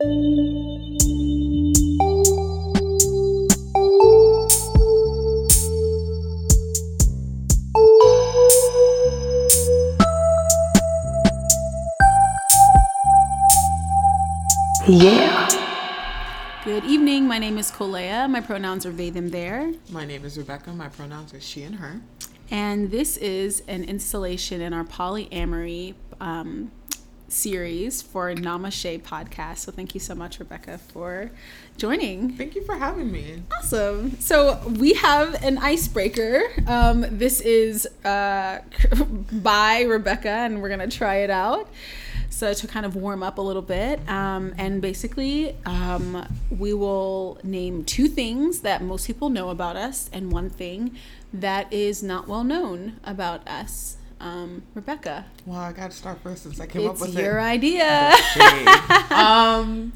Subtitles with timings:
[0.00, 0.10] Yeah.
[16.62, 17.26] Good evening.
[17.26, 18.30] My name is Kolea.
[18.30, 19.72] My pronouns are they, them, there.
[19.90, 20.70] My name is Rebecca.
[20.70, 22.00] My pronouns are she and her.
[22.52, 26.70] And this is an installation in our polyamory um,
[27.28, 29.58] series for Namaste podcast.
[29.58, 31.30] So thank you so much, Rebecca, for
[31.76, 32.32] joining.
[32.32, 33.42] Thank you for having me.
[33.56, 34.18] Awesome.
[34.20, 36.42] So we have an icebreaker.
[36.66, 38.60] Um, this is uh,
[39.32, 41.68] by Rebecca, and we're going to try it out.
[42.30, 47.38] So to kind of warm up a little bit, um, and basically, um, we will
[47.42, 50.96] name two things that most people know about us, and one thing
[51.32, 53.97] that is not well known about us.
[54.20, 57.12] Um, Rebecca, Well, I got to start first since I came up with it.
[57.14, 57.42] it's your it.
[57.42, 58.14] idea.
[59.10, 59.92] Um,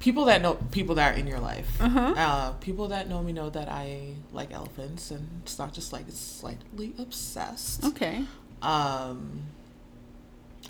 [0.00, 1.80] people that know people that are in your life.
[1.80, 2.14] Uh-huh.
[2.16, 6.06] Uh, people that know me know that I like elephants, and it's not just like
[6.08, 7.84] it's slightly obsessed.
[7.84, 8.24] Okay,
[8.62, 9.42] Um,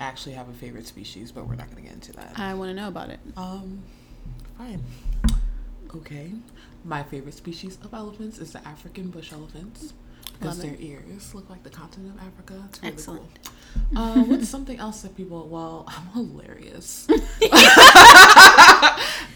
[0.00, 2.38] I actually have a favorite species, but we're not going to get into that.
[2.38, 3.20] I want to know about it.
[3.36, 3.82] Um,
[4.58, 4.82] fine.
[5.94, 6.32] Okay.
[6.84, 9.92] My favorite species of elephants is the African bush elephants
[10.38, 10.80] because their it.
[10.80, 12.62] ears look like the continent of Africa.
[12.68, 13.38] It's really Excellent.
[13.92, 13.98] cool.
[13.98, 15.48] Uh, what's something else that people?
[15.48, 17.06] Well, I'm hilarious,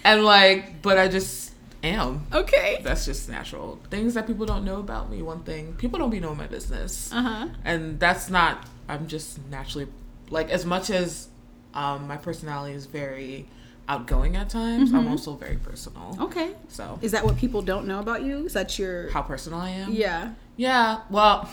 [0.05, 2.27] and like, but I just am.
[2.33, 2.81] Okay.
[2.83, 3.79] That's just natural.
[3.91, 5.23] Things that people don't know about me.
[5.23, 7.49] One thing people don't be knowing my business Uh huh.
[7.65, 9.87] and that's not i'm just naturally
[10.31, 11.29] like as much as
[11.75, 13.47] um my personality is very
[13.89, 16.53] outgoing at times i'm also very personal Okay.
[16.69, 18.47] so Is that what people don't know about you?
[18.47, 20.33] Is that your how personal i am Yeah.
[20.61, 21.49] Yeah well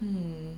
[0.00, 0.50] hmm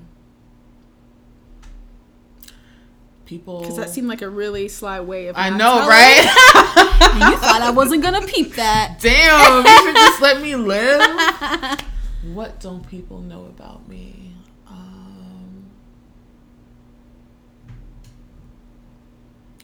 [3.27, 5.37] people Because that seemed like a really sly way of.
[5.37, 5.89] i know telling.
[5.89, 6.25] right
[7.31, 8.99] you thought I wasn't gonna peep that.
[9.01, 11.03] damn you should just let me live
[12.33, 14.33] what don't people know about me
[14.67, 15.65] um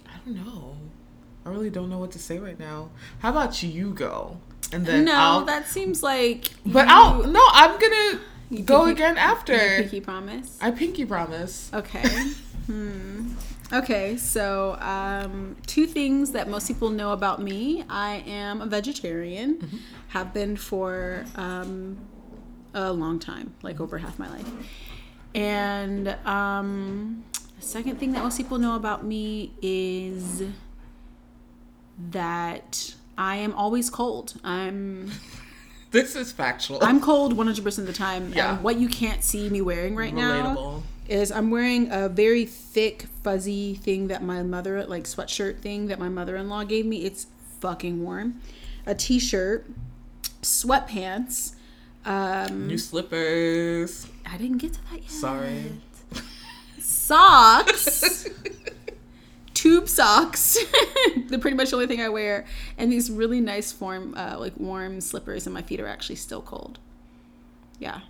[0.06, 0.77] I don't know.
[1.47, 2.91] I really don't know what to say right now.
[3.21, 4.39] How about you go?
[4.72, 6.50] And then no, I'll that seems like.
[6.65, 9.56] But you- I'll no, I'm gonna you go pinky- again after.
[9.56, 10.59] Pinky promise.
[10.60, 11.71] I pinky promise.
[11.72, 12.09] Okay.
[12.66, 13.28] hmm.
[13.72, 17.84] Okay, so um, two things that most people know about me.
[17.91, 19.77] I am a vegetarian, Mm-hmm.
[20.09, 21.97] have been for um,
[22.75, 24.48] a long time, like over half my life.
[25.34, 27.25] And um,
[27.59, 30.44] the second thing that most people know about me is
[32.10, 34.34] that I am always cold.
[34.44, 35.10] I'm
[35.91, 36.78] This is factual.
[36.82, 38.32] I'm cold 100% of the time.
[38.34, 38.54] Yeah.
[38.54, 43.06] And what you can't see me wearing right now is I'm wearing a very thick,
[43.22, 47.04] fuzzy thing that my mother, like sweatshirt thing that my mother in law gave me.
[47.04, 47.27] It's
[47.60, 48.41] fucking warm.
[48.84, 49.66] A t shirt,
[50.43, 51.54] sweatpants.
[52.04, 54.06] Um, New slippers.
[54.31, 55.10] I didn't get to that yet.
[55.10, 55.72] Sorry.
[56.78, 58.28] Socks.
[59.56, 60.56] tube socks.
[61.28, 62.44] They're pretty much the only thing I wear.
[62.78, 66.43] And these really nice form, uh, like warm slippers, and my feet are actually still
[66.43, 66.78] cold.
[67.78, 68.00] Yeah.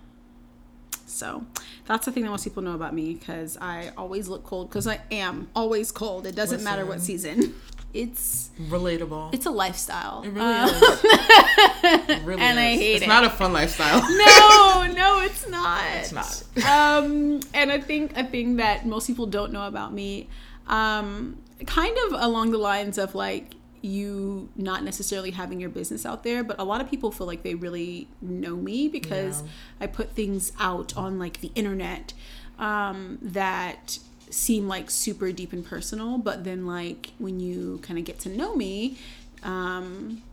[1.05, 1.45] So
[1.85, 4.87] that's the thing that most people know about me because I always look cold because
[4.87, 6.27] I am always cold.
[6.27, 7.55] It doesn't matter what season.
[7.93, 9.33] It's Relatable.
[9.33, 10.21] it's a lifestyle.
[10.23, 10.99] it really Uh, is.
[12.09, 12.79] It really and I is.
[12.79, 13.07] hate it's it.
[13.07, 14.01] not a fun lifestyle.
[14.01, 15.81] no, no, it's not.
[15.95, 16.43] It's not.
[16.69, 20.27] um, and I think a thing that most people don't know about me,
[20.67, 26.23] um, kind of along the lines of like you not necessarily having your business out
[26.23, 29.47] there, but a lot of people feel like they really know me because Yeah.
[29.81, 32.13] I put things out on like the internet
[32.59, 38.03] um, that seem like super deep and personal, but then like when you kind of
[38.05, 38.97] get to know me,
[39.43, 40.23] um,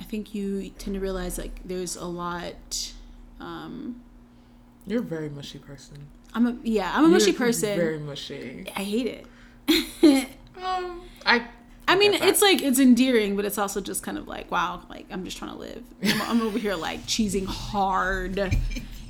[0.00, 2.92] I think you tend to realize like there's a lot.
[3.40, 4.02] Um,
[4.86, 5.98] You're a very mushy person.
[6.34, 7.76] I'm a yeah, I'm a mushy You're person.
[7.76, 8.66] Very mushy.
[8.74, 9.26] I hate it.
[9.68, 11.46] Um, I.
[11.88, 15.06] I mean, it's like it's endearing, but it's also just kind of like, wow, like
[15.10, 15.84] I'm just trying to live.
[16.02, 18.38] I'm, I'm over here like cheesing hard.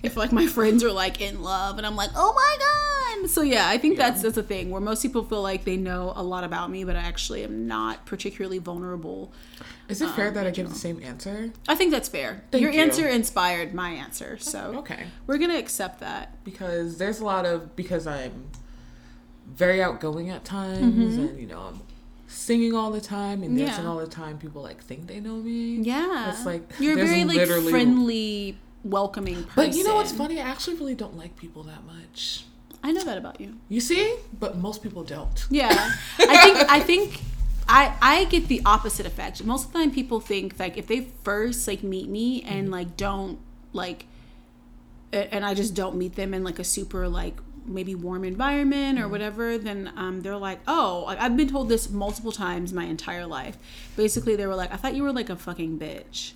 [0.02, 2.56] if like my friends are like in love, and I'm like, oh my
[3.22, 3.30] god.
[3.30, 6.12] So yeah, I think that's that's a thing where most people feel like they know
[6.16, 9.32] a lot about me, but I actually am not particularly vulnerable.
[9.88, 11.52] Is it fair that I give the same answer?
[11.66, 12.44] I think that's fair.
[12.50, 12.82] Thank Your you.
[12.82, 15.06] answer inspired my answer, so Okay.
[15.26, 16.44] we're gonna accept that.
[16.44, 18.50] because there's a lot of because I'm
[19.46, 21.80] very outgoing at times and you know I'm
[22.28, 23.84] singing all the time and dancing Mm-hmm.
[23.84, 23.90] Yeah.
[23.90, 24.38] all the time.
[24.38, 25.76] People like think they know me.
[25.76, 29.52] Yeah, It's like you're very like friendly, welcoming person.
[29.54, 30.40] But you know what's funny?
[30.40, 32.44] I actually really don't like people that much.
[32.82, 33.56] I know that about you.
[33.68, 34.16] You see?
[34.38, 35.46] But most people don't.
[35.50, 35.70] Yeah,
[36.18, 37.20] I think I think
[37.68, 39.42] I I get the opposite effect.
[39.44, 42.52] Most of the time, people think like if they first like meet me Mm-hmm.
[42.52, 43.38] and like don't
[43.72, 44.06] like,
[45.12, 49.02] and I just don't meet them in like a super like maybe warm environment or
[49.02, 49.10] Mm-hmm.
[49.10, 53.56] whatever, then um, they're like, oh, I've been told this multiple times my entire life.
[53.96, 56.32] Basically, they were like, I thought you were like a fucking bitch.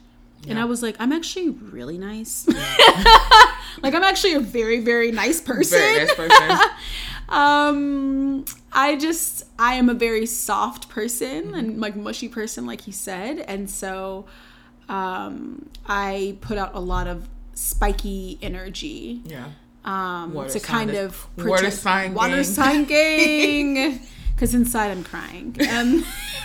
[0.48, 2.48] And I was like, I'm actually really nice.
[3.82, 5.78] like, I'm actually a very, very nice person.
[5.78, 6.58] Very nice person.
[7.30, 12.92] um i just i am a very soft person and like mushy person like you
[12.92, 14.24] said and so
[14.88, 19.44] um i put out a lot of spiky energy yeah.
[19.84, 22.44] Um Water to kind is- of water protect- sign water gang.
[22.44, 24.00] sign gang
[24.34, 26.04] because inside i'm crying um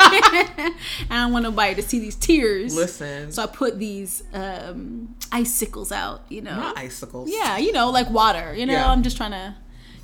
[0.00, 0.72] i
[1.10, 3.30] don't want nobody to see these tears Listen.
[3.32, 7.30] so i put these um icicles out you know not icicles.
[7.32, 8.54] yeah, you know, like water.
[8.54, 8.90] You know, Yeah.
[8.90, 9.54] I'm just trying to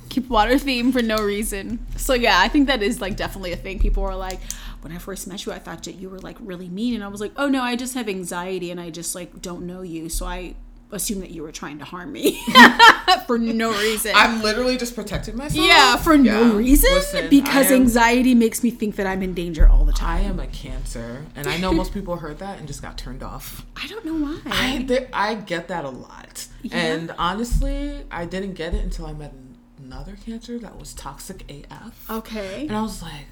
[0.09, 1.85] keep water theme for no reason.
[1.97, 3.77] So yeah, I think that is like definitely a thing.
[3.79, 4.39] People are like,
[4.81, 7.07] when I first met you, I thought that you were like really mean, and I
[7.09, 10.09] was like, oh no, I just have anxiety and I just like don't know you,
[10.09, 10.55] so I
[10.91, 12.41] assumed that you were trying to harm me
[13.27, 14.11] for no reason.
[14.15, 15.65] I'm literally just protecting myself.
[15.65, 19.67] yeah, for no reason Listen, because am- anxiety makes me think that I'm in danger
[19.67, 20.09] all the time.
[20.09, 23.21] I am a cancer, and I know most people heard that and just got turned
[23.21, 23.65] off.
[23.75, 24.39] I don't know why.
[24.45, 26.77] I there, I get that a lot, Yeah.
[26.77, 29.33] and honestly, I didn't get it until I met
[29.77, 32.65] another cancer that was toxic AF, okay.
[32.67, 33.25] and I was like,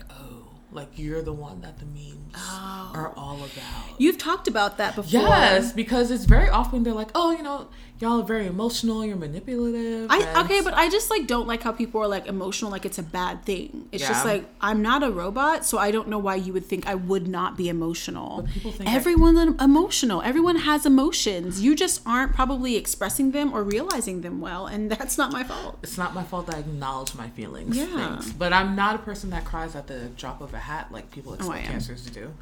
[0.77, 2.91] like you're the one that the memes Oh.
[2.93, 3.99] are all about.
[3.99, 5.21] You've talked about that before.
[5.21, 7.67] Yes, because it's very often they're like, oh, you know,
[7.99, 10.07] y'all are very emotional, you're manipulative.
[10.11, 12.85] I and- okay, but I just like don't like how people are like emotional like
[12.85, 13.87] it's a bad thing.
[13.91, 16.87] It's just like I'm not a robot, so I don't know why you would think
[16.87, 18.43] I would not be emotional.
[18.43, 20.21] But people think I- Everyone's em- emotional.
[20.21, 21.61] Everyone has emotions.
[21.61, 25.79] You just aren't probably expressing them or realizing them well, and that's not my fault.
[25.83, 27.75] it's not my fault that I acknowledge my feelings.
[27.77, 28.21] Yeah.
[28.37, 31.33] But I'm not a person that cries at the drop of a hat like people
[31.33, 32.33] expect Oh, I cancers to do.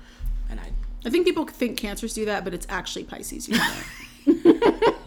[0.49, 0.71] And I
[1.05, 3.83] I think people think cancers do that, but it's actually Pisces do that.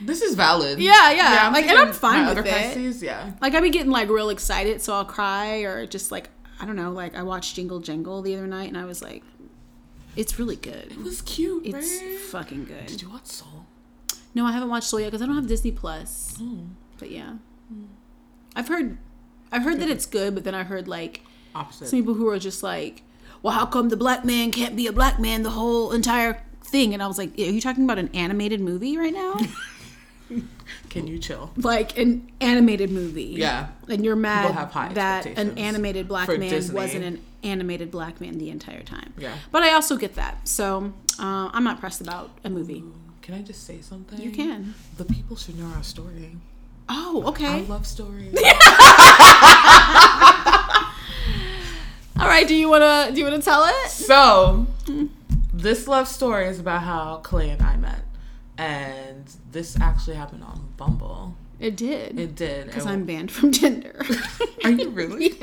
[0.00, 0.78] this is valid.
[0.78, 1.40] Yeah, yeah.
[1.46, 2.52] I'm Like, and I'm fine with other it.
[2.52, 3.32] Pisces, yeah.
[3.40, 6.76] like I be getting like real excited, so I'll cry or just like I don't
[6.76, 6.92] know.
[6.92, 9.22] Like I watched Jingle Jangle the other night, and I was like,
[10.16, 10.92] it's really good.
[10.92, 12.18] It was cute, It's right?
[12.18, 12.86] fucking good.
[12.86, 13.66] Did you watch Soul?
[14.34, 16.36] No, I haven't watched Soul yet because I don't have Disney Plus.
[16.40, 16.60] Oh.
[16.98, 17.34] But yeah,
[17.68, 17.84] hmm.
[18.54, 18.96] I've heard,
[19.52, 21.22] I've heard that it's good, but then I heard like
[21.54, 21.88] Opposite.
[21.88, 23.02] some people who are just like,
[23.42, 26.94] well, how come the black man can't be a black man the whole entire thing?
[26.94, 29.36] And I was like, are you talking about an animated movie right now?
[30.90, 31.52] Can you chill?
[31.56, 33.34] like an animated movie?
[33.36, 33.68] Yeah.
[33.88, 36.74] And you're mad that an animated black man Disney.
[36.74, 39.12] wasn't an animated black man the entire time.
[39.18, 39.36] Yeah.
[39.52, 42.82] But I also get that, so uh, I'm not pressed about a movie.
[43.22, 44.20] Can I just say something?
[44.20, 44.74] You can.
[44.96, 46.36] The people should know our story.
[46.88, 48.34] Oh, okay I love stories.
[52.18, 52.46] All right.
[52.48, 53.90] Do you wanna do you wanna tell it?
[53.90, 54.66] so,
[55.66, 58.02] this love story is about how Clay and I met.
[58.56, 61.34] And this actually happened on Bumble.
[61.58, 62.20] It did.
[62.20, 62.66] It did.
[62.66, 64.00] Because I'm banned from Tinder.
[64.64, 65.34] Are you really?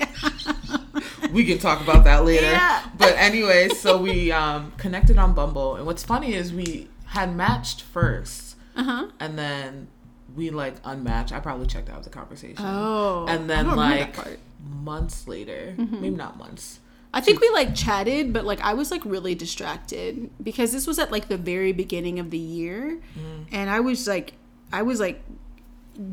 [1.34, 2.44] we can talk about that later.
[2.50, 2.84] Yeah.
[2.98, 7.82] But anyway, so we um, connected on Bumble, and what's funny is we had matched
[7.82, 9.08] first, Uh huh.
[9.20, 9.88] and then
[10.36, 11.34] we like unmatched.
[11.34, 12.64] I probably checked out the conversation.
[12.66, 13.26] Oh.
[13.28, 14.16] and then like
[14.64, 16.80] months later, maybe not months.
[17.16, 20.98] I think we like chatted, but like I was like really distracted because this was
[21.00, 23.46] at like the very beginning of the year, Mm.
[23.52, 24.34] and I was like,
[24.72, 25.22] I was like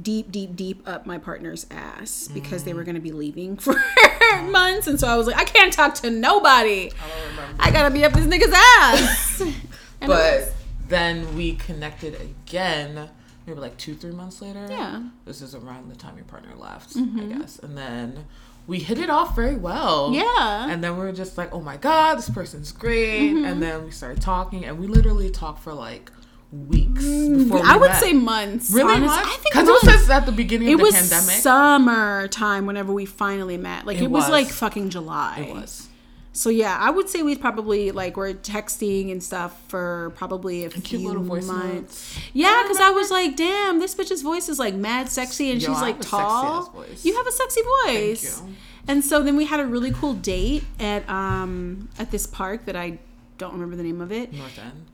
[0.02, 2.64] deep, deep, deep up my partner's ass because Mm.
[2.66, 3.74] they were gonna be leaving for
[4.50, 6.90] months, and so I was like, I can't talk to nobody.
[6.92, 7.62] I don't remember.
[7.62, 9.42] I gotta be up this nigga's ass.
[10.06, 10.52] But
[10.88, 13.10] then we connected again,
[13.46, 14.66] maybe like two, three months later.
[14.68, 14.92] Yeah.
[14.96, 15.08] Mm-hmm.
[15.26, 17.58] This is around the time your partner left, I guess.
[17.58, 18.24] And then
[18.66, 20.12] we hit it off very well.
[20.12, 20.68] yeah.
[20.70, 23.32] And then we were just like, oh my God, this person's great.
[23.32, 23.44] Mm-hmm.
[23.44, 26.10] And then we started talking, and we literally talked for like
[26.52, 28.00] weeks before we Mm, I would met.
[28.00, 28.70] say months.
[28.72, 29.24] Really honest- much?
[29.26, 31.36] I think Because it was just at the beginning it of the was pandemic.
[31.42, 33.86] summertime whenever we finally met.
[33.86, 34.22] Like it, It was.
[34.24, 34.30] was.
[34.30, 35.46] like fucking July.
[35.48, 35.88] it was.
[36.32, 40.70] So yeah, I would say we probably like were texting and stuff for probably a
[40.70, 42.16] Cute few little voice months.
[42.16, 42.18] notes.
[42.32, 45.68] Yeah, because I was like, damn, this bitch's voice is like mad sexy, and Yo,
[45.68, 46.74] she's like a tall.
[47.02, 48.38] You have a sexy voice.
[48.38, 48.56] Thank you.
[48.88, 52.76] And so then we had a really cool date at um at this park that
[52.76, 52.98] I
[53.38, 54.32] don't remember the name of it.
[54.32, 54.86] North End.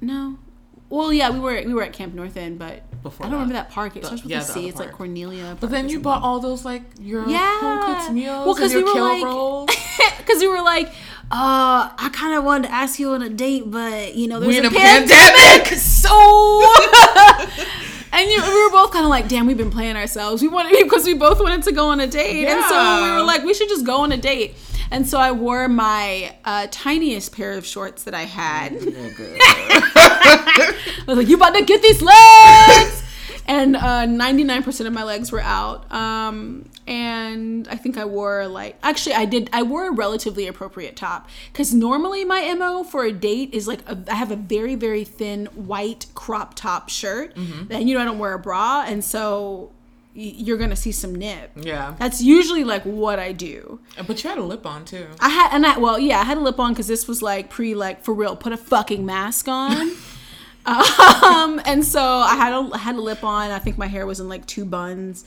[0.00, 0.38] No.
[0.92, 3.44] Well, yeah, we were we were at Camp North End, but Before I don't that.
[3.46, 3.96] remember that park.
[3.96, 4.58] It The- starts with yeah, a the C.
[4.60, 4.98] other It's like park.
[4.98, 5.56] Cordelia.
[5.58, 7.60] But then you bought all those like your Yeah.
[7.60, 9.70] home cooked meals Well, 'cause and your we were, kale like- rolls.
[10.18, 10.88] because we were like,
[11.30, 14.52] uh, I kind of wanted to ask you on a date, but you know, there's
[14.52, 15.78] We in a, a pandemic, pandemic.
[15.78, 16.12] so.
[18.12, 20.42] and you, we were both kind of like, damn, we've been playing ourselves.
[20.42, 23.22] We wanted because we both wanted to go on a date, and so we were
[23.22, 24.56] like, we should just go on a date.
[24.92, 28.72] And so I wore my uh, tiniest pair of shorts that I had.
[28.74, 28.78] I
[31.06, 33.02] was like, "You about to get these legs?"
[33.46, 35.90] and uh, 99% of my legs were out.
[35.92, 40.96] Um, and I think I wore like actually I did I wore a relatively appropriate
[40.96, 44.74] top because normally my mo for a date is like a, I have a very
[44.74, 47.34] very thin white crop top shirt.
[47.36, 47.68] Mm-hmm.
[47.68, 49.70] Then you know I don't wear a bra, and so
[50.14, 51.50] you're gonna see some nip.
[51.56, 51.94] Yeah.
[51.98, 53.80] That's usually like what I do.
[54.06, 55.06] But you had a lip on too.
[55.20, 57.48] I had and I well yeah I had a lip on because this was like
[57.50, 59.92] pre like for real put a fucking mask on.
[60.66, 63.50] um and so I had a I had a lip on.
[63.50, 65.24] I think my hair was in like two buns.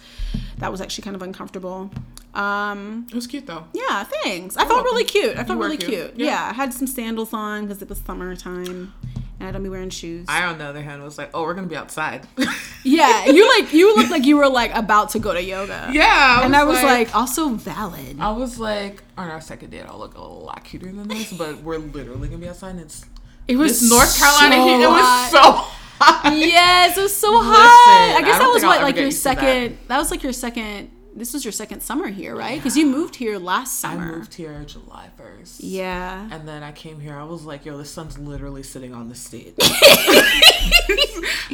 [0.60, 1.90] That was actually kind of uncomfortable.
[2.34, 3.66] Um It was cute though.
[3.74, 4.56] yeah, thanks.
[4.58, 5.38] I felt really cute.
[5.38, 5.92] I felt really cute.
[5.92, 6.14] cute.
[6.18, 6.26] Yeah.
[6.28, 6.50] Yeah.
[6.52, 8.94] I had some sandals on because it was summertime,
[9.40, 10.26] and I don't be wearing shoes.
[10.30, 12.28] I, on the other hand, was like, oh, we're gonna be outside.
[12.84, 15.90] yeah, you like you looked like you were like about to go to yoga.
[15.94, 16.44] yeah.
[16.44, 18.20] and I was like, also valid.
[18.20, 21.62] I was like, on our second date, I'll look a lot cuter than this, but
[21.62, 22.72] we're literally gonna be outside.
[22.72, 23.06] And it's
[23.48, 24.84] It was North Carolina so heat.
[24.84, 25.42] It was so
[26.00, 26.34] hot.
[26.38, 28.16] Yes, it was so Listen, hot.
[28.18, 29.20] I guess I that was what like your to that.
[29.22, 29.78] second.
[29.88, 29.98] That.
[29.98, 30.92] was like your second.
[31.18, 32.58] This was your second summer here, right?
[32.58, 34.04] Because you moved here last summer.
[34.04, 35.64] I moved here July first.
[35.64, 36.28] Yeah.
[36.30, 37.16] And then I came here.
[37.18, 39.54] I was like, yo, the sun's literally sitting on the stage.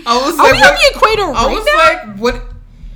[0.04, 1.76] I was Are like, we on the equator I right was now?
[1.78, 2.44] like, what?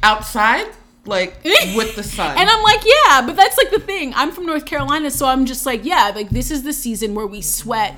[0.01, 0.67] Outside,
[1.05, 1.43] like
[1.75, 2.35] with the sun.
[2.39, 4.13] And I'm like, yeah, but that's like the thing.
[4.15, 7.27] I'm from North Carolina, so I'm just like, yeah, like this is the season where
[7.27, 7.95] we sweat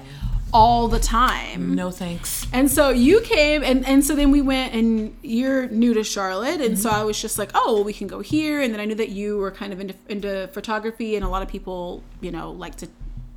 [0.54, 1.76] all the time.
[1.76, 2.46] no thanks.
[2.54, 6.62] And so you came, and and so then we went, and you're new to Charlotte,
[6.62, 6.82] and Mm-hmm.
[6.82, 8.96] so I was just like, oh, well, we can go here, and then I knew
[8.96, 12.52] that you were kind of into into photography, and a lot of people, you know,
[12.52, 12.88] like to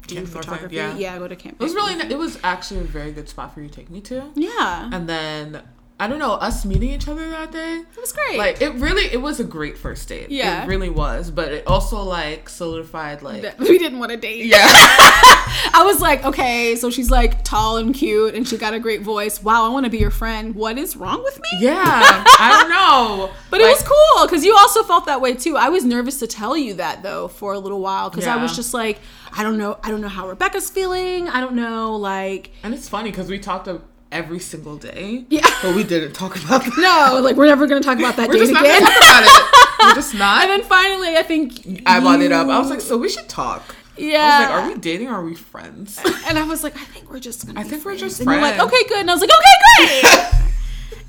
[0.06, 0.76] do Camp photography.
[0.76, 0.96] yeah.
[0.96, 1.18] yeah.
[1.18, 1.56] go to camp.
[1.60, 1.94] It was really.
[1.94, 4.30] It was actually a very good spot for you to take me to.
[4.34, 5.62] yeah, And then
[6.00, 7.74] I don't know us meeting each other that day.
[7.76, 8.38] it was great.
[8.38, 10.30] Like it really, it was a great first date.
[10.30, 10.64] Yeah.
[10.64, 11.30] it really was.
[11.30, 13.42] But it also like solidified like.
[13.42, 14.46] That we didn't want to date.
[14.46, 14.56] Yeah.
[14.64, 19.02] I was like, okay, so she's like tall and cute, and she got a great
[19.02, 19.42] voice.
[19.42, 20.54] Wow, I want to be your friend.
[20.54, 21.48] What is wrong with me?
[21.60, 22.24] yeah.
[22.38, 23.30] I don't know.
[23.50, 25.58] But it was cool because you also felt that way too.
[25.58, 28.56] I was nervous to tell you that though for a little while because I was
[28.56, 29.00] just like,
[29.32, 31.28] I don't know, I don't know how Rebecca's feeling.
[31.28, 33.68] I don't know, like, And it's funny because we talked
[34.12, 35.24] every single day.
[35.28, 35.46] Yeah.
[35.62, 36.76] But we didn't talk about that.
[37.14, 38.80] no, like we're never gonna talk about that We're date just not again.
[38.82, 39.84] gonna talk about it.
[39.86, 40.42] We're just not.
[40.42, 42.48] and then finally, I think I brought it up.
[42.48, 43.74] I was like, so we should talk.
[43.96, 44.18] yeah.
[44.18, 45.98] I was like, are we dating or are we friends?
[46.26, 47.58] And I was like, I think we're just gonna.
[47.60, 48.00] I think we're friends.
[48.00, 48.72] just And you're like, friends.
[48.72, 49.00] okay, good.
[49.00, 50.44] And I was like, okay, great.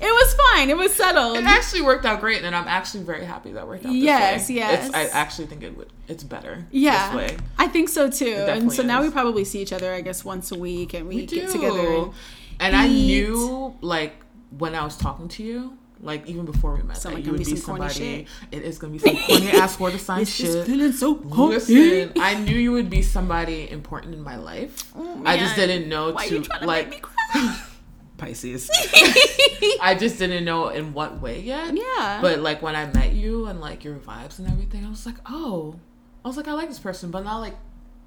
[0.00, 0.70] it was fine.
[0.70, 1.36] It was settled.
[1.36, 3.92] It actually worked out great, and I'm actually very happy that worked out.
[3.92, 4.56] Yes, way.
[4.56, 4.86] yes.
[4.86, 5.90] It's, I actually think it would.
[6.08, 6.64] It's better.
[6.70, 7.36] Yeah, This way.
[7.58, 8.34] I think so too.
[8.34, 11.16] And so now we probably see each other, I guess, once a week, and we,
[11.16, 11.52] We get do.
[11.52, 11.78] together.
[11.94, 12.12] And,
[12.62, 14.14] And I knew, like,
[14.56, 17.44] when I was talking to you, like even before we met, that you would be
[17.44, 18.26] be some somebody.
[18.50, 20.66] It is gonna be some corny ass word This is shit.
[20.66, 21.54] feeling so corny.
[21.54, 24.92] Listen, I knew you would be somebody important in my life.
[24.96, 27.62] Oh, I just didn't know Why to to like make me cry?
[28.18, 28.68] Pisces.
[29.80, 31.74] I just didn't know in what way yet.
[31.76, 32.18] Yeah.
[32.20, 35.16] But like when I met you and like your vibes and everything, I was like,
[35.26, 35.76] oh,
[36.24, 37.54] I was like, I like this person, but not like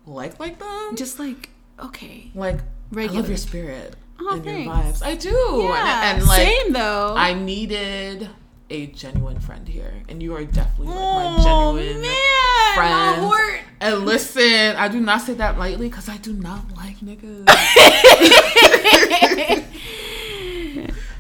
[0.06, 0.96] like like them.
[0.96, 2.30] just like okay.
[2.36, 2.60] like
[2.92, 3.20] regular.
[3.20, 5.04] I love your spirit Oh, and your vibes.
[5.04, 5.30] I do.
[5.30, 7.14] Yeah, And, and like same though.
[7.16, 8.30] I needed
[8.70, 13.22] a genuine friend here, and you are definitely like my oh genuine man, friend.
[13.24, 13.60] my.
[13.82, 17.46] And listen, I do not say that lightly because I do not like niggas.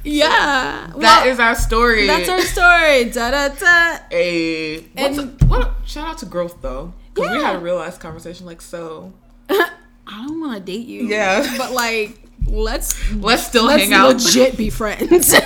[0.08, 0.88] Yeah.
[0.92, 2.06] that well, is our story.
[2.06, 3.06] that's our story.
[3.06, 3.98] Da da da.
[4.12, 5.74] a And- a, what?
[5.86, 8.46] Shout out to growth though, because we had a real ass conversation.
[8.46, 9.14] Like, so
[9.50, 9.70] I
[10.08, 11.08] don't want to date you.
[11.08, 11.56] Yeah.
[11.58, 14.16] But like, let's let's still let's hang out.
[14.16, 15.34] legit be friends.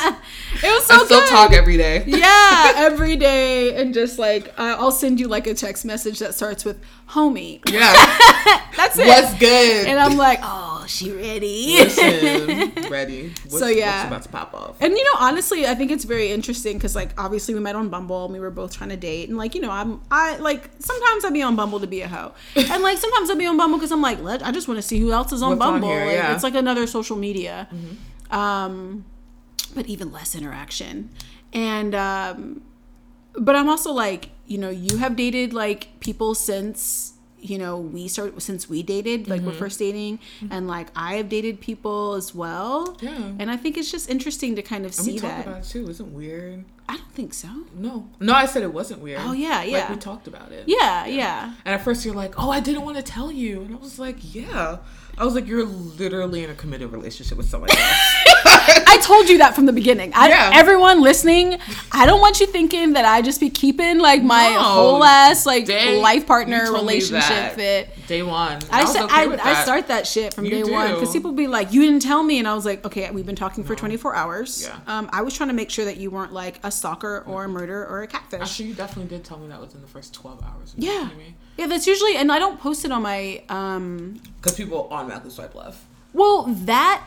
[0.00, 1.28] it was so I still good.
[1.28, 2.04] talk every day.
[2.06, 6.64] yeah, every day, and just like I'll send you like a text message that starts
[6.64, 7.92] with "homie." Yeah.
[8.76, 9.06] That's it.
[9.06, 9.86] What's good?
[9.86, 11.76] and I'm like, oh, she ready.
[11.78, 13.28] Listen, ready.
[13.44, 14.06] What's, So, yeah.
[14.06, 14.76] about to pop off?
[14.80, 17.88] And you know, honestly, I think it's very interesting because, like, obviously we met on
[17.88, 20.68] Bumble and we were both trying to date, and like, you know, I'm, I like
[20.78, 23.56] sometimes I be on Bumble to be a hoe, and like sometimes I be on
[23.56, 25.62] Bumble because I'm like, let, I just want to see who else is on What's
[25.62, 25.88] on Bumble.
[25.88, 26.24] here, Like, yeah.
[26.26, 26.34] Mm-hmm.
[26.34, 27.68] It's like another social media,
[28.30, 29.04] um,
[29.76, 31.10] but even less interaction,
[31.52, 32.62] and um,
[33.38, 38.08] but I'm also like, you know, you have dated like people since you know we
[38.08, 39.50] started since we dated like Mm-hmm.
[39.50, 40.18] we're first dating
[40.50, 43.10] and like i have dated people as well Yeah.
[43.38, 45.58] and i think it's just interesting to kind of And we see talk that about
[45.58, 45.88] it too.
[45.88, 46.64] Isn't weird?
[46.88, 47.48] I don't think so.
[47.74, 49.20] No, no, I said it wasn't weird.
[49.22, 49.90] Oh, yeah, Like yeah.
[49.92, 50.64] we talked about it.
[50.66, 51.52] Yeah, yeah.
[51.64, 53.98] And at first you're like, oh, I didn't want to tell you, and I was
[53.98, 54.78] like, yeah.
[55.18, 57.80] I was like, you're literally in a committed relationship with someone else.
[58.48, 60.12] I told you that from the beginning.
[60.14, 60.50] I, Yeah.
[60.54, 61.58] Everyone listening,
[61.92, 64.60] I don't want you thinking that I just be keeping like my No.
[64.62, 68.06] whole ass like Day- life partner you told me relationship fit.
[68.06, 68.58] Day one.
[68.70, 71.32] I said okay I, with I start that shit from You day one because people
[71.32, 73.74] be like, "You didn't tell me," and I was like, "Okay, we've been talking for
[73.74, 74.62] 24 hours.
[74.68, 74.78] Yeah.
[74.86, 77.48] Um, I was trying to make sure that you weren't like a stalker or a
[77.48, 78.40] murderer or a catfish.
[78.42, 80.74] Actually, you definitely did tell me that within the first 12 hours.
[80.76, 81.08] yeah.
[81.56, 81.66] Yeah.
[81.66, 85.78] That's usually, and I don't post it on my um, Because people automatically swipe left.
[86.16, 87.04] Well, that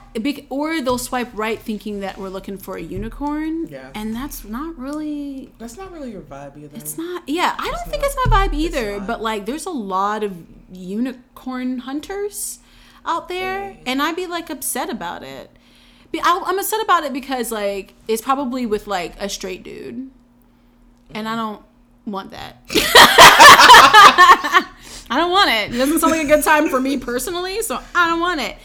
[0.50, 3.68] or they'll swipe right thinking that we're looking for a unicorn.
[3.68, 3.90] Yeah.
[3.96, 6.78] And that's not really That's not really your vibe either.
[6.78, 8.12] it's not yeah, I don't think not.
[8.12, 12.60] it's my vibe either, but like there's a lot of unicorn hunters
[13.04, 15.50] out there and I'd be like upset about it.
[16.24, 20.12] I'm upset about it because like it's probably with like a straight dude.
[21.16, 21.64] And I don't
[22.12, 22.58] want that.
[25.12, 25.74] I don't want it.
[25.74, 28.58] It doesn't sound like a good time for me personally, so I don't want it.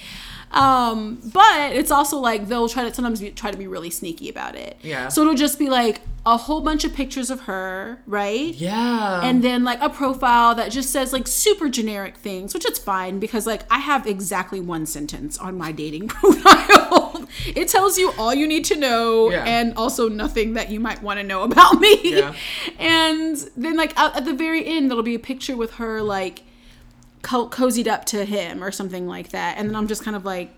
[0.55, 4.29] Um, but it's also like they'll try to sometimes be, try to be really sneaky
[4.29, 4.79] about it.
[4.83, 5.09] Yeah.
[5.09, 8.55] So it'll just be like a whole bunch of pictures of her, right?
[8.55, 9.21] Yeah.
[9.23, 13.19] And then like a profile that just says like super generic things, which is fine
[13.19, 16.09] because like I have exactly one sentence on my dating
[16.55, 17.27] profile.
[17.47, 19.45] it tells you all you need to know Yeah.
[19.45, 21.99] and also nothing that you might want to know about me.
[22.19, 22.35] Yeah.
[22.79, 26.43] And then like at the very end, there'll be a picture with her like
[27.25, 30.25] co- cozied up to him or something like that, and then I'm just kind of
[30.25, 30.51] like,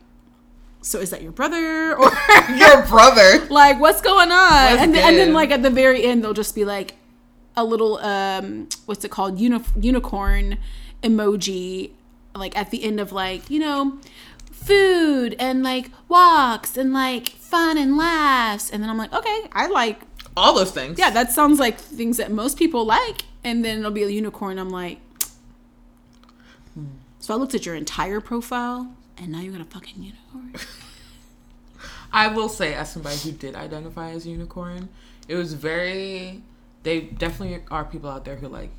[0.82, 2.10] so is that your brother or?
[2.56, 3.46] your brother.
[3.48, 6.34] like what's going on What's and, then, and then like at the very end they'll
[6.34, 6.94] just be like
[7.56, 10.58] a little um what's it called Uni- unicorn
[11.02, 11.90] emoji
[12.36, 13.98] like at the end of like you know
[14.52, 19.66] food and like walks and like fun and laughs and then i'm like okay i
[19.66, 20.00] like
[20.36, 20.98] All those things.
[20.98, 24.58] yeah that sounds like things that most people like and then it'll be a unicorn
[24.58, 24.98] i'm like
[27.26, 30.54] so i looked at your entire profile and now you got a fucking unicorn
[32.12, 34.88] I will say, as somebody who did identify as unicorn,
[35.28, 36.40] it was very.
[36.82, 38.70] They definitely are people out there who like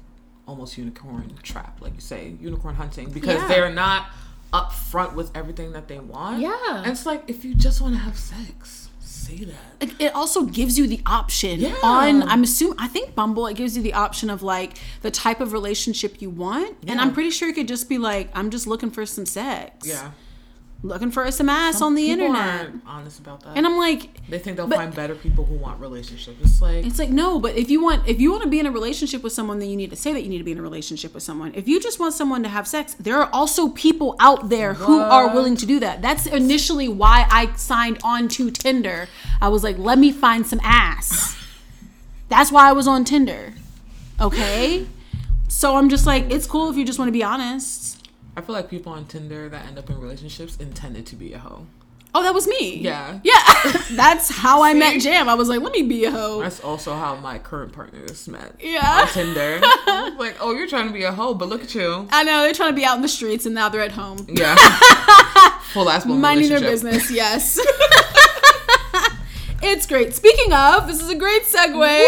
[0.47, 3.47] almost unicorn trap, like you say, unicorn hunting, because Yeah.
[3.47, 4.07] they're not
[4.53, 6.39] upfront with everything that they want.
[6.41, 6.77] Yeah.
[6.83, 8.86] and it's like if you just want to have sex,
[9.27, 10.01] say that.
[10.05, 11.75] It also gives you the option Yeah.
[11.83, 15.39] on i'm assuming i think bumble it gives you the option of like the type
[15.41, 18.65] of relationship you want and i'm pretty sure it could just be like i'm just
[18.67, 20.11] looking for some sex Yeah,
[20.83, 22.69] looking for some ass on the internet.
[22.85, 23.57] honest about that.
[23.57, 26.37] and i'm like they think they'll but- find better people who want relationships.
[26.41, 28.65] It's like it's like no but if you want if you want to be in
[28.65, 30.59] a relationship with someone then you need to say that you need to be in
[30.59, 31.53] a relationship with someone.
[31.55, 34.99] If you just want someone to have sex there are also people out there who
[34.99, 36.01] are willing to do that.
[36.01, 39.07] That's initially why i signed on to tinder.
[39.41, 41.35] I was like let me find some ass.
[42.29, 43.53] That's why i was on tinder
[44.19, 44.85] okay?
[45.47, 47.96] So i'm just like it's cool if you just want to be honest
[48.37, 51.39] I feel like people on Tinder that end up in relationships intended to be a
[51.39, 51.65] hoe.
[52.15, 53.19] oh that was me Yeah.
[53.23, 53.43] yeah
[54.01, 56.95] that's how i met jam i was like let me be a hoe That's also
[56.95, 58.53] how my current partners met.
[58.59, 59.01] Yeah.
[59.01, 59.59] On Tinder.
[60.17, 62.07] Like, oh, you're trying to be a hoe, but look at you.
[62.11, 64.19] i know they're trying to be out in the streets and now they're at home
[64.29, 64.55] Yeah.
[65.73, 67.11] Full ass minding their business.
[67.11, 67.59] Yes.
[69.61, 70.13] It's great.
[70.13, 72.03] Speaking of, this is a great segue.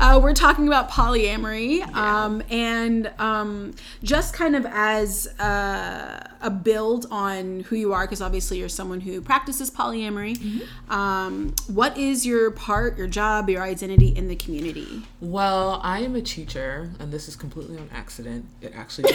[0.00, 7.06] Uh, we're talking about polyamory, um, and um, just kind of as uh, a build
[7.10, 10.36] on who you are, because obviously you're someone who practices polyamory.
[10.36, 10.92] Mm-hmm.
[10.92, 15.02] Um, what is your part, your job, your identity in the community?
[15.20, 18.46] Well, I am a teacher, and this is completely on accident.
[18.62, 19.12] It actually,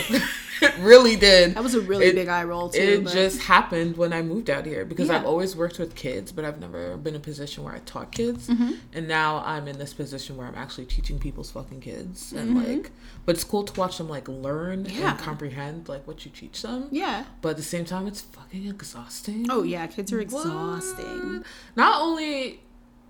[0.62, 1.56] it really did.
[1.56, 2.80] That was a really It- big eye roll too.
[2.80, 5.18] It but- just happened when I moved out here because Yeah.
[5.18, 8.12] I've always worked with kids, but I've never been in a position where I taught
[8.12, 8.48] kids.
[8.48, 8.72] Mm-hmm.
[8.94, 12.74] And now I'm in this position where I'm actually teaching people's fucking kids, and Mm-hmm.
[12.76, 12.92] like,
[13.26, 15.12] but it's cool to watch them like learn Yeah.
[15.12, 16.88] and comprehend like what you teach them.
[16.92, 17.26] yeah.
[17.42, 19.48] But at the same time, it's fucking exhausting.
[19.50, 21.38] Oh yeah, kids are exhausting.
[21.38, 21.44] What?
[21.76, 22.62] Not only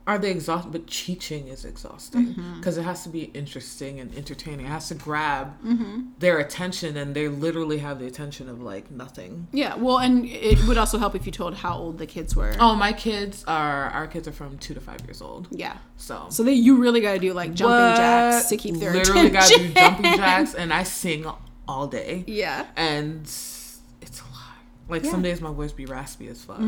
[0.07, 2.57] are they exhausting, but teaching is exhausting Mm-hmm.
[2.59, 4.65] because it has to be interesting and entertaining.
[4.67, 6.01] It has to grab Mm-hmm.
[6.19, 9.47] their attention, and they literally have the attention of like nothing.
[9.51, 12.53] Yeah, well, and it would also help if you told how old the kids were.
[12.59, 15.47] Oh, my kids are our kids are from two to five years old.
[15.51, 15.77] Yeah.
[15.97, 17.95] So, So they, you really got to do like jumping What?
[17.97, 19.73] jacks to keep their literally attention.
[19.73, 21.25] gotta do jumping jacks, and I sing
[21.67, 22.67] all day, Yeah.
[22.75, 23.79] and it's
[24.21, 24.57] a lot.
[24.87, 25.07] Like Yeah.
[25.07, 25.11] Mm.
[25.11, 26.61] some days my voice be raspy as fuck,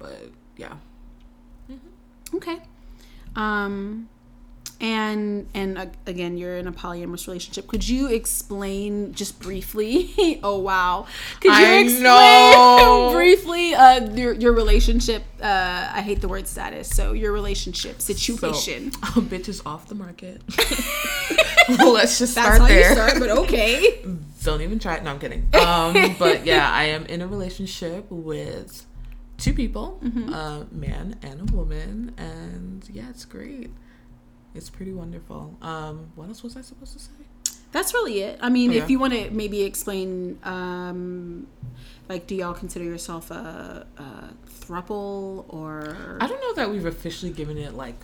[0.00, 0.74] but yeah.
[2.34, 2.58] Okay.
[3.34, 4.08] Um,
[4.78, 7.66] And and uh, again, you're in a polyamorous relationship.
[7.66, 10.38] Could you explain just briefly?
[10.42, 11.06] oh wow!
[11.40, 13.10] Could you I explain know.
[13.14, 15.22] briefly uh, your your relationship?
[15.40, 16.90] Uh, I hate the word status.
[16.90, 18.92] So your relationship situation.
[18.92, 20.42] So, a bitch is off the market.
[21.68, 22.88] Let's just That's start how there.
[22.90, 24.04] you start, but okay.
[24.42, 25.02] Don't even try it.
[25.02, 25.48] No, I'm kidding.
[25.54, 28.85] Um, but yeah, I am in a relationship with
[29.38, 30.32] two people, Mm-hmm.
[30.32, 33.70] a man and a woman, and yeah, it's great.
[34.54, 35.56] It's pretty wonderful.
[35.60, 37.10] Um, what else was I supposed to say?
[37.72, 38.38] That's really it.
[38.40, 38.88] I mean, if Yeah.
[38.88, 41.46] you want to maybe explain, um,
[42.08, 46.16] like, do y'all consider yourself a, a thruple or?
[46.20, 48.00] I don't know that we've officially given it like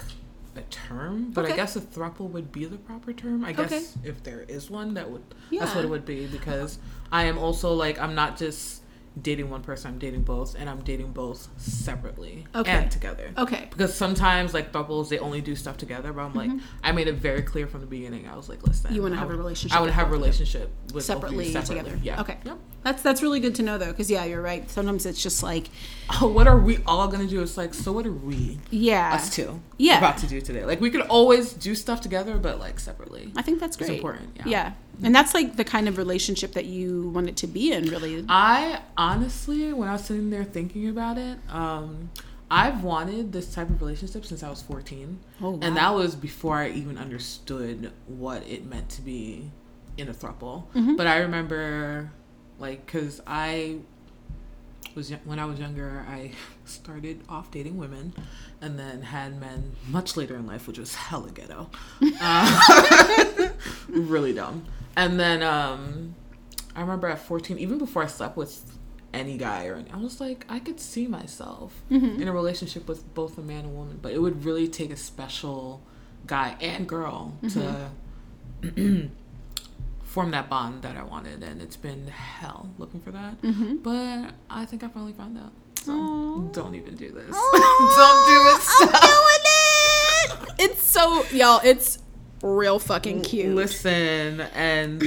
[0.56, 1.54] a term, but Okay.
[1.54, 3.44] I guess a thruple would be the proper term.
[3.46, 3.86] I guess Okay.
[4.10, 6.78] if there is one, that would that's what it would be because
[7.10, 8.81] I am also like I'm not just
[9.20, 12.70] dating one person, I'm dating both, and I'm dating both separately Okay.
[12.70, 13.32] and together.
[13.36, 13.66] Okay.
[13.70, 16.50] Because sometimes like couples they only do stuff together, but I'm like
[16.82, 18.26] I made it very clear from the beginning.
[18.28, 18.94] I was like, listen, Mm-hmm.
[18.96, 20.22] You wanna I have a relationship I would with have a both of them.
[20.22, 21.76] relationship with both of you Separately, separately.
[21.82, 22.00] together.
[22.02, 22.20] Yeah.
[22.22, 22.36] Okay.
[22.44, 22.58] Yep.
[22.84, 24.68] That's that's really good to know though, because yeah, you're right.
[24.70, 25.68] Sometimes it's just like,
[26.20, 27.42] Oh, what are we all gonna do?
[27.42, 28.58] It's like, so what are we?
[28.70, 29.98] yeah, us two Yeah.
[29.98, 30.64] about to do today.
[30.64, 33.32] Like we could always do stuff together, but like separately.
[33.36, 34.42] I think that's It's important, yeah.
[34.46, 37.88] yeah, and that's like the kind of relationship that you want it to be in,
[37.88, 38.24] really.
[38.28, 42.10] I honestly, when I was sitting there thinking about it, um,
[42.50, 45.18] I've wanted this type of relationship since I was 14.
[45.40, 45.58] Oh, wow.
[45.62, 49.50] And that was before I even understood what it meant to be
[49.96, 50.66] in a throuple.
[50.74, 50.96] Mm-hmm.
[50.96, 52.12] But I remember,
[52.58, 53.78] like, because I
[54.94, 56.32] was when I was younger, I
[56.64, 58.14] started off dating women,
[58.60, 61.70] and then had men much later in life, which was hella ghetto,
[62.20, 63.48] uh,
[63.88, 64.66] really dumb.
[64.96, 66.14] And then um,
[66.74, 68.78] I remember at fourteen, even before I slept with
[69.12, 72.20] any guy or any, I was like, I could see myself mm-hmm.
[72.20, 74.96] in a relationship with both a man and woman, but it would really take a
[74.96, 75.82] special
[76.26, 77.90] guy and girl to
[78.62, 79.06] mm-hmm.
[80.04, 83.40] form that bond that I wanted, and it's been hell looking for that.
[83.42, 83.76] Mm-hmm.
[83.76, 85.52] But I think I finally found out.
[85.82, 86.38] So Aw.
[86.52, 87.26] don't even do this.
[87.26, 88.62] don't do it.
[88.62, 89.02] Stop.
[89.02, 90.70] doing it.
[90.70, 91.60] It's so y'all.
[91.64, 91.98] It's
[92.42, 93.54] real fucking cute.
[93.54, 95.02] Listen, and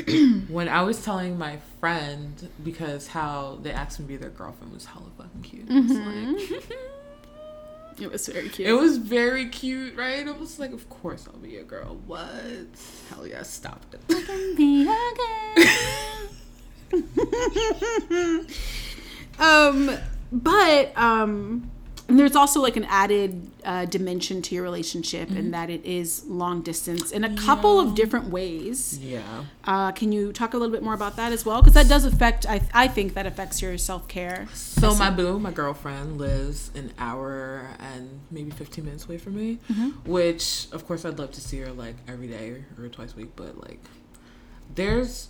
[0.49, 4.73] when I was telling my friend because how they asked me to be their girlfriend
[4.73, 5.67] was hella fucking cute.
[5.69, 5.91] I was
[6.59, 6.69] like,
[7.97, 8.67] It was very cute.
[8.67, 10.27] it was very cute, right?
[10.27, 11.97] It was like, of course I'll be your girl.
[12.05, 12.27] What?
[13.09, 14.57] Hell yeah, stop it.
[14.57, 15.67] be again.
[19.39, 19.91] um,
[20.31, 21.71] but um,
[22.07, 26.23] and there's also like an added uh, dimension to your relationship, in that it is
[26.25, 28.97] long distance in a couple of different ways.
[28.99, 29.43] yeah.
[29.63, 31.61] Uh, can you talk a little bit more about that as well?
[31.61, 32.45] Because that does affect.
[32.47, 34.47] I I think that affects your self care.
[34.53, 39.57] So my boo, my girlfriend, lives an hour and maybe 15 minutes away from me,
[40.05, 43.31] which of course I'd love to see her like every day or twice a week,
[43.35, 43.79] but like
[44.75, 45.29] there's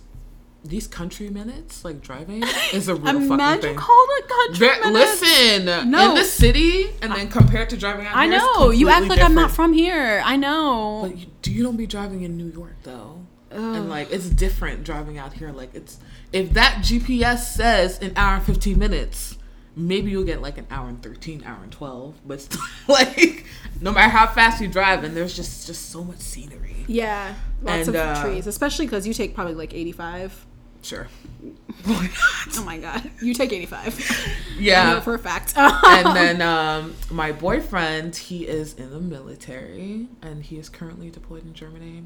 [0.68, 3.76] these country minutes, like driving is a real fucking Imagine thing.
[3.76, 5.20] call it country Ver- minutes.
[5.22, 6.08] listen, No.
[6.10, 9.20] in the city and then compared to driving out I here, know you act like
[9.20, 10.22] I'm not from here.
[10.24, 11.00] I know.
[11.08, 13.20] But you, do you don't be driving in New York though?
[13.50, 15.50] And like it's different driving out here.
[15.52, 15.98] Like it's
[16.32, 19.38] if that GPS says an hour and fifteen minutes,
[19.74, 22.16] maybe you'll get like an hour and thirteen, hour and twelve.
[22.26, 23.46] But still, like
[23.80, 26.84] no matter how fast you drive, and there's just just so much scenery.
[26.88, 30.45] yeah, lots And, of uh, trees, especially because you take probably like 85.
[30.86, 31.08] Sure.
[32.58, 34.56] Oh my god, you take 85.
[34.58, 35.00] Yeah.
[35.00, 35.52] for a fact.
[35.56, 41.44] and then um, my boyfriend, he is in the military, and he is currently deployed
[41.44, 42.04] in Germany.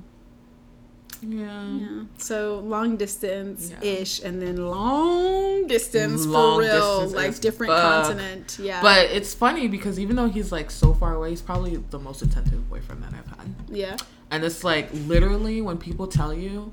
[1.22, 1.66] Yeah.
[1.76, 2.02] Yeah.
[2.18, 3.90] So long distance Yeah.
[4.00, 8.04] ish, and then long distance Long for real, distance like different fuck.
[8.06, 8.58] continent.
[8.60, 8.80] Yeah.
[8.82, 12.22] But it's funny because even though he's like so far away, he's probably the most
[12.22, 13.54] attentive boyfriend that I've had.
[13.68, 13.96] yeah,
[14.30, 16.72] And it's like literally when people tell you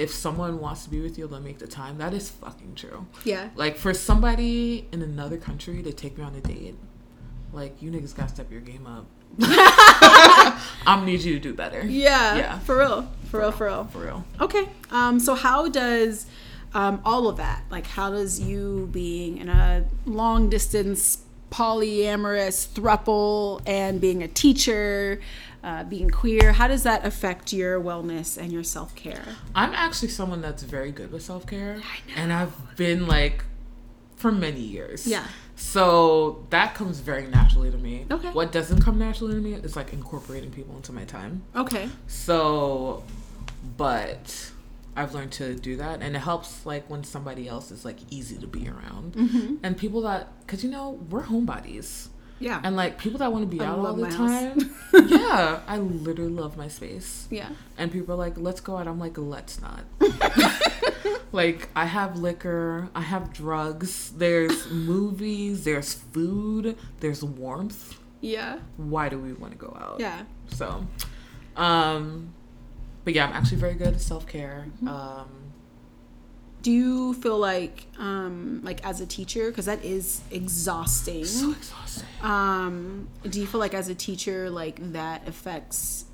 [0.00, 1.98] if someone wants to be with you, they'll make the time.
[1.98, 3.06] That is fucking true.
[3.24, 6.76] yeah, Like for somebody in another country to take me on a date,
[7.52, 9.06] like you niggas gotta step your game up.
[10.86, 11.84] I'm need you to do better.
[11.84, 12.58] yeah, Yeah.
[12.60, 13.84] for real, for real, for real.
[13.84, 14.24] For real.
[14.40, 14.68] Okay.
[14.90, 15.20] Um.
[15.20, 16.26] So how does
[16.72, 21.18] um all of that like how does you being in a long distance
[21.50, 25.20] polyamorous thruple and being a teacher
[25.62, 29.22] uh, being queer how does that affect your wellness and your self-care
[29.54, 31.80] I'm actually someone that's very good with self care.
[32.16, 33.44] And I've been like
[34.16, 35.06] for many years.
[35.06, 35.26] Yeah.
[35.56, 38.06] So that comes very naturally to me.
[38.10, 38.30] Okay.
[38.30, 41.42] What doesn't come naturally to me is like incorporating people into my time.
[41.54, 43.02] okay So,
[43.76, 44.50] but
[44.96, 48.36] I've learned to do that, and it helps like when somebody else is like easy
[48.38, 49.54] to be around, Mm-hmm.
[49.62, 52.08] and people that because you know we're homebodies.
[52.40, 52.60] Yeah.
[52.64, 54.74] And like people that want to be I out all the time.
[55.08, 57.28] yeah, I literally love my space.
[57.30, 57.50] yeah.
[57.78, 58.88] And people are like, let's go out.
[58.88, 59.84] I'm like, let's not.
[61.32, 67.98] like, I have liquor, I have drugs, there's movies, there's food, there's warmth.
[68.22, 68.58] Yeah.
[68.76, 70.00] Why do we want to go out?
[70.00, 70.22] Yeah.
[70.48, 70.86] So,
[71.56, 72.32] um,
[73.04, 74.66] but yeah, I'm actually very good at self care.
[74.76, 74.88] Mm-hmm.
[74.88, 75.28] Um,
[76.62, 81.24] Do you feel like, um, like as a teacher, because that is exhausting.
[81.24, 82.06] so exhausting.
[82.22, 86.04] Um, do you feel like as a teacher, like that affects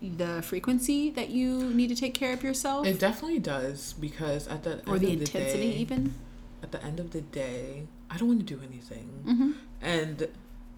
[0.00, 4.62] the frequency that you need to take care of yourself, It definitely does because at
[4.62, 6.14] the or end the of intensity, day, even?
[6.62, 9.08] at the end of the day, I don't want to do anything.
[9.26, 9.50] Mm-hmm.
[9.82, 10.28] And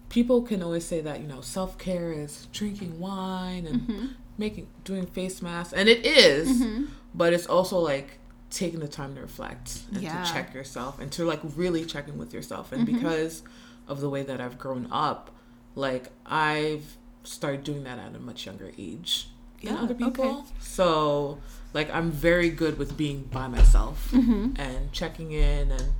[0.09, 4.05] people can always say that, you know, self care is drinking wine and Mm-hmm.
[4.37, 5.73] making doing face masks.
[5.73, 6.85] And it is, Mm-hmm.
[7.13, 8.17] but it's also like
[8.51, 10.23] taking the time to reflect and Yeah.
[10.23, 12.71] to check yourself and to like really checking with yourself.
[12.71, 12.95] And Mm-hmm.
[12.97, 13.41] because
[13.87, 15.31] of the way that I've grown up,
[15.75, 19.29] like I've started doing that at a much younger age
[19.63, 20.25] than Yeah, other people.
[20.25, 20.41] okay.
[20.59, 21.39] So
[21.73, 24.59] like I'm very good with being by myself Mm-hmm.
[24.61, 25.93] and checking in and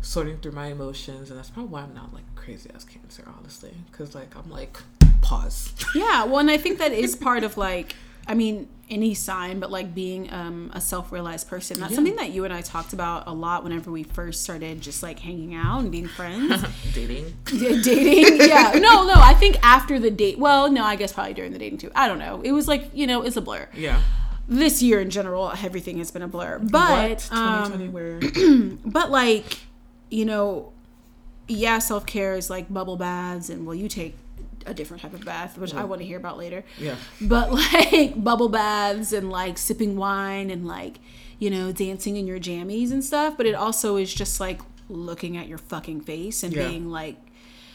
[0.00, 3.72] sorting through my emotions and that's probably why I'm not like crazy as cancer honestly
[3.90, 4.78] because like I'm like
[5.20, 7.94] pause Yeah, well, and I think that is part of like,
[8.26, 11.80] I mean, any sign, but like being um, a self-realized person.
[11.80, 11.96] That's Yeah.
[11.96, 15.18] something that you and I talked about a lot whenever we first started just like
[15.18, 16.62] hanging out and being friends.
[16.94, 18.38] dating Yeah, dating.
[18.48, 18.72] Yeah.
[18.74, 19.14] No, no.
[19.16, 20.38] I think after the date.
[20.38, 21.90] Well, no, I guess probably during the dating too.
[21.94, 22.42] I don't know.
[22.44, 23.68] It was like you know, it's a blur.
[23.74, 24.00] yeah
[24.46, 26.58] This year in general, everything has been a blur.
[26.58, 28.20] But 2020 um, where
[28.84, 29.58] but like,
[30.10, 30.72] you know,
[31.48, 34.16] yeah, self care is like bubble baths, and well, you take
[34.66, 36.64] a different type of bath, which I want to hear about later.
[36.78, 40.98] yeah But like bubble baths and like sipping wine and like,
[41.38, 43.36] you know, dancing in your jammies and stuff.
[43.36, 46.68] But it also is just like looking at your fucking face and Yeah.
[46.68, 47.16] being like,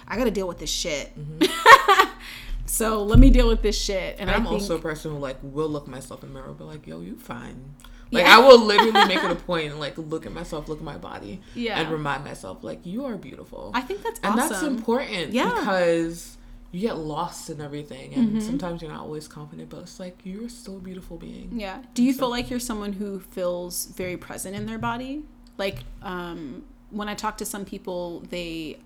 [0.07, 1.11] I gotta deal with this shit.
[1.19, 2.09] Mm-hmm.
[2.65, 4.15] so let me deal with this shit.
[4.19, 6.53] And, and I'm think, also a person who like will look myself in the mirror
[6.53, 7.73] be like yo you fine
[8.11, 8.37] like Yeah.
[8.37, 10.97] I will literally make it a point and like look at myself look at my
[10.97, 11.79] body Yeah.
[11.79, 14.49] and remind myself like you are beautiful I think that's and awesome.
[14.49, 15.49] that's important Yeah.
[15.59, 16.36] because
[16.71, 18.39] you get lost in everything and Mm-hmm.
[18.41, 21.81] sometimes you're not always confident but it's like you're still a beautiful being Yeah.
[21.93, 25.23] Do you So- feel like you're someone who feels very present in their body?
[25.57, 28.79] Like, um, when I talk to some people, they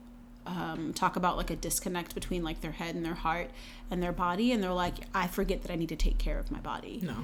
[0.45, 3.51] um, talk about like a disconnect between like their head and their heart
[3.91, 6.49] and their body, and they're like, I forget that I need to take care of
[6.49, 6.99] my body.
[7.03, 7.17] no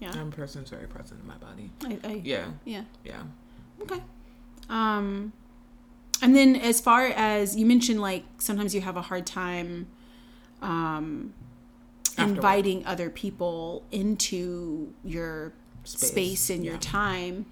[0.00, 0.10] Yeah.
[0.12, 2.84] I'm a person who's very present in my body I, I, yeah yeah.
[3.04, 3.22] yeah
[3.82, 4.00] Okay.
[4.68, 5.32] Um,
[6.22, 9.88] and then as far as you mentioned, like sometimes you have a hard time
[10.62, 11.34] um,
[12.18, 15.52] inviting other people into your
[15.84, 17.46] Space, space, and your time.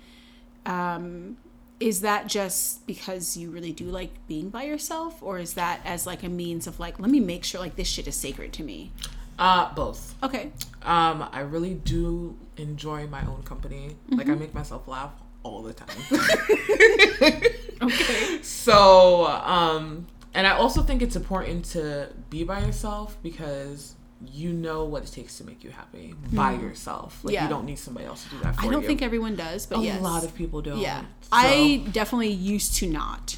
[0.67, 1.37] Um,
[1.81, 6.07] is that just because you really do like being by yourself, or is that as
[6.07, 8.63] like a means of like, let me make sure like this shit is sacred to
[8.63, 8.93] me?
[9.39, 10.53] uh both Okay.
[10.83, 14.31] um I really do enjoy my own company like Mm-hmm.
[14.31, 15.89] I make myself laugh all the time
[17.83, 18.43] Okay.
[18.43, 23.95] So, um, and I also think it's important to be by yourself because
[24.27, 27.25] you know what it takes to make you happy by yourself.
[27.25, 27.35] Like Mm-hmm.
[27.35, 27.43] Yeah.
[27.45, 28.69] you don't need somebody else to do that for you.
[28.69, 28.89] I don't you.
[28.89, 30.03] think everyone does, but a yes.
[30.03, 30.79] lot of people don't.
[30.79, 33.37] Yeah, So- I definitely used to not.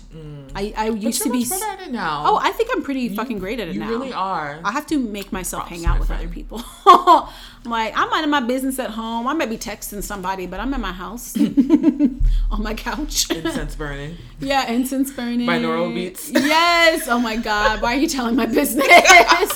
[0.55, 1.45] I, I But used to be.
[1.49, 2.25] better at it now.
[2.27, 3.87] Oh, I think I'm pretty fucking great at it you now.
[3.89, 4.61] You really are.
[4.63, 6.23] I have to make myself Props, hang out my with friend.
[6.23, 6.63] other people.
[6.85, 7.29] I'm
[7.71, 9.27] like, I'm minding my business at home.
[9.27, 11.35] I might be texting somebody, but I'm in my house
[12.51, 13.31] on my couch.
[13.31, 14.17] Incense burning.
[14.41, 15.47] yeah, incense burning.
[15.49, 16.31] Binaural beats.
[16.31, 17.09] Yes.
[17.09, 17.81] Oh my God.
[17.81, 18.87] Why are you telling my business?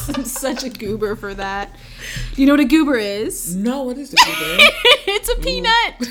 [0.09, 1.71] I'm such a goober for that.
[2.35, 3.55] Do you know what a goober is?
[3.57, 4.71] No, what is the goober?
[5.07, 6.09] it's a peanut.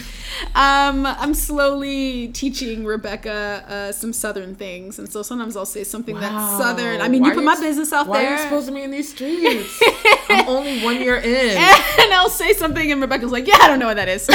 [0.53, 6.19] Um, I'm slowly teaching Rebecca uh, some Southern things, and so sometimes I'll say something
[6.19, 6.99] that's Southern.
[7.01, 8.11] I mean, Why you put my business out there.
[8.11, 9.81] Why are you exposing me in these streets?
[10.29, 11.57] I'm only one year in.
[11.57, 14.27] and I'll say something, and Rebecca's like, "Yeah, I don't know what that is."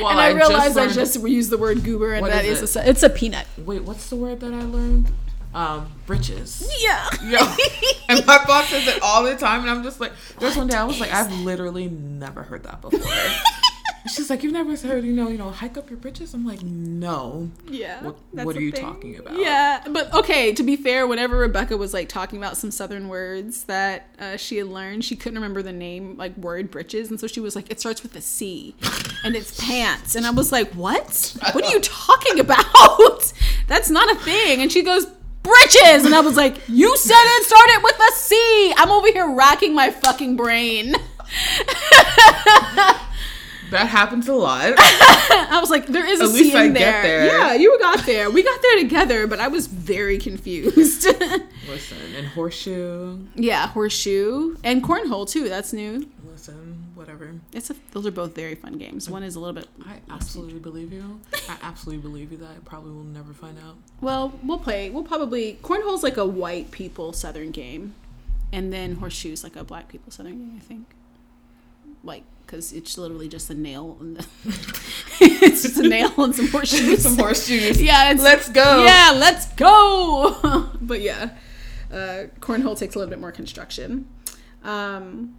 [0.00, 2.76] Well, and I, realize I learned- just used the word goober, and that is is,
[2.76, 3.46] a, it's a peanut.
[3.58, 5.10] Wait, what's the word that I learned?
[5.54, 6.68] Um, britches.
[6.80, 7.08] Yeah.
[7.22, 7.38] Yo.
[8.08, 10.76] and my boss says it all the time, and I'm just like, there's one day
[10.76, 13.00] I was like, I've literally never heard that before.
[14.06, 16.34] She's like, you've never heard, you know, you know, hike up your britches.
[16.34, 17.50] I'm like, no.
[17.66, 18.02] Yeah.
[18.02, 18.84] What- what are you thing.
[18.84, 19.38] talking about?
[19.38, 20.52] Yeah, but okay.
[20.52, 24.58] To be fair, whenever Rebecca was like talking about some Southern words that uh, she
[24.58, 27.70] had learned, she couldn't remember the name like word britches, and so she was like,
[27.70, 28.74] "It starts with a C,
[29.24, 31.36] and it's pants." And I was like, "What?
[31.52, 33.32] What are you talking about?
[33.68, 35.06] That's not a thing." And she goes.
[35.44, 39.30] Britches, and I was like, "You said it started with a C." I'm over here
[39.30, 40.94] racking my fucking brain.
[43.70, 44.74] That happens a lot.
[44.78, 46.72] I was like, there is a At least I there.
[46.74, 47.26] get there.
[47.26, 48.30] Yeah, you got there.
[48.30, 51.06] We got there together, but I was very confused.
[51.68, 53.18] Listen, and horseshoe.
[53.34, 55.48] yeah, horseshoe and cornhole too.
[55.48, 56.06] That's new.
[56.30, 56.83] Listen,
[57.14, 57.40] whatever.
[57.52, 59.08] It's a, those are both very fun games.
[59.08, 59.68] One is a little bit.
[59.86, 61.20] I absolutely believe you.
[61.48, 63.76] I absolutely believe you that I probably will never find out.
[64.00, 64.90] Well, we'll play.
[64.90, 67.94] We'll probably cornhole's like a white people southern game,
[68.52, 70.54] and then horseshoes like a black people southern game.
[70.56, 70.86] I think.
[72.02, 74.26] Like, because it's literally just a nail and the,
[75.20, 77.02] it's just a nail and some horseshoes.
[77.02, 77.80] Some horseshoes.
[77.80, 78.84] Yeah, it's, Let's go.
[78.84, 80.70] Yeah, let's go.
[80.82, 81.30] but yeah,
[81.90, 84.06] uh, cornhole takes a little bit more construction.
[84.62, 85.34] Um,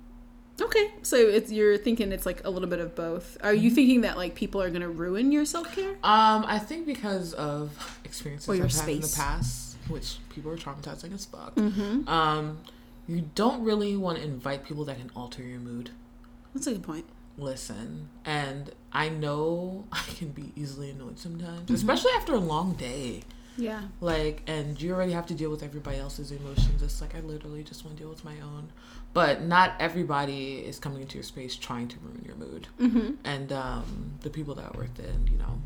[0.62, 3.38] okay, so it's you're thinking it's like a little bit of both.
[3.44, 3.64] Are Mm-hmm.
[3.64, 5.92] you thinking that like people are gonna ruin your self care?
[6.04, 11.14] Um, I think because of experiences I've had in the past, which people are traumatizing
[11.14, 11.56] as fuck.
[11.56, 12.08] Mm-hmm.
[12.08, 12.60] Um,
[13.08, 15.92] you don't really want to invite people that can alter your mood.
[16.54, 17.06] That's a good point.
[17.38, 21.76] Listen, and I know I can be easily annoyed sometimes, Mm-hmm.
[21.76, 23.22] especially after a long day.
[23.58, 23.84] Yeah.
[24.02, 26.82] Like, and you already have to deal with everybody else's emotions.
[26.82, 28.70] It's like I literally just want to deal with my own.
[29.16, 32.68] But not everybody is coming into your space trying to ruin your mood.
[32.82, 33.14] Mm-hmm.
[33.24, 35.58] And um, the people that work in, you know,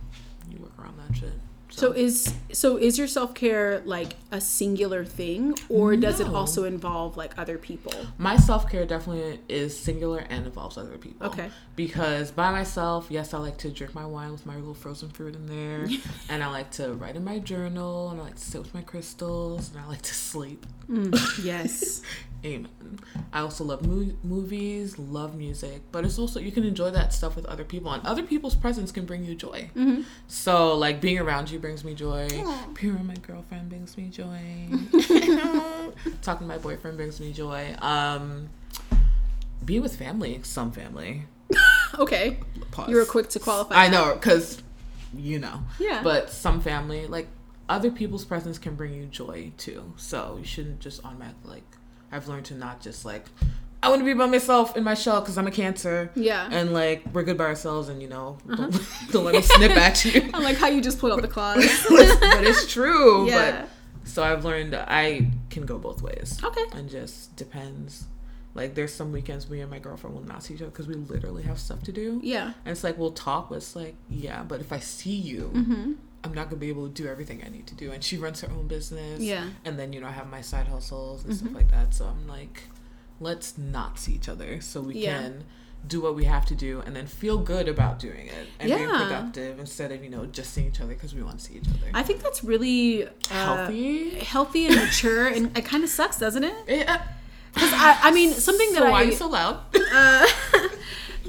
[0.51, 1.33] you work around that shit.
[1.71, 6.63] So is so is your self care like a singular thing, or does it also
[6.63, 7.93] involve like other people?
[8.17, 11.27] My self care definitely is singular and involves other people.
[11.27, 11.49] Okay.
[11.75, 15.35] Because by myself, yes, I like to drink my wine with my little frozen fruit
[15.35, 15.87] in there,
[16.29, 18.81] and I like to write in my journal, and I like to sit with my
[18.81, 20.65] crystals, and I like to sleep.
[20.89, 22.01] Mm, yes.
[22.45, 22.99] Amen.
[23.33, 27.35] I also love mo- movies, love music, but it's also you can enjoy that stuff
[27.35, 29.69] with other people, and other people's presence can bring you joy.
[29.75, 30.05] Mhm.
[30.27, 32.27] So, like being around you brings me joy.
[32.79, 34.39] Being around my girlfriend brings me joy.
[36.21, 37.75] Talking to my boyfriend brings me joy.
[37.81, 38.49] Um,
[39.65, 41.23] being with family, some family.
[41.97, 42.37] Okay.
[42.71, 42.89] Pause.
[42.91, 43.73] You were quick to qualify.
[43.75, 44.61] I know, cause
[45.13, 45.61] you know.
[45.79, 46.01] Yeah.
[46.03, 47.27] But some family, like
[47.67, 49.93] other people's presence, can bring you joy too.
[49.97, 51.63] So you shouldn't just automatically like.
[52.11, 53.25] I've learned to not just like.
[53.81, 56.11] I want to be by myself in my shell because I'm a cancer.
[56.13, 56.41] Yeah.
[56.41, 56.49] Uh-huh.
[56.55, 58.71] And like we're good by ourselves, and you know, don't,
[59.11, 60.29] don't let me snip at you.
[60.33, 61.57] I'm like how you just pulled out the claws.
[61.87, 63.27] but it's true.
[63.27, 63.61] Yeah.
[63.61, 63.69] But
[64.09, 66.39] so I've learned I can go both ways.
[66.43, 66.65] Okay.
[66.73, 68.05] And just depends.
[68.55, 70.95] Like there's some weekends me and my girlfriend will not see each other because we
[70.95, 72.19] literally have stuff to do.
[72.21, 72.47] Yeah.
[72.65, 75.93] And it's like we'll talk, but it's like yeah, but if I see you, Mm-hmm.
[76.23, 77.91] I'm not gonna be able to do everything I need to do.
[77.91, 79.21] And she runs her own business.
[79.21, 79.47] Yeah.
[79.65, 81.45] And then you know I have my side hustles and Mm-hmm.
[81.45, 81.93] stuff like that.
[81.93, 82.63] So I'm like,
[83.19, 85.19] let's not see each other so we Yeah.
[85.21, 85.43] can
[85.87, 88.89] do what we have to do and then feel good about doing it and being
[88.89, 91.69] productive instead of you know just seeing each other because we want to see each
[91.69, 91.87] other.
[91.93, 94.09] I think that's really uh, Healthy.
[94.19, 96.53] healthy and mature, and it kind of sucks, doesn't it?
[96.67, 97.01] Yeah.
[97.53, 99.61] Because I, I mean, something that so why I are you so loud?
[99.91, 100.27] uh,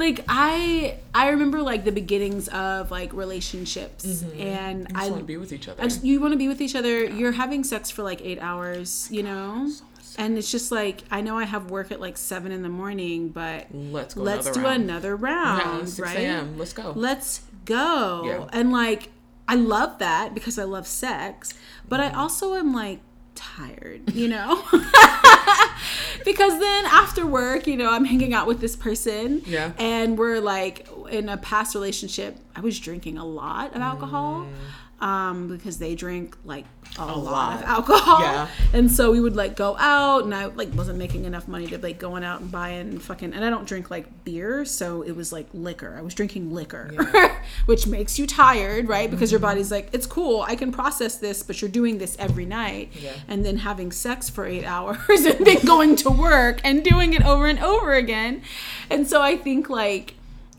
[0.00, 5.36] like I I remember like the beginnings of like relationships, and I want to be
[5.36, 5.82] with each other.
[5.82, 7.04] Just, you want to be with each other.
[7.04, 9.68] You're having sex for like eight hours, you know,
[10.02, 12.68] So and it's just like I know I have work at like seven in the
[12.68, 14.22] morning, but Let's go.
[14.22, 14.82] let's another do round.
[14.82, 16.18] another Yeah, round, 6 right?
[16.18, 16.58] a.m.
[16.58, 16.92] Let's go.
[16.96, 18.22] Let's go.
[18.26, 18.48] Yeah.
[18.52, 19.10] And like
[19.46, 21.54] I love that because I love sex,
[21.88, 22.16] but Mm-hmm.
[22.16, 23.00] I also am like
[23.40, 24.62] tired, you know?
[26.24, 29.72] because then after work, you know, I'm hanging out with this person Yeah.
[29.78, 34.42] and we're like in a past relationship, I was drinking a lot of alcohol.
[34.42, 34.48] Mm.
[35.00, 36.66] Um, because they drink like
[36.98, 37.16] a, lot.
[37.24, 37.54] lot.
[37.56, 38.48] of alcohol, Yeah.
[38.74, 41.78] and so we would like go out, and I like wasn't making enough money to
[41.78, 43.32] like going out and buying fucking.
[43.32, 45.94] And I don't drink like beer, so it was like liquor.
[45.98, 46.90] I was drinking liquor,
[47.64, 49.10] which makes you tired, right?
[49.10, 52.44] Because your body's like, it's cool, I can process this, but you're doing this every
[52.44, 53.14] night, Yeah.
[53.26, 57.24] and then having sex for eight hours, and then going to work and doing it
[57.24, 58.42] over and over again.
[58.90, 60.12] And so I think like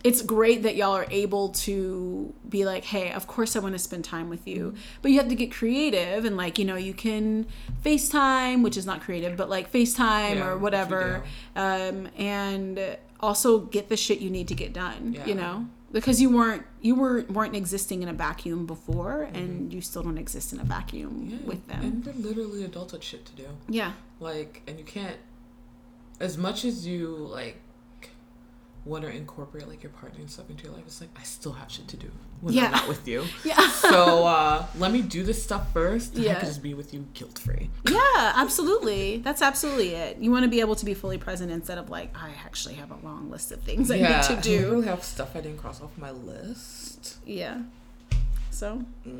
[0.04, 3.80] it's great that y'all are able to be like, hey, of course I want to
[3.80, 4.74] spend time with you.
[5.02, 7.46] But you have to get creative and like, you know, you can
[7.86, 11.24] FaceTime, which is not creative, but like FaceTime Yeah, or whatever.
[11.56, 15.26] Um, and also get the shit you need to get done, Yeah.
[15.26, 15.68] you know?
[15.92, 20.18] Because you weren't you were weren't existing in a vacuum before and you still don't
[20.18, 21.30] exist in a vacuum Mm-hmm.
[21.32, 21.82] Yeah, with them.
[21.84, 23.48] And they're literally adults had shit to do.
[23.68, 23.92] yeah.
[24.22, 25.18] Like, and you can't,
[26.20, 27.58] as much as you like
[28.84, 31.52] want to incorporate like your partner and stuff into your life, it's like I still
[31.54, 32.10] have shit to do
[32.42, 32.66] when Yeah.
[32.66, 33.24] I'm not with you.
[33.46, 33.70] Yeah.
[33.70, 36.16] So uh, let me do this stuff first.
[36.16, 36.40] And I Yeah.
[36.40, 37.70] can just be with you guilt free.
[37.88, 39.18] Yeah, absolutely.
[39.18, 40.18] That's absolutely it.
[40.18, 42.90] You want to be able to be fully present instead of like, I actually have
[42.92, 44.72] a long list of things I need to I do.
[44.72, 47.18] really have stuff I didn't cross off my list.
[47.26, 47.62] Yeah.
[48.62, 49.20] So hmm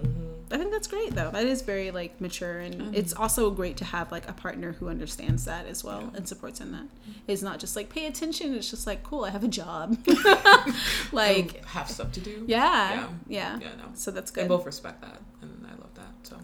[0.54, 1.32] I think that's great though.
[1.32, 4.88] That is very like mature and it's also great to have like a partner who
[4.90, 6.18] understands that as well Yeah.
[6.18, 6.86] and supports in that.
[7.28, 9.98] It's not just like pay attention, it's just like cool, I have a job.
[11.12, 12.44] like And have stuff to do.
[12.48, 13.08] yeah, Yeah.
[13.28, 13.60] yeah.
[13.62, 13.86] Yeah, no.
[13.96, 14.44] So that's good.
[14.44, 16.14] They both respect that, and I love that.
[16.30, 16.38] So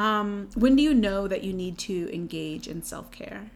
[0.00, 3.50] Um when do you know that you need to engage in self-care?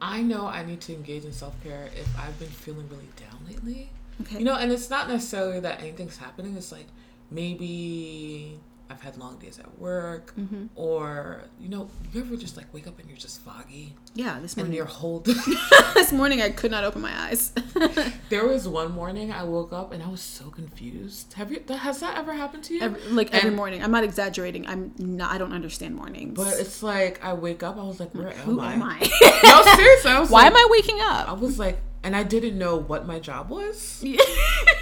[0.00, 3.38] I know I need to engage in self care if I've been feeling really down
[3.50, 3.90] lately.
[4.22, 4.38] Okay.
[4.38, 6.56] You know, and it's not necessarily that anything's happening.
[6.56, 6.86] It's like
[7.30, 8.58] maybe
[8.90, 10.66] I've had long days at work, Mm-hmm.
[10.74, 14.56] or you know, you ever just like wake up and you're just foggy, yeah, this
[14.56, 14.70] morning.
[14.70, 15.20] and your whole.
[15.20, 17.52] this morning I could not open my eyes.
[18.30, 21.34] there was one morning I woke up and I was so confused.
[21.34, 21.62] Have you?
[21.68, 22.80] Has that ever happened to you?
[22.82, 23.80] every, like every morning.
[23.80, 24.66] I'm not exaggerating.
[24.66, 26.36] I'm not I don't understand mornings.
[26.36, 28.98] But it's like I wake up, I was like, where who am am I?
[29.00, 29.40] I?
[29.44, 31.28] No, seriously, I was Why like, am I waking up?
[31.28, 34.02] I was like, and I didn't know what my job was.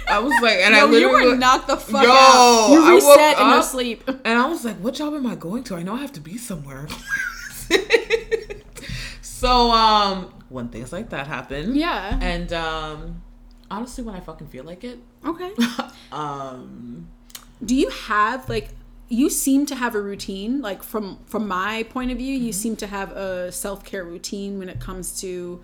[0.07, 2.69] I was like, and I no, you literally were knocked the fuck Yo, out.
[2.71, 4.03] You I woke in your up- sleep.
[4.07, 5.75] And I was like, what job am I going to?
[5.75, 6.87] I know I have to be somewhere.
[9.21, 11.75] so, um, when things like that happen.
[11.75, 12.17] Yeah.
[12.21, 13.21] And, um,
[13.69, 15.51] honestly, when I fucking feel like it, Okay.
[16.11, 17.07] um,
[17.63, 18.69] Do you have like
[19.09, 22.59] you seem to have a routine like from from my point of view you Mm-hmm.
[22.61, 25.59] seem to have a self-care routine when it comes to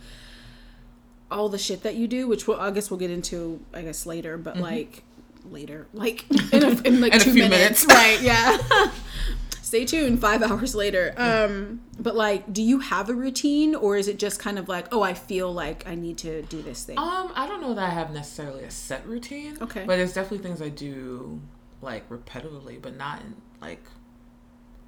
[1.32, 4.05] all the shit that you do which we'll, i guess we'll get into i guess
[4.05, 5.03] later but like
[5.49, 7.13] later like in, a, in like Mm-hmm.
[7.13, 7.86] In two few minutes.
[7.86, 7.86] minutes.
[7.93, 8.57] right yeah
[9.61, 14.07] stay tuned five hours later um but like do you have a routine or is
[14.07, 16.97] it just kind of like oh i feel like i need to do this thing
[16.99, 19.57] um, I don't know that I have necessarily a set routine.
[19.61, 19.84] Okay.
[19.86, 21.41] But there's definitely things I do,
[21.82, 23.84] like, repetitively, but not in, like,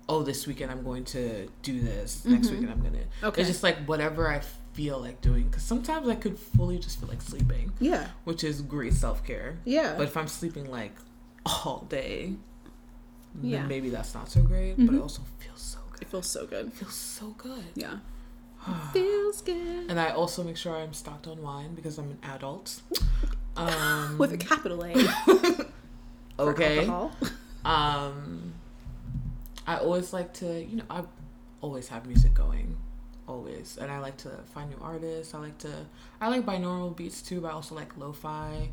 [0.07, 2.23] oh, this weekend I'm going to do this.
[2.23, 2.99] Next weekend I'm going to.
[2.99, 3.25] Mm-hmm.
[3.25, 3.41] Okay.
[3.41, 4.39] It's just like whatever I
[4.77, 5.45] feel like doing.
[5.49, 7.71] Because sometimes I could fully just feel like sleeping.
[7.79, 9.57] yeah which is great self care.
[9.65, 10.95] yeah But if I'm sleeping like
[11.45, 12.33] all day,
[13.41, 13.65] then Yeah.
[13.73, 14.73] maybe that's not so great.
[14.77, 14.97] But Mhm.
[14.97, 16.01] it also feels so good.
[16.03, 17.65] it feels so good It feels so good.
[17.75, 17.97] yeah
[18.93, 22.69] feels good And I also make sure I'm stocked on wine because I'm an adult.
[23.57, 24.93] Um, with a capital A.
[26.39, 26.85] okay.
[27.65, 28.53] Um,
[29.65, 31.01] I always like to, you know, I
[31.61, 32.77] always have music going,
[33.27, 35.33] always, and I like to find new artists.
[35.33, 35.85] I like to,
[36.21, 38.69] I like binaural beats too, but I also like lo-fi.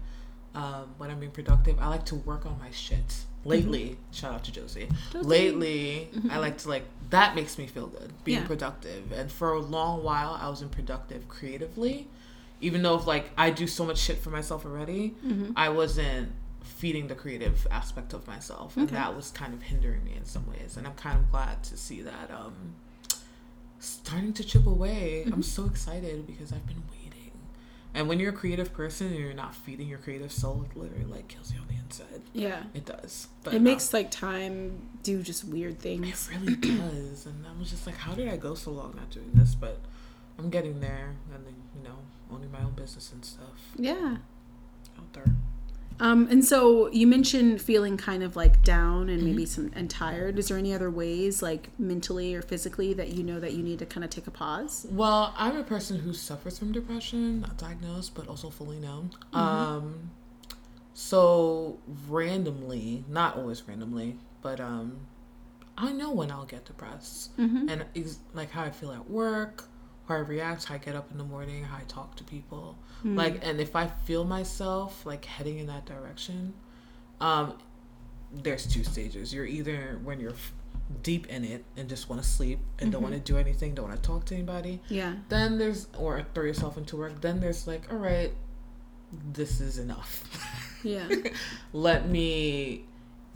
[0.55, 3.25] Um, when I'm being productive, I like to work on my shit.
[3.45, 4.89] Lately, shout out to Josie.
[5.13, 5.29] Josie.
[5.29, 8.47] Lately, I like to like that makes me feel good being Yeah.
[8.47, 9.13] productive.
[9.13, 12.09] And for a long while, I wasn't productive creatively,
[12.61, 15.15] even though if like I do so much shit for myself already.
[15.27, 15.53] Mm-hmm.
[15.57, 16.31] I wasn't
[16.63, 18.95] feeding the creative aspect of myself and Okay.
[18.97, 21.77] that was kind of hindering me in some ways and i'm kind of glad to
[21.77, 22.55] see that um
[23.85, 25.23] starting to chip away.
[25.25, 25.33] Mm-hmm.
[25.35, 27.01] i'm so excited because i've been waiting.
[27.97, 31.05] And when you're a creative person and you're not feeding your creative soul it literally
[31.05, 32.23] like kills you on the inside.
[32.33, 32.65] Yeah.
[32.75, 33.29] it does.
[33.45, 36.29] But It makes like time do just weird things.
[36.33, 37.27] it really does.
[37.27, 39.55] And i was just like how did i go so long not doing this?
[39.55, 39.79] But
[40.39, 41.15] i'm getting there.
[41.33, 41.99] And then you know
[42.33, 43.61] owning my own business and stuff.
[43.77, 44.17] Yeah.
[44.99, 45.27] out there
[46.01, 49.27] Um, and so you mentioned feeling kind of like down and Mm-hmm.
[49.31, 50.39] maybe some and tired.
[50.39, 53.79] Is there any other ways, like mentally or physically, that you know that you need
[53.79, 54.87] to kind of take a pause?
[54.91, 59.11] Well, I'm a person who suffers from depression, not diagnosed, but also fully known.
[59.33, 60.11] Um,
[60.95, 61.79] so
[62.09, 64.99] randomly, not always randomly, but um,
[65.77, 67.69] I know when I'll get depressed, Mm-hmm.
[67.69, 69.65] and ex- like how I feel at work,
[70.09, 72.77] how I react, how I get up in the morning, how I talk to people,
[73.05, 76.55] like, and if I feel myself like heading in that direction,
[77.21, 77.59] um,
[78.33, 79.33] there's two stages.
[79.33, 80.53] You're either when you're f-
[81.03, 83.89] deep in it and just want to sleep and don't want to do anything, don't
[83.89, 84.81] want to talk to anybody.
[84.89, 85.15] Yeah.
[85.29, 87.21] Then there's or throw yourself into work.
[87.21, 88.33] Then there's like, all right,
[89.33, 90.25] this is enough.
[90.83, 91.09] Yeah.
[91.73, 92.85] Let me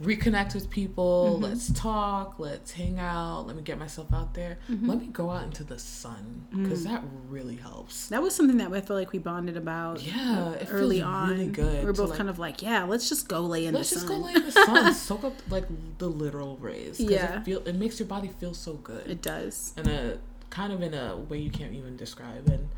[0.01, 1.33] reconnect with people.
[1.33, 1.43] Mm-hmm.
[1.43, 2.39] Let's talk.
[2.39, 3.45] Let's hang out.
[3.47, 4.57] Let me get myself out there.
[4.69, 4.89] Mm-hmm.
[4.89, 8.07] Let me go out into the sun because that really helps.
[8.07, 10.01] That was something that I feel like we bonded about.
[10.01, 11.29] Yeah, it early feels on.
[11.31, 13.83] really good We're both like- kind of like, yeah, let's just go lay in the
[13.83, 13.83] sun.
[13.83, 15.65] Let's just go lay in the sun, soak up like
[15.97, 16.99] the literal rays.
[16.99, 17.39] Yeah.
[17.39, 19.05] it, feel, it makes your body feel so good.
[19.07, 19.73] It does.
[19.77, 20.17] in a
[20.49, 22.69] kind of in a way you can't even describe and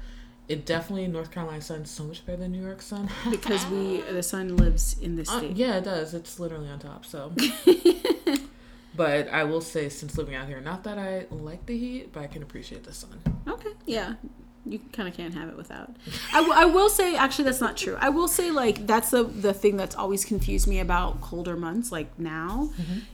[0.52, 4.24] it definitely North Carolina sun so much better than New York sun Because we the
[4.24, 7.32] sun lives in this Uh, yeah it does it's literally on top so
[8.95, 12.22] but I will say since living out here not that I like the heat but
[12.24, 14.16] I can appreciate the sun Okay, yeah.
[14.64, 15.89] You kind of can't have it without.
[16.32, 17.97] I, w- I will say, actually, that's not true.
[17.99, 21.91] I will say, like, that's the, the thing that's always confused me about colder months,
[21.91, 22.70] like now,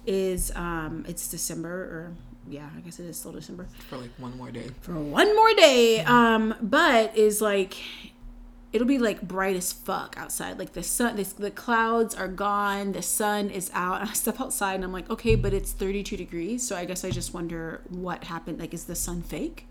[0.05, 2.11] is um, it's December, or
[2.49, 5.53] yeah, I guess it is still December, for like one more day for one more
[5.55, 6.01] day.
[6.01, 7.75] Um, but is like,
[8.73, 10.59] it'll be like bright as fuck outside.
[10.59, 14.01] Like the sun, this, the clouds are gone, the sun is out.
[14.01, 16.67] And I step outside and I'm like, okay, but it's 32 degrees.
[16.67, 18.59] So I guess I just wonder what happened.
[18.59, 19.65] Like, is the sun fake?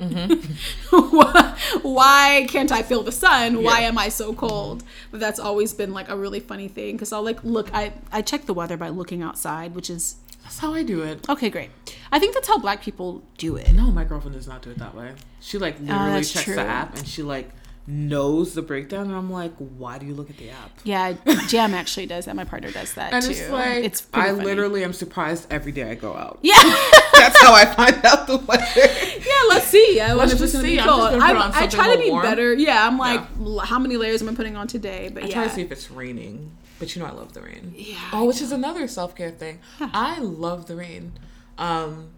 [0.90, 3.62] Why- Why can't I feel the sun?
[3.62, 4.84] Why am I so cold?
[5.10, 7.72] But that's always been like a really funny thing because I'll like look.
[7.74, 10.16] I I check the weather by looking outside, which is
[10.46, 11.28] That's how I do it.
[11.28, 11.50] okay.
[11.50, 11.70] Great.
[12.12, 13.72] I think that's how Black people do it.
[13.72, 15.12] No, my girlfriend does not do it that way.
[15.40, 16.54] She like uh, literally Oh, that's checks true.
[16.54, 17.50] the app and she like
[17.88, 20.70] knows the breakdown, and I'm like, why do you look at the app?
[20.82, 21.14] Yeah,
[21.48, 22.34] Jam actually does that.
[22.34, 23.30] My partner does that And too.
[23.30, 24.44] it's like it's I funny.
[24.44, 26.38] literally am surprised every day I go out.
[26.42, 26.54] yeah.
[27.12, 28.64] That's how I find out the weather.
[29.26, 30.00] Yeah, let's see.
[30.00, 30.62] I if just see.
[30.62, 31.22] be I'm just cold.
[31.22, 32.22] I, I try to be warm.
[32.22, 32.54] better.
[32.54, 35.10] Yeah, I'm like, l- how many layers am I putting on today?
[35.12, 37.42] But I yeah, try to see if it's raining, but you know I love the
[37.42, 37.74] rain.
[37.76, 39.60] Yeah, Oh, which is another self care thing.
[39.80, 39.90] Yeah.
[39.92, 41.12] I love the rain.
[41.58, 42.10] Um,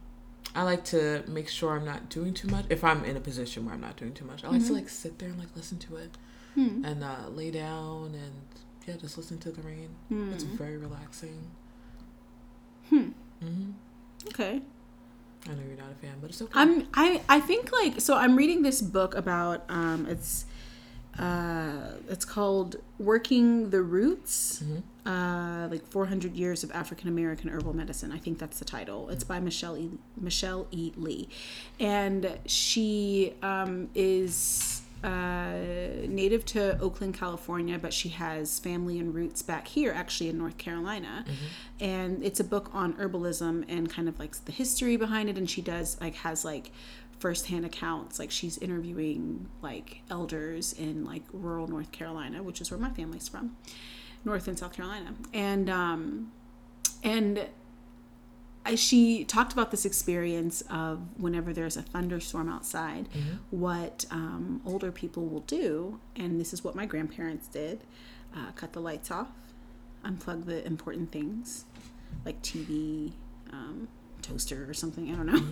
[0.54, 2.64] I like to make sure I'm not doing too much.
[2.70, 4.68] If I'm in a position where I'm not doing too much, I like Mm-hmm.
[4.68, 6.16] to like sit there and like listen to it
[6.54, 6.84] Hmm.
[6.84, 8.32] and uh, lay down and
[8.86, 9.90] yeah, just listen to the rain.
[10.32, 11.50] It's very relaxing.
[12.88, 13.08] Hmm.
[13.42, 13.70] hmm
[14.28, 14.62] okay.
[15.46, 16.52] I know you're not a fan, but it's okay.
[16.54, 20.46] I'm I I think like so I'm reading this book about um it's
[21.18, 24.62] uh it's called Working the Roots.
[24.64, 24.82] Mhm.
[25.06, 28.12] Uh, like 400 years of African American herbal medicine.
[28.12, 29.08] I think that's the title.
[29.08, 29.90] It's by Michele E.
[30.20, 30.92] Michele E.
[30.96, 31.28] Lee,
[31.80, 35.52] and she um, is uh,
[36.08, 40.58] native to Oakland, California, but she has family and roots back here, actually in North
[40.58, 41.24] Carolina.
[41.80, 45.38] And it's a book on herbalism and kind of like the history behind it.
[45.38, 46.70] And she does like has like
[47.18, 48.18] firsthand accounts.
[48.18, 53.28] Like she's interviewing like elders in like rural North Carolina, which is where my family's
[53.28, 53.56] from,
[54.24, 55.14] North and South Carolina.
[55.32, 56.32] And um,
[57.02, 57.46] and
[58.76, 63.08] she talked about this experience of whenever there's a thunderstorm outside,
[63.50, 67.80] what um, older people will do, and this is what my grandparents did:
[68.36, 69.28] uh, cut the lights off,
[70.04, 71.64] unplug the important things,
[72.24, 73.12] like TV,
[73.52, 73.88] um,
[74.28, 75.12] toaster, or something.
[75.12, 75.42] I don't know,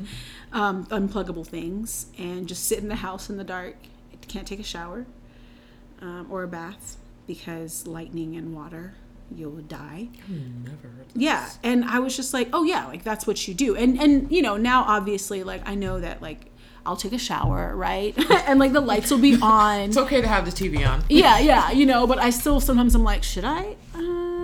[0.52, 3.76] um, unpluggable things, and just sit in the house in the dark.
[4.12, 5.06] It Can't take a shower
[6.00, 6.96] um, or a bath
[7.26, 8.94] because lightning and water,
[9.34, 10.08] you'll die.
[10.28, 13.76] Never Yeah, and I was just like, oh yeah, like that's what you do.
[13.76, 16.50] And and you know, now obviously like I know that like
[16.84, 18.14] I'll take a shower, right?
[18.46, 19.80] and like the lights will be on.
[19.80, 21.04] It's okay to have the TV on.
[21.08, 24.36] yeah, yeah, you know, but I still sometimes I'm like, should I uh,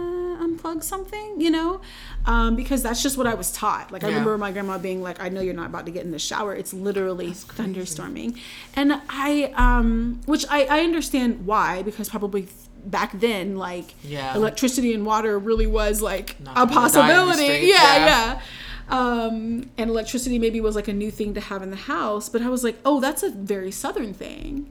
[0.62, 1.80] unplug something, you know?
[2.26, 3.90] Um, because that's just what I was taught.
[3.92, 6.10] Like I remember my grandma being like, I know you're not about to get in
[6.12, 6.54] the shower.
[6.54, 8.38] It's literally thunderstorming.
[8.74, 12.48] And I um which I, I understand why, because probably
[12.84, 14.34] back then like Yeah.
[14.34, 17.44] electricity and water really was like Not a gonna die in the possibility.
[17.44, 18.06] streets, yeah, yeah.
[18.06, 18.40] yeah.
[18.88, 22.42] Um, and electricity maybe was like a new thing to have in the house, but
[22.42, 24.70] I was like, oh, that's a very southern thing.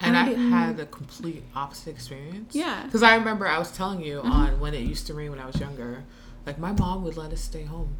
[0.00, 2.54] And I I had a complete opposite experience.
[2.54, 2.74] Yeah.
[2.74, 2.86] Mm-hmm.
[2.86, 5.46] Because I remember I was telling you on when it used to rain when I
[5.46, 6.04] was younger,
[6.46, 7.96] like my mom would let us stay home.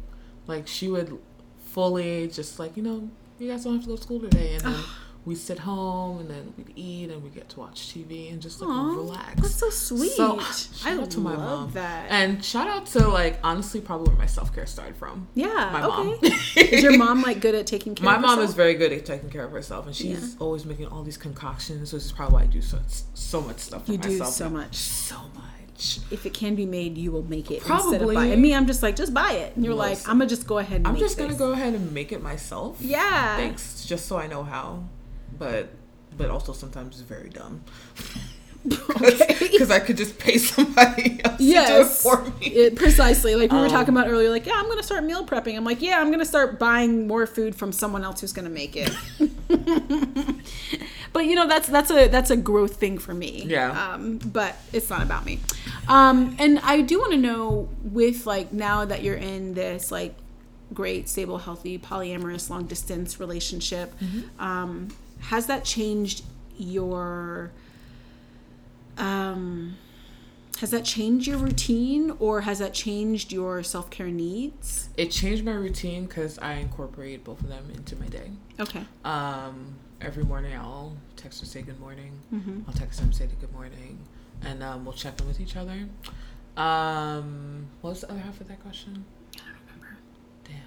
[0.47, 1.19] Like she would
[1.59, 4.55] fully just like, you know, you guys don't have to go to school today.
[4.55, 4.83] And then
[5.23, 8.59] we'd sit home and then we'd eat and we'd get to watch TV and just
[8.59, 9.35] like Aw, relax.
[9.41, 10.11] That's so sweet.
[10.13, 11.71] So, I shout out to my love mom.
[11.73, 12.07] that.
[12.09, 15.27] And shout out to like honestly probably where my self care started from.
[15.35, 15.69] yeah.
[15.71, 16.09] my mom.
[16.23, 16.27] okay.
[16.57, 18.49] is your mom like good at taking care My of My mom herself?
[18.49, 21.93] is very good at taking care of herself, and she's always making all these concoctions.
[21.93, 22.79] Which is probably why I do so
[23.13, 24.33] so much stuff for You do myself.
[24.33, 24.75] so much.
[24.75, 25.99] so much.
[26.11, 28.31] If it can be made, you will make it instead of Probably.
[28.33, 29.55] And me, I'm just like, just buy it.
[29.55, 31.37] And you're like, I'm gonna just go ahead and I'm just gonna this.
[31.39, 32.77] go ahead and make it myself.
[32.81, 33.35] Yeah.
[33.37, 34.83] Thanks, just so I know how,
[35.41, 35.69] but
[36.17, 37.61] but also sometimes it's very dumb.
[39.01, 39.37] Okay.
[39.39, 41.67] Because I could just pay somebody else Yes.
[41.67, 42.45] to do it for me.
[42.45, 43.33] It, precisely.
[43.33, 45.55] Like we were Um, talking about earlier, like, yeah, I'm gonna start meal prepping.
[45.57, 48.75] I'm like, yeah, I'm gonna start buying more food from someone else who's gonna make
[48.77, 48.91] it.
[51.11, 53.43] but you know, that's that's a that's a growth thing for me.
[53.47, 53.71] Yeah.
[53.93, 55.39] Um, but it's not about me.
[55.87, 60.13] Um, and I do want to know with like now that you're in this like
[60.71, 63.93] great, stable, healthy, polyamorous, long distance relationship,
[64.39, 64.89] um,
[65.21, 66.23] has that changed
[66.57, 67.51] your
[68.97, 69.75] um
[70.59, 75.53] has that changed your routine or has that changed your self-care needs It changed my
[75.53, 78.29] routine because I incorporate both of them into my day.
[78.59, 82.11] okay Um, every morning I'll text her say good morning.
[82.33, 82.59] Mm-hmm.
[82.67, 83.97] I'll text him say good morning,
[84.43, 85.87] and um, we'll check in with each other.
[86.57, 89.05] Um, what was the other half of that question?
[89.35, 89.97] i don't remember
[90.43, 90.57] Damn,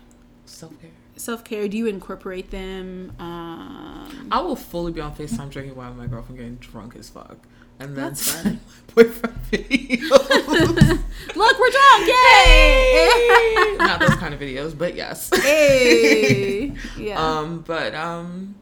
[1.16, 1.68] self care.
[1.68, 6.38] do you incorporate them um I will fully be on Facetime drinking while my girlfriend
[6.38, 7.36] getting drunk as fuck,
[7.78, 10.10] and then That's send my boyfriend videos.
[11.36, 15.30] look we're drunk yay Not those kind of videos, but yes.
[15.42, 18.54] hey yeah Um, but um,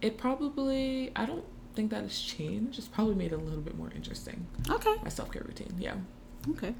[0.00, 2.78] it probably I don't think that has changed.
[2.78, 4.46] It's probably made it a little bit more interesting.
[4.68, 4.94] Okay.
[5.02, 5.94] My self care routine, yeah.
[6.50, 6.74] Okay.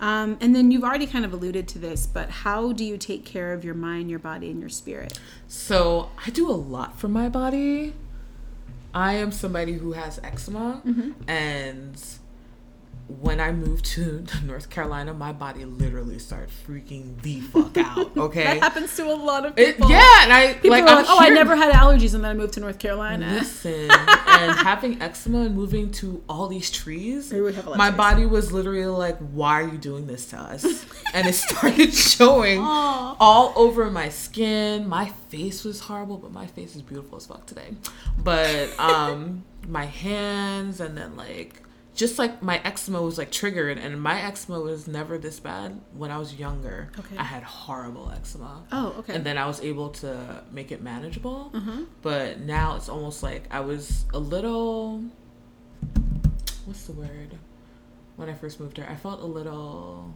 [0.00, 3.24] Um, and then you've already kind of alluded to this, but how do you take
[3.24, 5.18] care of your mind, your body, and your spirit?
[5.48, 7.94] So I do a lot for my body.
[8.94, 10.82] I am somebody who has eczema,
[11.26, 12.00] and
[13.08, 18.16] when I moved to North Carolina, my body literally started freaking the fuck out.
[18.18, 19.90] Okay, That happens to a lot of It- people.
[19.90, 22.54] yeah, and I People like, like, oh, I never had allergies, and then I moved
[22.54, 23.26] to North Carolina.
[23.32, 27.78] Listen, and having eczema and moving to all these trees, Maybe we have a lot
[27.78, 30.64] my body was literally like, "Why are you doing this to us?"
[31.14, 33.16] and it started showing Aw.
[33.20, 34.86] all over my skin.
[34.88, 37.74] My face was horrible, but my face is beautiful as fuck today.
[38.22, 41.62] But um, my hands, and then like.
[41.98, 46.12] Just like my eczema was like triggered, and my eczema was never this bad when
[46.12, 46.90] I was younger.
[46.96, 47.16] Okay.
[47.16, 48.62] I had horrible eczema.
[48.70, 49.16] Oh, okay.
[49.16, 51.50] And then I was able to make it manageable.
[51.52, 51.86] Mhm.
[52.02, 55.02] But now it's almost like I was a little.
[56.66, 57.36] What's the word?
[58.14, 60.14] When I first moved here, I felt a little.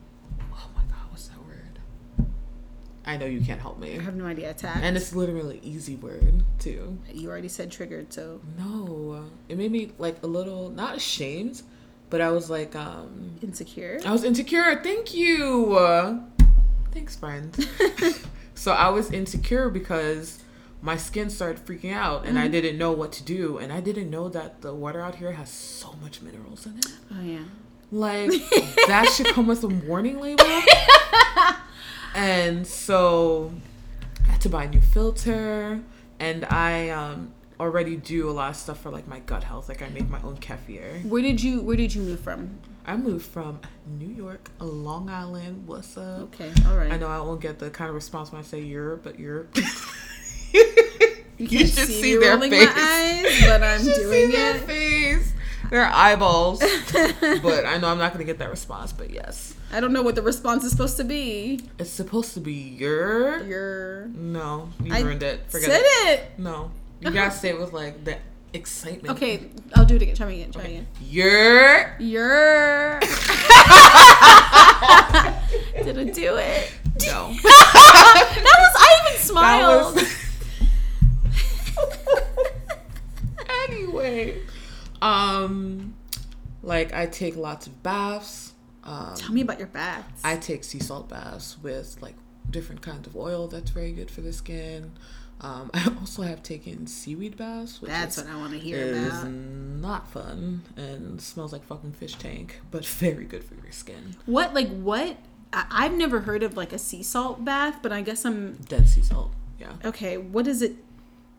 [0.52, 2.28] Oh my god, what's that word?
[3.04, 3.98] I know you can't help me.
[3.98, 4.50] I have no idea.
[4.52, 4.78] Attack.
[4.82, 6.98] And it's literally easy word too.
[7.12, 11.62] you already said triggered, so No, it made me like a little not ashamed,
[12.12, 13.98] but I was like, um, insecure.
[14.04, 14.78] I was insecure.
[14.82, 15.78] Thank you.
[15.78, 16.18] Uh,
[16.90, 17.56] thanks, friend.
[18.54, 20.44] so I was insecure because
[20.82, 23.56] my skin started freaking out and I didn't know what to do.
[23.56, 26.86] And I didn't know that the water out here has so much minerals in it.
[27.10, 27.44] Oh yeah.
[27.90, 28.30] Like,
[28.88, 30.44] that should come with a warning label.
[32.14, 33.54] and so
[34.28, 35.80] I had to buy a new filter.
[36.20, 37.32] And I um,
[37.62, 39.68] already do a lot of stuff for like my gut health.
[39.68, 41.04] Like, I make my own kefir.
[41.04, 42.58] Where did you Where did you move from?
[42.84, 43.60] I moved from
[43.98, 45.66] New York, Long Island.
[45.68, 46.20] What's up?
[46.34, 46.50] Okay.
[46.68, 46.92] All right.
[46.92, 49.56] I know I won't get the kind of response when I say Europe, but Europe.
[51.38, 52.66] You, You should see, see their rolling face.
[52.68, 54.62] my eyes, but I'm doing see their it.
[54.62, 55.32] face,
[55.70, 56.60] their eyeballs.
[57.42, 58.92] but I know I'm not gonna get that response.
[58.92, 61.60] But yes, I don't know what the response is supposed to be.
[61.78, 63.42] it's supposed to be your.
[63.44, 65.40] You're No, you I ruined it.
[65.50, 66.20] Forget said it.
[66.20, 66.38] it.
[66.38, 66.70] No,
[67.02, 68.18] you gotta say it with like the
[68.52, 69.16] excitement.
[69.16, 70.14] Okay, I'll do it again.
[70.14, 70.52] Try me again.
[70.52, 70.72] Try Okay.
[70.76, 70.86] again.
[71.00, 71.96] Your.
[71.98, 73.00] You're.
[75.84, 76.72] Didn't do it.
[77.06, 77.34] No.
[77.42, 79.94] That was I even smiled.
[79.96, 80.12] That was-
[83.68, 84.40] anyway,
[85.00, 85.94] um,
[86.62, 88.52] like I take lots of baths.
[88.84, 90.20] Um, Tell me about your baths.
[90.24, 92.14] I take sea salt baths with like
[92.50, 94.92] different kinds of oil that's very good for the skin.
[95.42, 98.78] Um, I also have taken seaweed baths, which That's is, what I want to hear
[98.78, 99.30] is about.
[99.30, 104.14] not fun and smells like fucking fish tank, but very good for your skin.
[104.26, 105.16] What like what?
[105.52, 108.88] I- I've never heard of like a sea salt bath, but I guess I'm Dead
[108.88, 109.72] sea salt, yeah.
[109.84, 110.16] okay.
[110.16, 110.76] What does it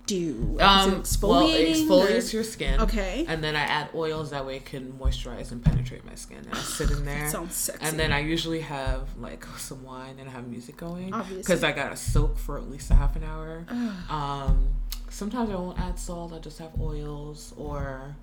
[0.06, 0.58] do?
[0.60, 1.88] Um, it well, it exfoliating?
[1.88, 2.82] exfoliates or- your skin.
[2.82, 3.26] Okay.
[3.28, 6.38] And then I add oils that way it can moisturize and penetrate my skin.
[6.40, 7.30] And I sit in there.
[7.30, 7.86] sounds sexy.
[7.86, 11.14] And then I usually have like some wine and I have music going.
[11.14, 11.38] Obviously.
[11.44, 13.66] Because I gotta soak for at least a half an hour.
[14.10, 14.68] um,
[15.10, 16.34] sometimes I won't add salt.
[16.34, 18.16] I just have oils or,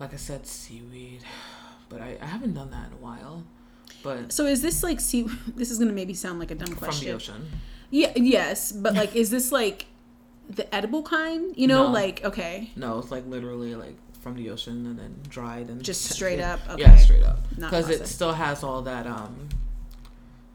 [0.00, 1.22] like I said, seaweed.
[1.88, 3.44] But I, I haven't done that in a while.
[4.02, 5.26] But So is this like sea?
[5.56, 6.98] This is gonna maybe sound like a dumb question.
[7.00, 7.50] from the ocean.
[7.90, 8.12] Yeah.
[8.16, 9.86] Yes, but like, is this like
[10.48, 11.56] the edible kind?
[11.56, 11.90] You know, No.
[11.92, 16.02] like okay, No, it's like literally like from the ocean and then dried and Just
[16.12, 16.60] straight up?
[16.76, 17.38] Yeah, straight up.
[17.54, 19.48] Because it still has all that um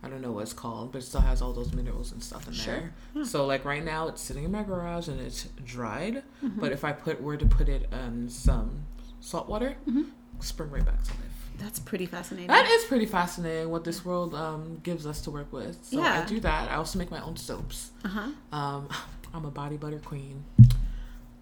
[0.03, 2.47] I don't know what it's called, but it still has all those minerals and stuff
[2.47, 2.91] in Sure.
[3.13, 3.25] there.
[3.25, 6.23] So like right now it's sitting in my garage and it's dried.
[6.43, 6.59] Mm-hmm.
[6.59, 8.83] But if I put were to put it in some
[9.19, 10.03] salt water, Mm-hmm.
[10.39, 11.19] spring right back to life.
[11.59, 12.47] that's pretty fascinating.
[12.47, 15.77] That is pretty fascinating what this world um, gives us to work with.
[15.83, 16.23] So Yeah.
[16.23, 16.71] I do that.
[16.71, 17.91] I also make my own soaps.
[18.03, 18.29] Uh huh.
[18.57, 18.89] Um,
[19.33, 20.43] I'm a body butter queen.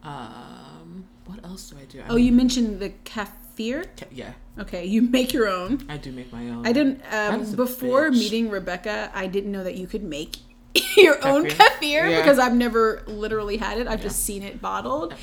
[0.04, 2.00] Um, what else do I do?
[2.02, 3.86] I Oh, make you mentioned the kefir.
[3.98, 5.86] ca- yeah, Okay, you make your own.
[5.90, 6.66] I do make my own.
[6.66, 8.14] I didn't um, before bitch.
[8.20, 9.12] meeting Rebecca.
[9.14, 10.38] I didn't know that you could make
[10.98, 11.58] your own Kefir?
[11.80, 12.22] kefir Yeah.
[12.22, 13.88] because I've never literally had it.
[13.88, 15.14] I've just seen it bottled.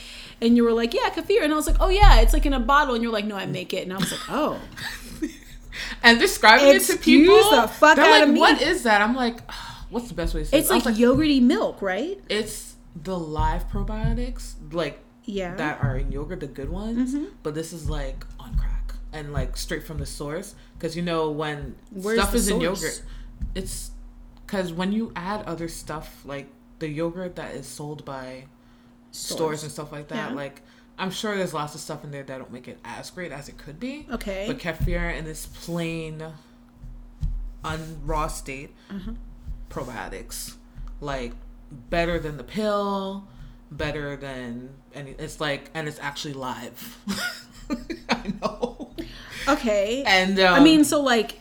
[0.40, 2.52] And you were like, "Yeah, kefir," and I was like, "Oh yeah, it's like in
[2.52, 4.60] a bottle." And you're like, "No, I make it." And I was like, "Oh,
[6.02, 8.40] and describing it to people, the fuck they're out like, of me.
[8.40, 9.40] "What is that?" I'm like,
[9.90, 10.72] "What's the best way to say?" it's it?
[10.72, 15.54] Like, was yogurty milk, right?" it's the live probiotics, like Yeah.
[15.56, 17.14] that are in yogurt, the good ones.
[17.14, 17.30] Mhm.
[17.42, 20.54] But this is like on crack and like straight from the source.
[20.78, 23.02] Because you know when Where's stuff is in yogurt,
[23.54, 23.90] it's
[24.46, 28.46] because when you add other stuff like the yogurt that is sold by
[29.10, 30.36] stores and stuff like that, Yeah.
[30.36, 30.62] like
[30.98, 33.50] I'm sure there's lots of stuff in there that don't make it as great as
[33.50, 34.06] it could be.
[34.10, 34.44] Okay.
[34.46, 36.22] But kefir in this plain,
[37.64, 39.12] unraw state, Uh-huh.
[39.70, 40.54] Probiotics,
[41.00, 41.32] like
[41.90, 43.26] better than the pill.
[43.70, 45.10] better than any.
[45.18, 46.98] It's like, and it's actually live.
[48.08, 48.90] I know.
[49.48, 50.02] Okay.
[50.06, 51.38] And um, I mean, so like,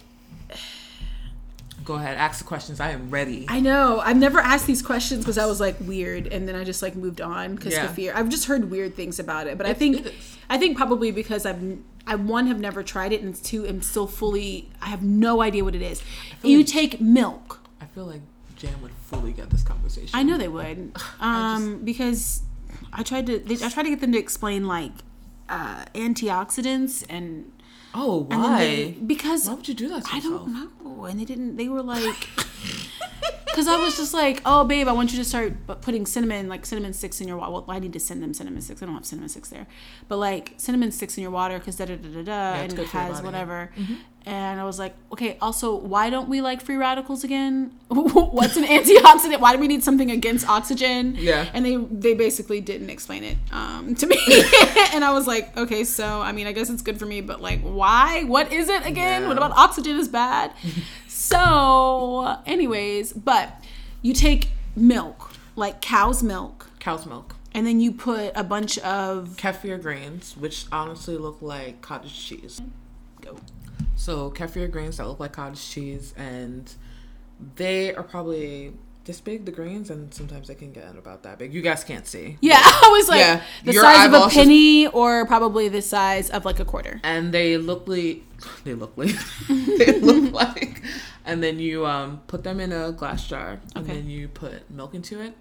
[1.83, 2.79] go ahead, ask the questions.
[2.79, 3.45] I am ready.
[3.47, 6.63] I know I've never asked these questions because I was like weird, and then I
[6.63, 7.87] just like moved on because Yeah.
[7.87, 8.13] fear.
[8.15, 10.07] I've just heard weird things about it, but I think.
[10.49, 14.05] I think probably because I've I one have never tried it, and two am still
[14.07, 14.69] fully.
[14.81, 16.03] I have no idea what it is.
[16.43, 17.61] You like- take milk.
[17.81, 18.21] I feel like
[18.55, 20.09] Jam would fully get this conversation.
[20.13, 22.41] I know they would, um, because
[22.93, 23.39] I tried to.
[23.39, 24.91] They, I tried to get them to explain like
[25.49, 27.51] uh, antioxidants and
[27.97, 28.59] Oh, and why?
[28.59, 30.45] they, because why would you do that to I yourself?
[30.47, 31.05] don't know.
[31.05, 31.55] And they didn't.
[31.57, 32.27] They were like,
[33.45, 36.65] because I was just like, oh babe, I want you to start putting cinnamon, like
[36.65, 37.51] cinnamon sticks in your water.
[37.51, 38.83] Well, I need to send them cinnamon sticks.
[38.83, 39.65] I don't have cinnamon sticks there,
[40.09, 42.83] but like cinnamon sticks in your water because da da da da da, it's and
[42.83, 43.25] it has body.
[43.25, 43.69] whatever.
[44.27, 45.37] And I was like, okay.
[45.39, 47.71] Also, why don't we like free radicals again?
[47.89, 49.39] What's an antioxidant?
[49.39, 51.15] Why do we need something against oxygen?
[51.15, 51.47] Yeah.
[51.53, 54.17] And they they basically didn't explain it um, to me,
[54.93, 57.39] and I was like, okay, so I mean, I guess it's good for me, but
[57.39, 58.23] like, why?
[58.23, 59.21] What is it again?
[59.21, 59.27] Yeah.
[59.27, 60.51] What about oxygen is bad?
[61.15, 63.63] So, anyways, but
[64.01, 67.35] you take milk, like cow's milk, Cow's milk.
[67.53, 72.61] and then you put a bunch of Kefir grains, which honestly look like cottage cheese.
[73.21, 73.37] go.
[73.95, 76.71] So kefir grains that look like cottage cheese, and
[77.55, 78.73] they are probably
[79.05, 81.53] this big, the grains, and sometimes they can get about that big.
[81.53, 82.37] You guys can't see.
[82.41, 85.81] Yeah, I was like Yeah, the size of a eyeballs just- penny, or probably the
[85.81, 86.99] size of like a quarter.
[87.03, 88.23] And they look like
[88.63, 89.15] they look like
[89.49, 90.81] they look like,
[91.25, 93.93] and then you um put them in a glass jar, and Okay.
[93.95, 95.33] then you put milk into it,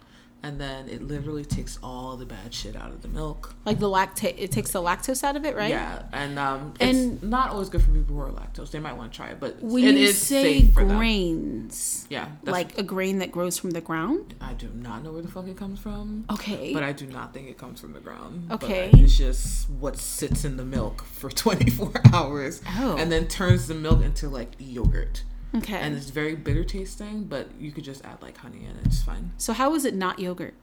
[0.44, 3.54] and then it literally takes all the bad shit out of the milk.
[3.64, 5.70] Like the lactate, it takes the lactose out of it, right?
[5.70, 8.70] Yeah, and um, And- it's not always good for people who are lactose.
[8.70, 12.28] They might want to try it, but When it you is say safe grains, Yeah,
[12.44, 14.34] like a grain that grows from the ground.
[14.40, 16.24] I do not know where the fuck it comes from.
[16.30, 16.74] Okay.
[16.74, 18.48] But I do not think it comes from the ground.
[18.48, 18.90] But Okay.
[18.92, 22.96] it's just what sits in the milk for 24 hours Oh.
[22.98, 25.22] and then turns the milk into like yogurt.
[25.56, 25.76] Okay.
[25.76, 29.32] And it's very bitter tasting, but you could just add like honey and it's fine.
[29.38, 30.54] so how is it not yogurt?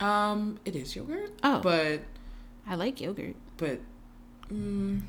[0.00, 1.30] Um, it is yogurt.
[1.42, 1.60] Oh.
[1.60, 2.00] But
[2.66, 3.36] I like yogurt.
[3.56, 3.80] but
[4.52, 5.00] mm,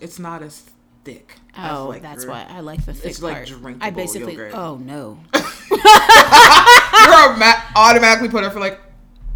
[0.00, 0.68] it's not as
[1.04, 1.36] thick.
[1.54, 3.46] as, Oh, like, that's your- why I like the thick It's like part.
[3.48, 4.32] drinkable I basically.
[4.32, 4.54] yogurt.
[4.54, 5.18] Oh no.
[5.70, 8.80] You're ma- automatically put her for like,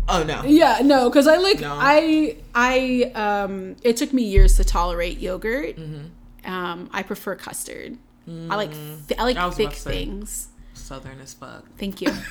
[0.09, 0.43] oh no.
[0.45, 1.77] Yeah, no, because I like No.
[1.79, 3.77] I I um.
[3.83, 5.77] It took me years to tolerate yogurt.
[5.77, 6.51] Mm-hmm.
[6.53, 7.99] Um, I prefer custard.
[8.29, 10.05] I like th- I like I thick about to say.
[10.05, 10.49] things.
[10.75, 11.65] Southern as fuck.
[11.79, 12.09] Thank you.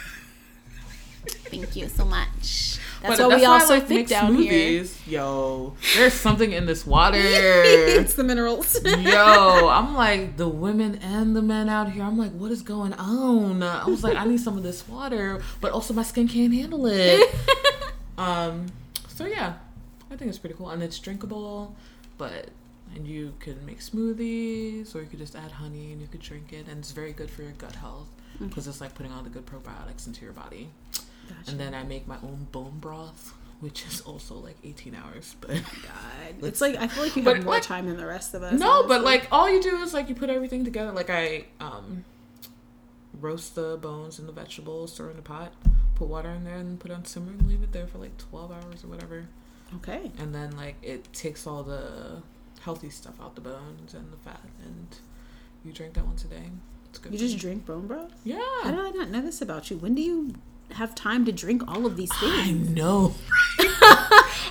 [1.49, 2.79] Thank you so much.
[3.01, 4.51] That's But why we also like thick down here.
[4.83, 5.07] smoothies.
[5.07, 7.17] Yo, there's something in this water.
[7.21, 8.79] it's the minerals.
[8.83, 12.03] Yo, I'm like the women and the men out here.
[12.03, 13.61] I'm like, what is going on?
[13.63, 16.85] I was like, I need some of this water, but also my skin can't handle
[16.87, 17.35] it.
[18.17, 18.67] um,
[19.07, 19.55] so yeah,
[20.11, 21.75] I think it's pretty cool, and it's drinkable,
[22.17, 22.49] but
[22.95, 26.51] and you can make smoothies, or you could just add honey and you could drink
[26.53, 28.07] it, and it's very good for your gut health
[28.39, 30.69] because it's like putting all the good probiotics into your body.
[31.47, 35.49] And then I make my own bone broth, which is also like 18 hours, but.
[35.51, 38.43] God, it's like I feel like you have more like- time than the rest of
[38.43, 38.59] us.
[38.59, 40.91] No, but like all you do is like you put everything together.
[40.91, 42.03] Like I um
[43.19, 45.53] roast the bones and the vegetables, throw in the pot,
[45.95, 48.17] put water in there, and put it on simmer and leave it there for like
[48.17, 49.25] twelve hours or whatever.
[49.75, 50.11] okay.
[50.17, 52.21] And then like it takes all the
[52.63, 54.87] healthy stuff out the bones and the fat, and
[55.63, 56.49] you drink that once a day.
[56.89, 57.13] It's good.
[57.13, 58.13] You just drink bone broth?
[58.23, 58.39] Yeah.
[58.63, 59.77] How did I not know this about you?
[59.77, 60.35] When do you
[60.71, 62.69] have time to drink all of these things?
[62.69, 63.13] I know.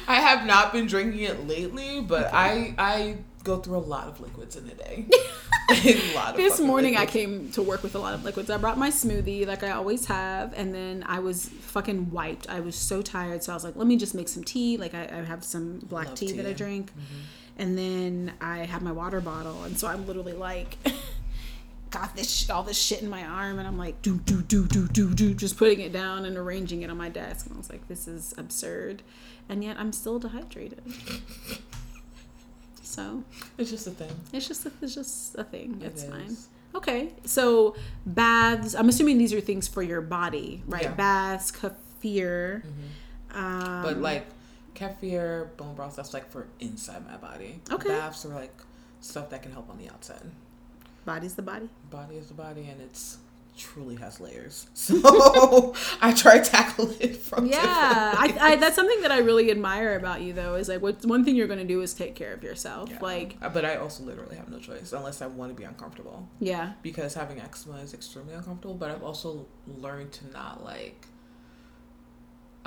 [0.09, 4.21] I have not been drinking it lately, but I I go through a lot of
[4.21, 5.07] liquids in a day.
[5.71, 8.51] a lot of This morning I came to work with a lot of liquids.
[8.51, 12.49] I brought my smoothie like I always have, and then I was fucking wiped.
[12.49, 14.77] I was so tired, so I was like, let me just make some tea.
[14.77, 16.55] Like I, I have some black Love tea, that I tea.
[16.55, 17.21] drink, mm-hmm.
[17.59, 20.77] And then I have my water bottle, and so I'm literally like.
[21.91, 24.65] Got this sh- all this shit in my arm, and I'm like do do do
[24.69, 27.47] do do do, just putting it down and arranging it on my desk.
[27.47, 29.03] And I was like, this is absurd,
[29.49, 30.81] and yet I'm still dehydrated.
[32.83, 33.25] So
[33.59, 34.11] It's just a thing.
[34.33, 35.81] it's just a, it's just a thing.
[35.83, 36.37] It It's fine.
[36.77, 37.75] Okay, so
[38.07, 38.75] baths.
[38.77, 40.85] I'm assuming these are things for your body, right?
[40.85, 40.93] Yeah.
[40.95, 42.63] Baths, kefir.
[42.63, 43.37] Mm-hmm.
[43.37, 44.27] Um, But like
[44.81, 47.61] kefir, bone broth, that's like for inside my body.
[47.71, 47.89] Okay.
[47.89, 48.55] Baths are like
[49.01, 50.23] stuff that can help on the outside.
[51.05, 51.69] body's the body.
[51.91, 53.19] Body is the body, and it's
[53.57, 54.67] truly has layers.
[54.75, 59.51] So I try to tackle it from Yeah, I, I, that's something that I really
[59.51, 60.55] admire about you, though.
[60.55, 62.89] Is like what one thing you're going to do is take care of yourself.
[62.91, 62.99] Yeah.
[63.03, 66.27] Like, Uh, but I also literally have no choice unless I want to be uncomfortable
[66.41, 68.75] yeah, because having eczema is extremely uncomfortable.
[68.75, 71.07] But I've also learned to not like.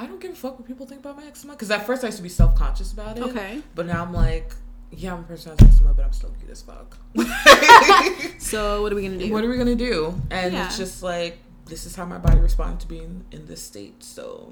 [0.04, 1.54] I don't give a fuck what people think about my eczema.
[1.54, 3.24] Because at first I used to be self conscious about it.
[3.24, 3.62] Okay.
[3.76, 4.52] But now I'm like,
[4.92, 6.98] yeah, I'm a person who has eczema, but I'm still cute as fuck.
[8.40, 9.32] So what are we gonna do?
[9.32, 10.22] what are we gonna do?
[10.30, 10.66] And Yeah.
[10.68, 14.04] it's just like this is how my body responds to being in this state.
[14.04, 14.52] So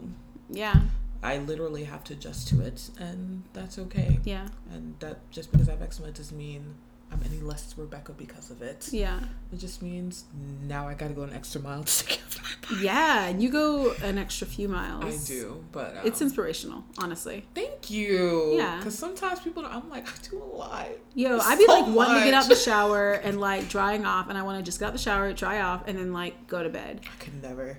[0.50, 0.82] yeah,
[1.22, 4.20] I literally have to adjust to it, and that's okay.
[4.24, 6.76] yeah, And that just because I have eczema doesn't mean
[7.12, 8.88] I'm any less Rebecca because of it.
[8.92, 9.20] yeah,
[9.52, 10.24] It just means
[10.66, 12.86] now I gotta go an extra mile to take care of my body.
[12.86, 13.26] yeah.
[13.28, 15.04] And you go an extra few miles.
[15.04, 17.46] I do, but um, It's inspirational, honestly.
[17.54, 18.54] thank you.
[18.56, 18.78] Yeah.
[18.78, 20.88] Because sometimes people, I'm like, I do a lot.
[21.14, 24.30] Yo, I'd be so like wanting to get out the shower and like drying off,
[24.30, 26.64] and I want to just get out the shower, dry off, and then like go
[26.64, 27.02] to bed.
[27.06, 27.78] I could never.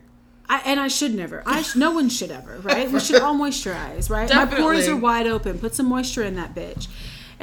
[0.48, 1.42] I, and I should never.
[1.46, 2.90] I sh- no one should ever, right?
[2.90, 4.28] We should all moisturize, right?
[4.28, 5.58] My pores are wide open.
[5.58, 6.88] Put some moisture in that bitch.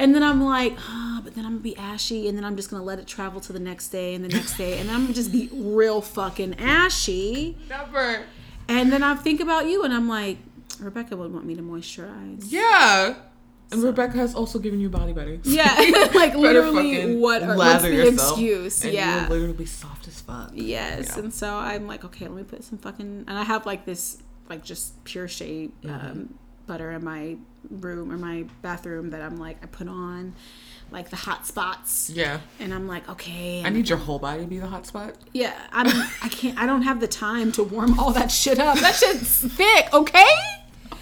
[0.00, 2.70] And then I'm like, oh, but then I'm gonna be ashy, and then I'm just
[2.70, 5.02] gonna let it travel to the next day and the next day, and then I'm
[5.02, 7.58] gonna just be real fucking ashy.
[7.68, 8.24] Never.
[8.66, 10.38] And then I think about you, and I'm like,
[10.80, 12.44] Rebecca would want me to moisturize.
[12.48, 13.14] Yeah.
[13.72, 15.38] And Rebecca has also given you body butter.
[15.44, 15.66] Yeah,
[16.14, 18.84] like literally, what are, what's lather the yourself, excuse?
[18.84, 20.52] And yeah, you will literally be soft as fuck.
[20.54, 21.22] Yes, Yeah.
[21.24, 24.16] and so I'm like, okay, let me put some fucking, and I have like this,
[24.48, 26.34] like just pure shea um,
[26.70, 27.36] butter in my
[27.68, 30.34] room or my bathroom that I'm like, I put on,
[30.92, 32.38] like the hot spots, Yeah.
[32.60, 35.14] and I'm like, okay, I need your whole body to be the hot spot.
[35.32, 35.88] yeah, I'm,
[36.22, 38.78] I can't, I don't have the time to warm all that shit up.
[38.78, 40.26] That shit's thick, okay.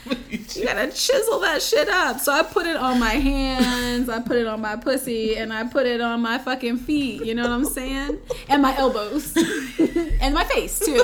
[0.31, 2.19] You gotta chisel that shit up.
[2.19, 5.65] So I put it on my hands, I put it on my pussy, and I
[5.65, 7.25] put it on my fucking feet.
[7.25, 8.19] You know what I'm saying?
[8.49, 9.37] And my elbows,
[10.21, 11.03] and my face too.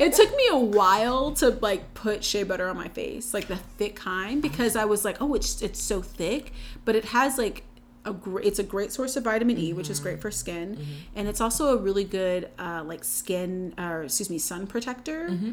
[0.00, 3.56] It took me a while to like put shea butter on my face, like the
[3.56, 6.52] thick kind, because I was like, oh, it's it's so thick,
[6.84, 7.64] but it has like
[8.04, 10.22] a great it's a great source of vitamin E, which is great mm-hmm.
[10.22, 10.92] for skin, mm-hmm.
[11.14, 15.28] and it's also a really good uh, like skin or excuse me sun protector.
[15.28, 15.52] Mm-hmm.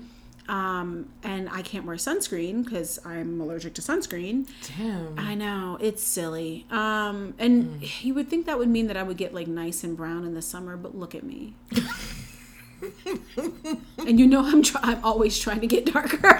[0.50, 4.50] Um, and I can't wear sunscreen because I'm allergic to sunscreen.
[4.78, 5.18] Damn.
[5.18, 6.66] I know it's silly.
[6.72, 9.96] Um, and you would think that would mean that I would get like nice and
[9.96, 11.54] brown in the summer, but look at me.
[14.00, 16.40] and you know I'm try- I'm always trying to get darker.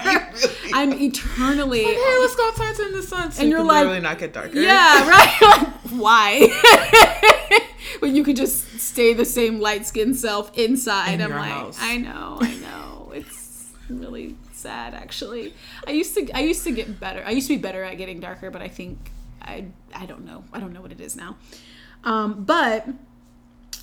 [0.74, 1.84] I'm eternally.
[1.84, 3.30] Hey, let's go outside in the sun.
[3.32, 4.58] So And you you're can like- literally not get darker.
[4.58, 5.38] Yeah, right.
[5.40, 7.60] Like, why?
[8.00, 11.14] when you could just stay the same light skin self inside.
[11.14, 11.78] In I'm your like, house.
[11.80, 12.91] I know, I know.
[14.00, 15.54] Really sad, actually.
[15.86, 17.22] I used to, I used to get better.
[17.26, 20.44] I used to be better at getting darker, but I think I, I don't know.
[20.52, 21.36] I don't know what it is now.
[22.04, 22.88] Um, but,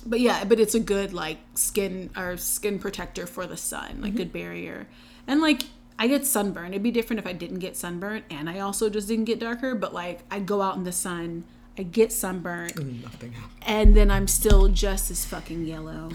[0.04, 4.14] but yeah, but it's a good like skin or skin protector for the sun, like
[4.14, 4.86] good barrier,
[5.26, 5.62] and like.
[6.02, 6.68] I get sunburn.
[6.68, 9.74] It'd be different if I didn't get sunburn and I also just didn't get darker,
[9.74, 11.44] but like I go out in the sun,
[11.76, 12.70] I get sunburn,
[13.02, 13.34] Nothing
[13.66, 16.10] and then I'm still just as fucking yellow.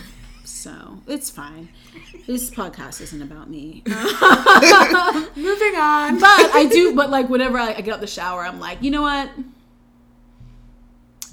[0.46, 1.70] So it's fine.
[2.28, 3.84] This podcast isn't about me.
[5.36, 6.20] Moving on.
[6.20, 8.92] But I do, but like whenever I, I get out the shower, I'm like, you
[8.92, 9.30] know what?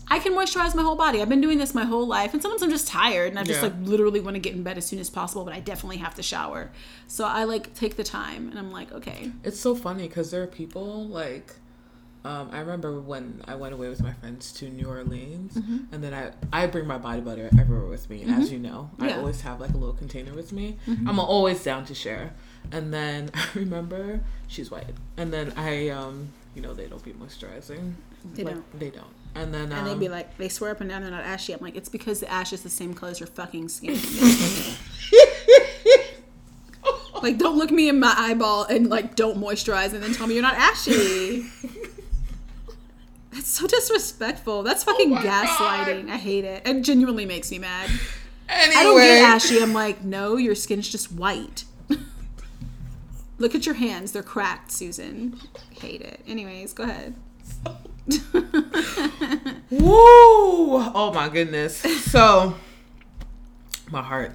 [0.08, 1.22] I can moisturize my whole body.
[1.22, 2.34] I've been doing this my whole life.
[2.34, 3.68] And sometimes I'm just tired and I just Yeah.
[3.68, 6.14] like literally want to get in bed as soon as possible, but I definitely have
[6.16, 6.70] to shower.
[7.06, 9.30] So I like take the time and I'm like, okay.
[9.42, 11.54] It's so funny because there are people like,
[12.24, 15.92] um, I remember when I went away with my friends to New Orleans, Mm-hmm.
[15.92, 18.90] and then I I bring my body butter everywhere with me, as you know.
[19.00, 19.18] I Yeah.
[19.18, 20.78] always have like a little container with me.
[20.86, 22.32] I'm always down to share.
[22.70, 27.12] And then I remember she's white, and then I um you know they don't be
[27.12, 27.94] moisturizing.
[28.34, 28.78] They Like, don't.
[28.78, 29.06] They don't.
[29.34, 31.54] And then um, And they'd be like, they swear up and down they're not ashy.
[31.54, 33.98] I'm like, it's because the ash is the same color as your fucking skin.
[37.22, 40.34] like, don't look me in my eyeball and like don't moisturize and then tell me
[40.34, 41.46] you're not ashy.
[43.32, 44.62] That's so disrespectful.
[44.62, 46.10] That's fucking my gaslighting.
[46.10, 46.66] I hate it.
[46.66, 47.88] It genuinely makes me mad.
[48.48, 49.62] anyway, I don't get ashy.
[49.62, 51.64] I'm like, no, your skin's just white.
[53.38, 54.12] Look at your hands.
[54.12, 55.40] They're cracked, Susan.
[55.70, 56.20] Hate it.
[56.26, 57.14] Anyways, go ahead.
[59.70, 59.90] Woo!
[60.94, 61.76] Oh my goodness.
[61.76, 62.54] So,
[63.90, 64.32] my heart.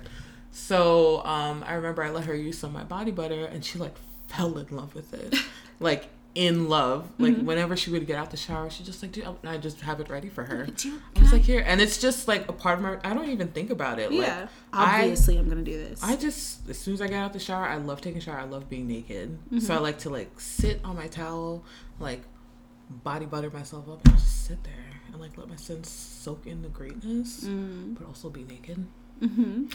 [0.51, 3.77] So, um, I remember I let her use some of my body butter, and she
[3.77, 3.95] like
[4.27, 5.35] fell in love with it,
[5.79, 7.09] like in love.
[7.17, 7.45] Like Mm-hmm.
[7.45, 10.09] whenever she would get out the shower, she just like, dude, I just have it
[10.09, 10.67] ready for her.
[10.83, 12.97] You- I was like, here, and it's just like a part of my.
[13.03, 14.11] I don't even think about it.
[14.11, 14.47] Like, yeah.
[14.71, 16.01] I- Obviously, I'm gonna do this.
[16.03, 18.39] I just as soon as I get out the shower, I love taking a shower.
[18.39, 19.29] I love being naked.
[19.47, 19.59] Mm-hmm.
[19.59, 21.63] So I like to like sit on my towel,
[21.99, 22.21] like
[22.89, 24.73] body butter myself up, and just sit there
[25.11, 27.97] and like let my skin soak in the greatness, Mm.
[27.97, 28.85] but also be naked.
[29.21, 29.65] Mm-hmm.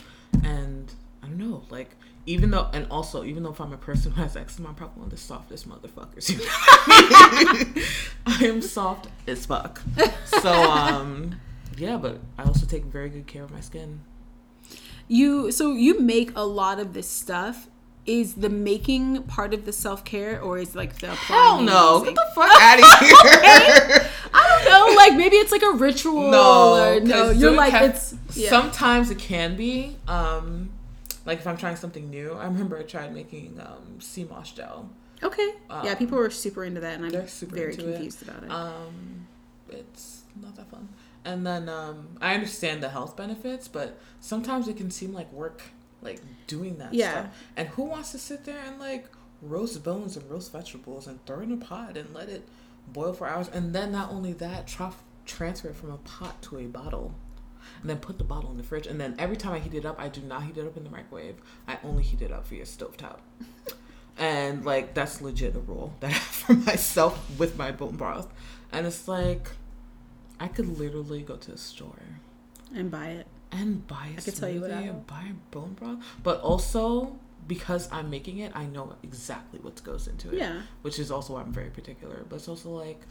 [0.45, 0.91] And
[1.21, 1.91] I don't know, like
[2.25, 4.99] even though, and also even though if I'm a person who has eczema, I'm probably
[4.99, 6.29] one of the softest motherfuckers.
[6.29, 7.83] You know?
[8.25, 9.81] I am soft as fuck.
[10.25, 11.39] So um,
[11.77, 14.01] yeah, but I also take very good care of my skin.
[15.07, 17.67] You so you make a lot of this stuff
[18.05, 22.03] is the making part of the self care, or is like the Hell no!
[22.03, 24.09] Get the fuck out of here.
[24.33, 24.95] I don't know.
[24.95, 26.31] Like maybe it's like a ritual.
[26.31, 27.31] no, or no.
[27.31, 28.49] You're like caf- it's yeah.
[28.49, 29.97] Sometimes it can be.
[30.07, 30.69] Um,
[31.25, 32.33] like if I'm trying something new.
[32.33, 34.89] I remember I tried making um, sea moss gel.
[35.21, 35.51] okay.
[35.69, 37.93] yeah, um, people were super into that, and I'm super very into it.
[37.93, 38.51] confused about it.
[38.51, 39.27] Um,
[39.69, 40.89] it's not that fun.
[41.25, 45.61] And then um, I understand the health benefits, but sometimes it can seem like work,
[46.01, 47.11] like doing that Yeah.
[47.11, 47.37] stuff.
[47.55, 49.05] And who wants to sit there and like
[49.41, 52.45] roast bones and roast vegetables and throw it in a pot and let it
[52.87, 53.47] boil for hours?
[53.47, 54.93] And then not only that, tra-
[55.25, 57.15] transfer it from a pot to a bottle.
[57.83, 58.87] And then put the bottle in the fridge.
[58.87, 60.83] And then every time I heat it up, I do not heat it up in
[60.85, 61.35] the microwave.
[61.67, 63.19] I only heat it up for via stovetop.
[64.17, 68.27] And like that's legit a rule that I have for myself with my bone broth.
[68.71, 69.49] And it's like
[70.39, 72.03] I could literally go to a store
[72.75, 73.27] and buy it.
[73.51, 75.97] and buy a I could tell you what I and buy bone broth.
[76.21, 77.17] But also
[77.47, 80.35] because I'm making it, I know exactly what goes into it.
[80.37, 80.61] Yeah.
[80.83, 82.23] Which is also why I'm very particular.
[82.29, 83.01] But it's also like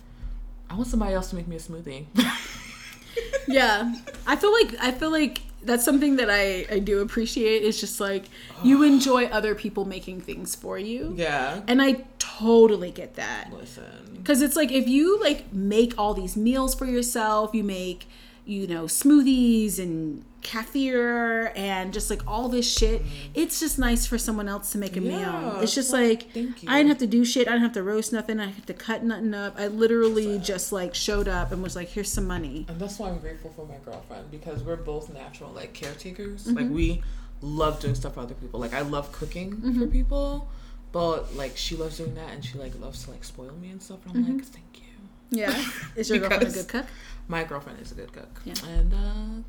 [0.70, 2.06] I want somebody else to make me a smoothie.
[3.48, 3.94] yeah
[4.26, 8.00] i feel like i feel like that's something that i i do appreciate is just
[8.00, 8.24] like
[8.62, 11.60] you enjoy other people making things for you yeah.
[11.66, 13.84] and i totally get that Listen.
[14.16, 18.06] because it's like if you like make all these meals for yourself you make
[18.44, 23.02] you know smoothies and kefir and just like all this shit
[23.34, 26.62] it's just nice for someone else to make a meal it's just well, like thank
[26.62, 26.68] you.
[26.68, 28.74] i didn't have to do shit i didn't have to roast nothing i have to
[28.74, 32.66] cut nothing up i literally just like showed up and was like here's some money
[32.68, 36.44] And that's why I'm grateful for my girlfriend because we're both natural like caretakers.
[36.46, 36.56] Mm-hmm.
[36.56, 37.02] Like we
[37.40, 38.60] love doing stuff for other people.
[38.60, 39.80] Like I love cooking Mm-hmm.
[39.80, 40.48] for people,
[40.92, 43.82] but like she loves doing that and she like loves to like spoil me and
[43.82, 43.98] stuff.
[44.06, 44.36] And I'm Mm-hmm.
[44.36, 44.92] like, thank you.
[45.30, 45.64] Yeah.
[45.96, 46.86] Is your girlfriend a good cook?
[47.28, 48.40] My girlfriend is a good cook.
[48.44, 48.54] Yeah.
[48.68, 49.42] And uh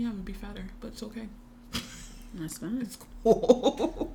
[0.00, 1.28] yeah, I'm gonna be fatter, but it's okay.
[2.34, 2.78] That's fine.
[2.82, 4.14] It's cool.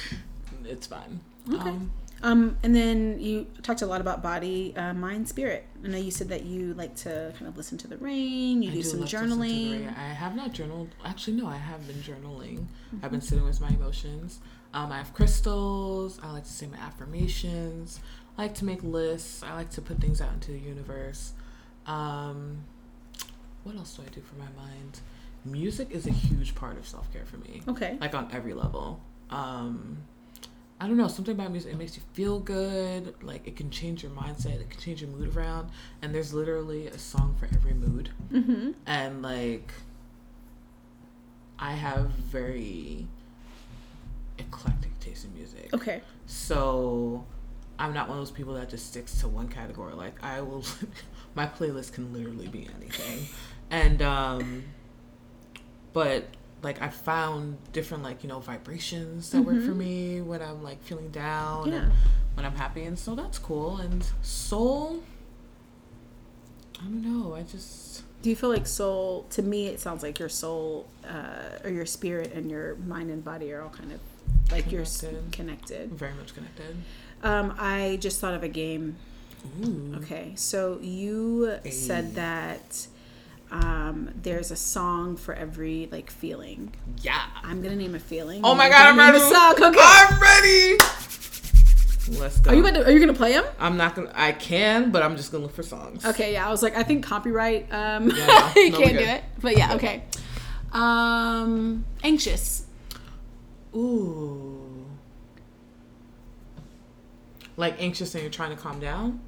[0.64, 1.20] it's fine.
[1.52, 1.68] Okay.
[1.70, 1.90] Um,
[2.22, 5.64] Um, and then you talked a lot about body, uh, mind, spirit.
[5.82, 8.62] I know you said that you like to kind of listen to the rain.
[8.62, 9.88] You do, do some love to to journaling.
[9.96, 10.88] I have not journaled.
[11.04, 12.66] Actually, no, I have been journaling.
[12.92, 13.08] I've Mm-hmm.
[13.08, 14.38] been sitting with my emotions.
[14.74, 16.20] Um, I have crystals.
[16.22, 18.00] I like to say my affirmations.
[18.36, 19.42] I like to make lists.
[19.42, 21.32] I like to put things out into the universe.
[21.86, 22.64] Um,
[23.64, 25.00] what else do I do for my mind?
[25.44, 27.62] Music is a huge part of self care for me.
[27.68, 27.96] Okay.
[28.00, 29.00] Like on every level.
[29.30, 29.98] Um,
[30.80, 33.14] I don't know, something about music, it makes you feel good.
[33.22, 35.68] Like it can change your mindset, it can change your mood around.
[36.00, 38.08] And there's literally a song for every mood.
[38.32, 38.70] Mm-hmm.
[38.86, 39.74] And like,
[41.58, 43.06] I have very
[44.38, 45.68] eclectic taste in music.
[45.74, 46.00] Okay.
[46.24, 47.26] So
[47.78, 49.92] I'm not one of those people that just sticks to one category.
[49.92, 50.64] Like I will,
[51.34, 53.26] my playlist can literally be anything.
[53.70, 54.64] And, um,
[55.92, 56.24] but
[56.62, 60.82] like I found different like, you know, vibrations that work for me when I'm like
[60.82, 61.72] feeling down Mm-hmm.
[61.72, 61.82] Yeah.
[61.84, 61.92] and
[62.34, 62.84] when I'm happy.
[62.84, 63.78] And so that's cool.
[63.78, 65.02] And soul,
[66.78, 67.34] I don't know.
[67.34, 69.26] I just, Do you feel like soul?
[69.30, 73.24] To me, it sounds like your soul, uh, or your spirit, and your mind and
[73.24, 74.00] body are all kind of
[74.52, 75.32] like you're s- Connected.
[75.32, 75.90] connected.
[75.92, 76.76] very much connected.
[77.22, 78.96] Um, I just thought of a game.
[79.64, 79.94] Ooh.
[79.98, 82.86] Okay, so you said that
[83.50, 86.74] um, there's a song for every like feeling.
[87.02, 87.20] Yeah.
[87.42, 88.42] I'm gonna name a feeling.
[88.44, 89.18] Oh my god, I'm ready.
[89.18, 89.54] song.
[89.54, 89.78] Okay.
[89.80, 90.76] I'm ready.
[92.18, 92.50] Let's go.
[92.50, 93.44] Are you about to, Are you gonna play them?
[93.58, 94.10] I'm not gonna.
[94.14, 96.04] I can, but I'm just gonna look for songs.
[96.04, 96.46] Okay, yeah.
[96.46, 97.72] I was like, I think copyright.
[97.72, 99.24] Um, Yeah, you no, can't do it.
[99.40, 100.04] But yeah, okay.
[100.72, 102.64] Um, anxious.
[103.74, 104.86] Ooh.
[107.56, 109.20] Like anxious and you're trying to calm down,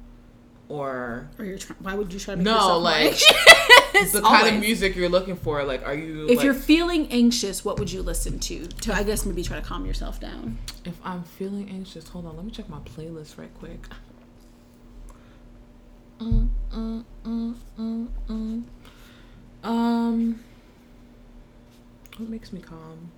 [0.69, 1.79] or Or you're trying.
[1.81, 3.11] Why would you try to make No, like,
[4.11, 5.63] the kind of music you're looking for.
[5.63, 6.27] Like, are you?
[6.27, 8.67] If like, you're feeling anxious, what would you listen to?
[8.67, 10.57] To I guess maybe try to calm yourself down.
[10.85, 12.35] If I'm feeling anxious, hold on.
[12.35, 13.85] Let me check my playlist right quick.
[16.19, 17.03] Mm, mm,
[17.77, 18.63] mm.
[19.63, 20.39] Um,
[22.17, 23.11] what makes me calm?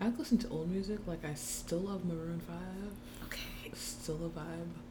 [0.00, 0.98] I listen to old music.
[1.06, 3.26] Like I still love Maroon Five.
[3.26, 3.70] Okay.
[3.74, 4.89] Still a vibe.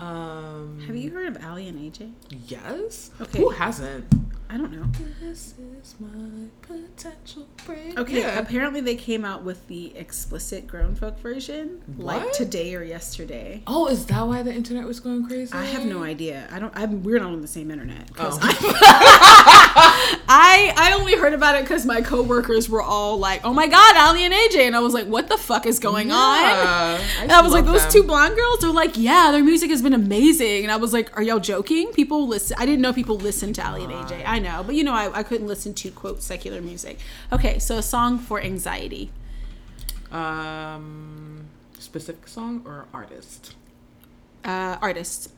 [0.00, 2.10] Um, Have you heard of Aly and AJ?
[2.48, 3.10] Yes.
[3.20, 3.38] Okay.
[3.38, 4.06] Who hasn't?
[4.48, 4.84] I don't know.
[5.20, 7.96] This is my potential break.
[7.96, 8.36] Okay, Yeah.
[8.40, 13.62] apparently they came out with the explicit grown folk version like today or yesterday.
[13.68, 15.52] Oh, is that why the internet was going crazy?
[15.52, 16.48] I have no idea.
[16.50, 16.72] I don't.
[16.74, 18.10] I'm, we're not on the same internet.
[18.18, 18.38] Oh.
[20.32, 23.96] I I only heard about it because my coworkers were all like, "Oh my god,
[23.96, 27.32] Aly and AJ," and I was like, "What the fuck is going on?" Yeah, And
[27.32, 27.90] I was like, "Those them.
[27.90, 31.16] two blonde girls." They're like, "Yeah, their music has been amazing," and I was like,
[31.16, 31.90] "Are y'all joking?
[31.92, 32.56] People listen.
[32.60, 34.22] I didn't know people listened to Aly and AJ.
[34.24, 37.00] I know, but you know, I, I couldn't listen to quote secular music.
[37.32, 39.10] Okay, so a song for anxiety.
[40.12, 43.56] Um, specific song or artist?
[44.44, 45.32] Uh, artist.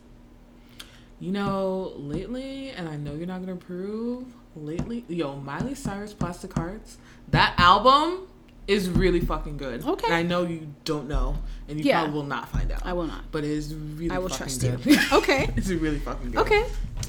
[1.18, 4.26] You know, lately, and I know you're not gonna approve.
[4.54, 6.98] Lately, yo, Miley Cyrus, Plastic Hearts.
[7.30, 8.26] That album
[8.68, 9.84] is really fucking good.
[9.84, 10.06] Okay.
[10.06, 11.36] And I know you don't know,
[11.68, 12.00] and you Yeah.
[12.02, 12.82] probably will not find out.
[12.84, 13.30] I will not.
[13.32, 14.10] But it is really.
[14.14, 14.86] I will fucking trust good.
[14.86, 14.98] you.
[15.12, 15.48] Okay.
[15.56, 16.40] it's really fucking good.
[16.42, 16.64] Okay.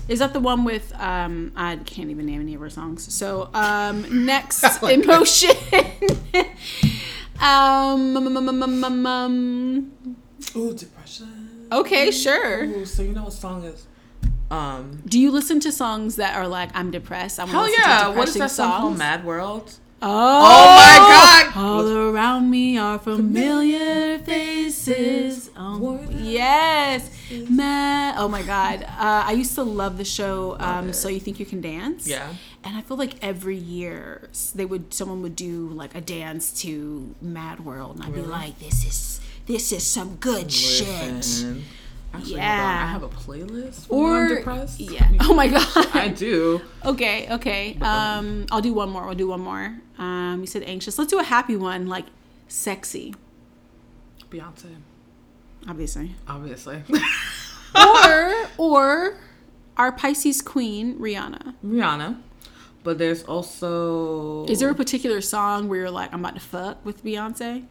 [0.08, 3.14] Is that the one with um I can't even name any of her songs.
[3.14, 5.04] So um next Oh my God.
[5.06, 5.52] emotion.
[7.42, 9.92] um, um, um, um, um, um, um,
[10.56, 11.68] Ooh, depression.
[11.72, 12.64] Okay, sure.
[12.66, 13.86] Ooh, so you know what song is?
[14.52, 15.02] Um.
[15.06, 17.40] Do you listen to songs that are like I'm depressed?
[17.40, 18.10] I'm Hell yeah!
[18.10, 18.98] What is that song called?
[18.98, 19.80] Mad World.
[20.06, 21.58] Oh, my God!
[21.58, 25.50] All around me are familiar faces.
[25.56, 27.10] Oh, yes,
[27.50, 28.16] Mad.
[28.18, 28.84] Oh my God!
[28.84, 30.58] Uh, I used to love the show.
[30.60, 30.94] Um, it.
[30.94, 32.06] so you think you can dance?
[32.06, 32.34] Yeah.
[32.66, 37.16] And I feel like every year they would someone would do like a dance to
[37.22, 41.46] Mad World, and I'd be like, "This is this is some good shit."
[42.14, 42.36] Actually.
[42.38, 42.84] Yeah.
[42.86, 43.88] I have a playlist.
[43.88, 44.80] For when I'm Or depressed.
[44.80, 45.12] yeah.
[45.22, 45.66] Oh my god.
[45.96, 46.62] I do.
[46.86, 47.78] Okay, okay.
[47.82, 49.04] Um, I'll do one more.
[49.08, 49.80] I'll do one more.
[49.98, 50.98] Um, you said anxious.
[51.00, 52.06] Let's do a happy one, like
[52.48, 53.16] sexy,
[54.30, 54.76] Beyonce,
[55.68, 56.16] obviously.
[56.28, 56.84] obviously.
[57.76, 59.18] or or
[59.78, 61.56] our Pisces queen, Rihanna.
[61.66, 62.22] Rihanna.
[62.84, 66.86] But there's also Is there a particular song where you're like, I'm about to fuck
[66.86, 67.66] with Beyonce?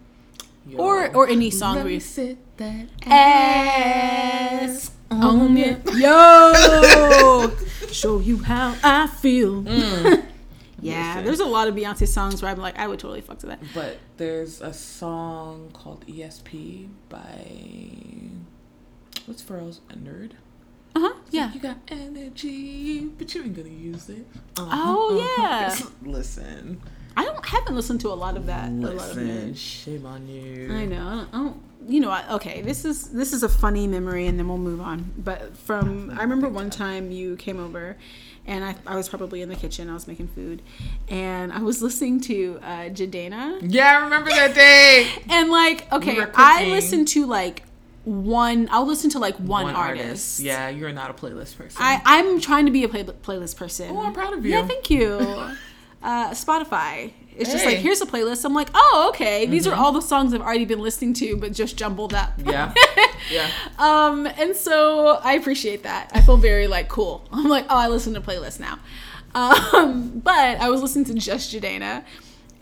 [0.67, 0.79] Yo.
[0.79, 5.81] Or or any song Let where me you sit that ass on it.
[5.95, 7.51] Yo,
[7.91, 9.63] show you how I feel.
[9.65, 10.25] Mm.
[10.81, 13.47] yeah, there's a lot of Beyonce songs where I'm like, I would totally fuck to
[13.47, 13.61] that.
[13.75, 17.47] But there's a song called ESP by
[19.27, 20.33] what's Pharrell's a nerd.
[20.95, 21.15] Uh huh.
[21.31, 21.53] Yeah.
[21.53, 24.27] You got energy, but you ain't gonna use it.
[24.59, 25.77] Uh-huh, Oh, yeah.
[26.11, 26.81] Listen,
[27.17, 28.69] I don't haven't listened to a lot of that.
[28.69, 29.55] a lot of listen.
[29.55, 30.73] Shame on you.
[30.73, 31.07] I know.
[31.07, 34.27] I don't, I don't you know, I, okay, this is this is a funny memory,
[34.27, 35.13] and then we'll move on.
[35.19, 37.97] But from I remember one time you came over,
[38.47, 39.91] and I, I was probably in the kitchen.
[39.91, 40.63] I was making food,
[41.09, 45.09] and I was listening to uh, Jadena, Yeah, I remember that day.
[45.29, 47.65] and like, okay, were I listened to like
[48.05, 48.69] one.
[48.71, 50.41] I'll listen to like one, artist.
[50.41, 51.83] Yeah, you're not a playlist person.
[51.83, 53.91] I, I'm trying to be a play, playlist person.
[53.91, 54.53] Oh, I'm proud of you.
[54.53, 55.51] Yeah, thank you.
[56.03, 57.13] uh, Spotify.
[57.37, 57.71] It's just Hey.
[57.71, 57.77] Mm-hmm.
[57.77, 58.45] like here's a playlist.
[58.45, 59.47] I'm like, oh, okay.
[59.47, 62.33] These are all the songs I've already been listening to, but just jumbled up.
[62.45, 62.73] Yeah.
[63.31, 63.49] Yeah.
[63.79, 66.11] um, and so I appreciate that.
[66.13, 67.25] I feel very like cool.
[67.33, 68.81] I'm like, oh, I listen to playlists now.
[69.35, 72.05] Um, but I was listening to just Jadena.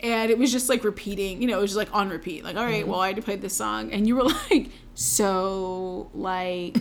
[0.01, 2.43] And it was just like repeating, you know, it was just like on repeat.
[2.43, 3.91] Like, all right, well, I already played this song.
[3.91, 6.73] And you were like, so, like,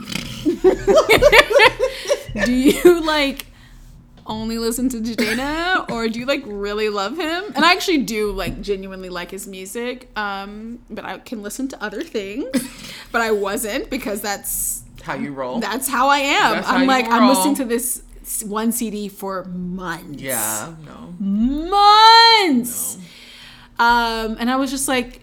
[2.45, 3.47] do you like
[4.31, 7.45] only listen to Jadena or do you like really love him?
[7.55, 10.09] And I actually do like genuinely like his music.
[10.17, 12.49] Um, but I can listen to other things.
[13.13, 15.59] But I wasn't because that's How you roll.
[15.59, 16.53] that's how I am.
[16.55, 18.05] That's I'm like I'm listening to this
[18.47, 20.23] one CD for months.
[20.23, 20.73] yeah.
[20.87, 21.13] No.
[21.19, 22.99] Months.
[23.81, 25.21] Um, and I was just like,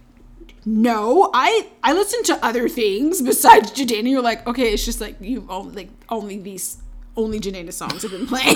[0.66, 4.10] no, I I listen to other things besides Jadena.
[4.12, 6.78] You're like, okay, it's just like you only like only these
[7.18, 8.56] only Jadena songs have been playing.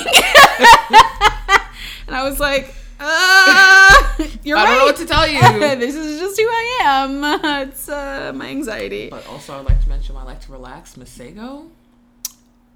[2.07, 4.69] and I was like, uh, you're I right.
[4.69, 5.41] don't know what to tell you.
[5.79, 7.67] this is just who I am.
[7.67, 9.09] It's uh, my anxiety.
[9.09, 10.93] But also, I'd like to mention I like to relax.
[10.95, 11.67] Masego.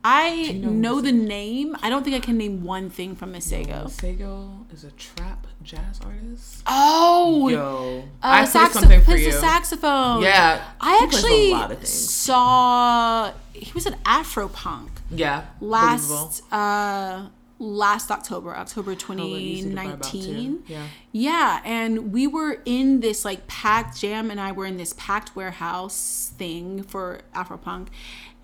[0.08, 1.76] I know know, the name.
[1.82, 3.86] I don't think I can name one thing from Masego.
[3.86, 6.62] Masego is a trap jazz artist.
[6.68, 9.32] Oh, Yo, uh, I play saxo- something for plays you.
[9.32, 10.22] the saxophone.
[10.22, 11.90] Yeah, I he plays a actually lot of things.
[11.90, 15.70] saw he was an Afro punk Yeah, believable.
[15.70, 20.12] last uh last October, October Hella easy to vibe out to.
[20.12, 20.64] 2019.
[20.68, 20.88] Yeah.
[21.12, 25.36] Yeah, and we were in this like packed jam and I were in this packed
[25.36, 27.88] warehouse thing for Afropunk.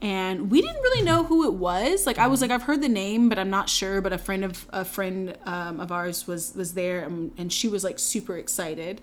[0.04, 2.08] And we didn't really know who it was.
[2.08, 4.02] Like I was like, I've heard the name, but I'm not sure.
[4.02, 7.68] But a friend of a friend um, of ours was was there, and, and she
[7.68, 9.00] was like super excited.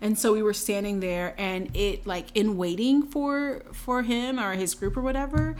[0.00, 4.54] And so we were standing there, and it like in waiting for for him or
[4.54, 5.54] his group or whatever.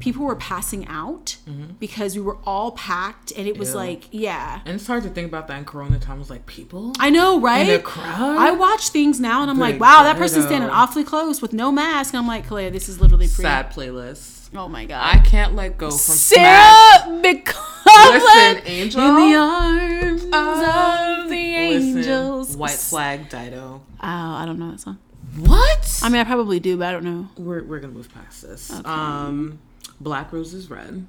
[0.00, 1.36] People were passing out
[1.78, 3.76] because we were all packed, and it was Ew.
[3.76, 6.28] like, yeah, And it's hard to think about that in Corona times.
[6.30, 7.68] Like people I know, right?
[7.68, 8.36] in the crowd.
[8.38, 11.52] I watch things now and I'm like, Big wow, that person's standing awfully close with
[11.52, 12.14] no mask.
[12.14, 13.42] And I'm like, Claire, this is literally pre.
[13.44, 14.48] Sad playlist.
[14.52, 15.14] Oh my god!
[15.14, 19.00] I can't let go from Sarah McLachlan Listen, Angel.
[19.00, 22.56] in the arms of the Listen, angels.
[22.56, 23.82] White Flag Dido.
[23.84, 24.98] Oh, I don't know that song.
[25.36, 26.00] What?
[26.02, 27.28] I mean, I probably do, but I don't know.
[27.38, 28.72] we're we're gonna move past this.
[28.84, 29.60] Um,
[30.00, 31.06] Black Roses Red,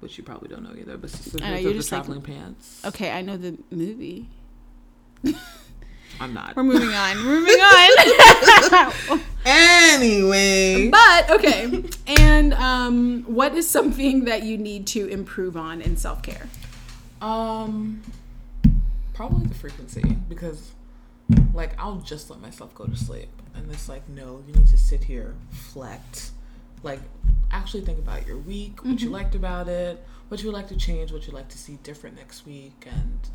[0.00, 2.82] which you probably don't know either, but Sisters know, of the just like- Pants.
[2.84, 4.28] Okay, I know the movie.
[6.20, 6.54] I'm not.
[6.56, 7.16] We're moving on.
[7.16, 9.20] We're moving on.
[9.46, 11.82] Anyway, but okay.
[12.06, 16.46] And um, what is something that you need to improve on in self care?
[17.22, 18.02] um,
[19.14, 20.72] probably the frequency because,
[21.54, 24.76] like, I'll just let myself go to sleep, and it's like, no, you need to
[24.78, 26.30] sit here, reflect,
[26.82, 27.00] like,
[27.50, 29.14] actually think about your week, what you mm-hmm.
[29.14, 32.16] liked about it, what you would like to change, what you'd like to see different
[32.16, 33.28] next week, and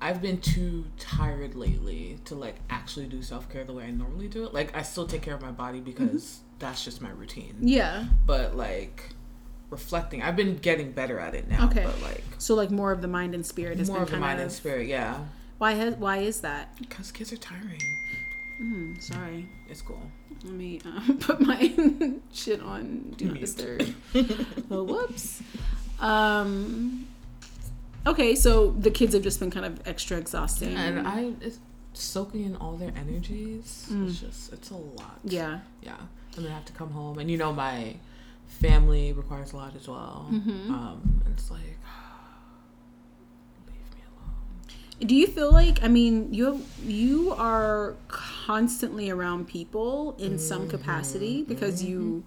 [0.00, 4.28] I've been too tired lately to like actually do self care the way I normally
[4.28, 4.54] do it.
[4.54, 5.90] Like I still take care of my body mm-hmm.
[5.90, 7.56] because that's just my routine.
[7.60, 8.04] Yeah.
[8.24, 9.10] But like
[9.68, 11.66] reflecting, I've been getting better at it now.
[11.66, 11.84] Okay.
[11.84, 14.16] But like So like more of the mind and spirit has more been of the
[14.18, 15.18] mind of and spirit, yeah.
[15.58, 16.76] why has why is that?
[16.78, 17.80] Because kids are tiring.
[18.60, 19.48] Hmm, sorry.
[19.70, 20.02] It's cool.
[20.44, 21.72] Let me uh, put my
[22.32, 23.82] shit on do not disturb.
[24.70, 25.42] oh, whoops.
[25.98, 27.06] Um.
[28.06, 30.74] Okay, so the kids have just been kind of extra exhausting.
[30.76, 31.58] And I it's
[31.94, 33.86] soaking in all their energies.
[33.90, 34.08] Mm.
[34.08, 35.18] It's just it's a lot.
[35.24, 35.60] yeah.
[35.82, 35.96] Yeah.
[36.36, 37.96] And then I have to come home and you know my
[38.46, 40.28] family requires a lot as well.
[40.30, 40.70] Mhm.
[40.70, 41.60] Um it's like
[43.66, 44.34] leave me alone.
[45.00, 50.70] Do you feel like I mean you you are constantly around people in some Mm-hmm.
[50.70, 52.22] capacity because you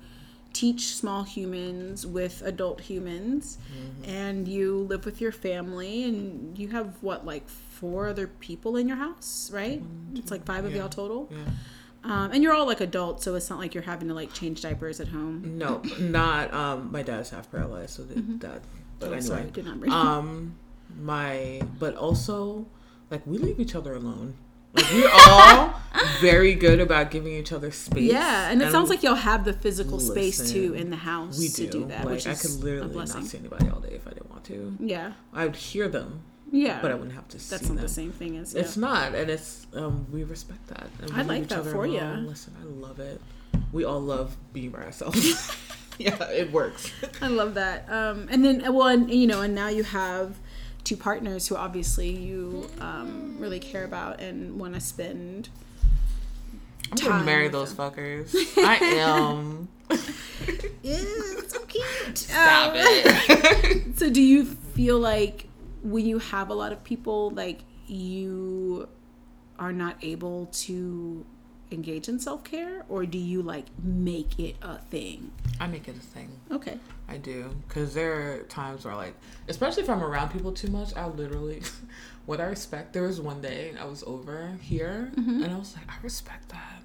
[0.53, 4.09] teach small humans with adult humans Mm-hmm.
[4.09, 8.87] and you live with your family and you have what like four other people in
[8.87, 9.81] your house, right?
[10.15, 11.29] It's like five of y'all total.
[11.31, 11.37] Yeah.
[12.05, 14.61] Um, and you're all like adults, so it's not like you're having to like change
[14.61, 15.57] diapers at home.
[15.57, 18.61] No, not um my dad's half paralyzed, so that, that
[18.99, 19.21] but Oh, anyway.
[19.21, 20.55] sorry, did not bring Um
[20.99, 22.65] my but also
[23.09, 24.35] like we leave each other alone.
[24.73, 25.73] Like we're all
[26.19, 28.11] very good about giving each other space.
[28.11, 31.47] Yeah, and it sounds like y'all have the physical space too in the house we
[31.49, 31.81] to do.
[31.81, 34.31] do that, like which I could literally not see anybody all day if I didn't
[34.31, 34.75] want to.
[34.79, 37.83] Yeah, I would hear them, yeah, but I wouldn't have to see that's not them.
[37.83, 40.87] the same thing as It's not, and it's um we respect that.
[41.01, 42.25] And we I like each that other for alone.
[42.25, 43.21] Listen, I love it.
[43.71, 45.51] We all love being by ourselves.
[45.99, 46.91] yeah, it works.
[47.21, 47.87] I love that.
[47.89, 50.37] Um, and then, well, and you know, and now you have
[50.84, 55.49] two partners who obviously you um, really care about and want to spend.
[56.91, 57.91] I'm gonna marry those them.
[57.91, 58.35] fuckers.
[58.57, 59.68] I am.
[60.84, 60.97] Yeah,
[61.47, 62.18] so cute.
[62.18, 63.95] Stop Um, it.
[63.97, 65.47] So, do you feel like
[65.84, 68.88] when you have a lot of people, like you
[69.60, 71.26] are not able to
[71.73, 75.31] engage in self care, or do you like make it a thing?
[75.59, 76.29] I make it a thing.
[76.51, 76.77] Okay.
[77.09, 79.13] I do, because there are times where, like,
[79.49, 81.61] especially if I'm around people too much, I literally,
[82.25, 82.93] what I respect.
[82.93, 85.43] There was one day I was over here, Mm-hmm.
[85.43, 86.81] and I was like, I respect that,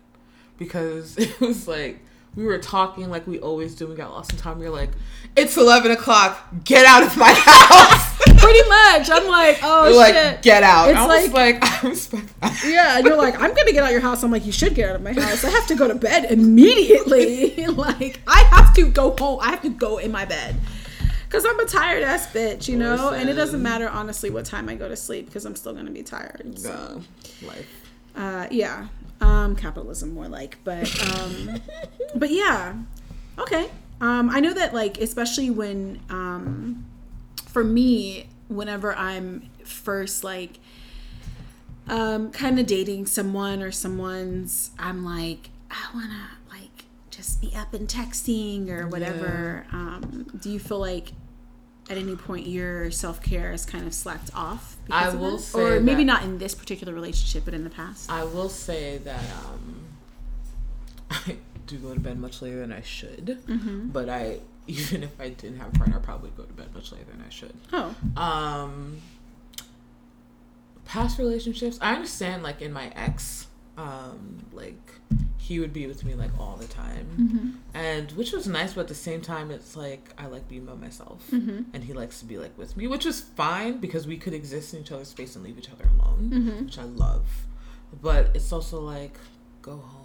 [0.58, 2.00] because it was like
[2.34, 3.86] we were talking like we always do.
[3.86, 4.58] We got lost in time.
[4.58, 4.90] We were like,
[5.36, 6.38] it's eleven o'clock.
[6.64, 8.07] Get out of my house.
[8.38, 9.10] Pretty much.
[9.10, 10.42] I'm like, oh like, shit.
[10.42, 10.90] get out.
[10.90, 11.68] It's I was like, I
[12.40, 12.62] that.
[12.66, 14.22] Yeah, and you're like, I'm gonna get out of your house.
[14.22, 15.44] I'm like, you should get out of my house.
[15.44, 17.66] I have to go to bed immediately.
[17.66, 19.40] like, I have to go home.
[19.42, 20.56] I have to go in my bed.
[21.30, 23.10] Cause I'm a tired ass bitch, you know?
[23.10, 25.90] And it doesn't matter honestly what time I go to sleep because I'm still gonna
[25.90, 26.58] be tired.
[26.58, 27.68] So No, life.
[28.16, 28.86] uh yeah.
[29.20, 30.56] Um capitalism more like.
[30.64, 31.60] But um
[32.14, 32.76] but yeah.
[33.38, 33.68] Okay.
[34.00, 36.86] Um I know that like especially when um
[37.58, 40.58] for me, whenever I'm first like
[41.88, 47.52] um kind of dating someone or someone's I'm like I want to like just be
[47.56, 49.66] up and texting or whatever.
[49.72, 51.12] Um do you feel like
[51.90, 55.42] at any point your self-care is kind of slacked off I of will that?
[55.42, 58.08] say or maybe not in this particular relationship but in the past.
[58.10, 59.76] I will say that um,
[61.10, 61.36] I
[61.66, 63.92] do go to bed much later than I should, Mhm.
[63.92, 66.92] but I even if I didn't have a partner, I'd probably go to bed much
[66.92, 67.54] later than I should.
[67.72, 67.94] Oh.
[68.16, 68.98] Um,
[70.84, 72.42] past relationships, I understand.
[72.42, 73.46] Like in my ex,
[73.76, 74.78] um, like
[75.36, 77.54] he would be with me like all the time, Mhm.
[77.74, 78.74] and which was nice.
[78.74, 81.66] But at the same time, it's like I like being by myself, Mhm.
[81.72, 84.74] and he likes to be like with me, which was fine because we could exist
[84.74, 86.64] in each other's space and leave each other alone, Mhm.
[86.66, 87.24] which I love.
[88.02, 89.16] But it's also like
[89.62, 89.97] go home.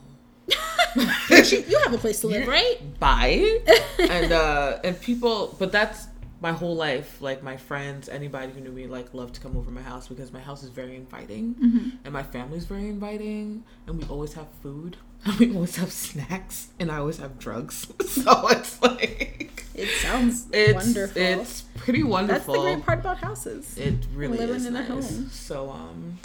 [0.48, 2.78] You have a place to live, right?
[3.00, 3.60] bye
[4.00, 6.08] and uh and people but that's
[6.42, 9.72] my whole life like my friends anybody who knew me like loved to come over
[9.72, 11.90] my house because my house is very inviting Mm-hmm.
[12.04, 16.68] and my family's very inviting and we always have food and we always have snacks
[16.80, 21.22] and i always have drugs so it's like It sounds it's wonderful.
[21.22, 22.54] it's pretty wonderful.
[22.54, 23.76] That's the great part about houses.
[23.78, 24.90] it really Living is in a nice.
[24.90, 25.30] home.
[25.32, 26.20] So um,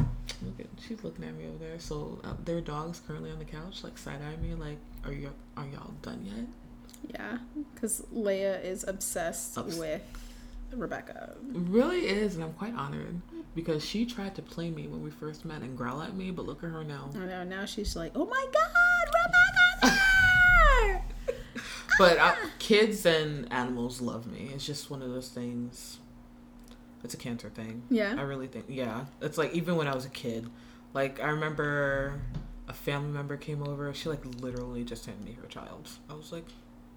[0.87, 1.79] she's looking at me over there.
[1.79, 5.31] So uh, their dog's currently on the couch, like side eyeing me, like, "Are you
[5.57, 6.47] are y'all done yet?"
[7.15, 7.39] Yeah,
[7.75, 10.03] because Leia is obsessed Obs- with
[10.73, 11.35] Rebecca.
[11.53, 13.21] Really is, and I'm quite honored.
[13.55, 16.45] because she tried to play me when we first met and growl at me, but
[16.47, 17.11] look at her now.
[17.15, 17.45] I know.
[17.45, 19.09] Now she's like, oh my god,
[19.83, 21.05] Rebecca.
[21.99, 24.51] But uh, kids and animals love me.
[24.55, 25.99] It's just one of those things.
[27.03, 27.83] It's a cancer thing.
[27.91, 28.15] Yeah.
[28.17, 28.67] I really think.
[28.69, 29.07] Yeah.
[29.21, 30.49] It's like even when I was a kid,
[30.99, 32.21] like I remember
[32.67, 33.95] a family member came over.
[33.95, 35.89] She like literally just handed me her child.
[36.11, 36.45] I was like,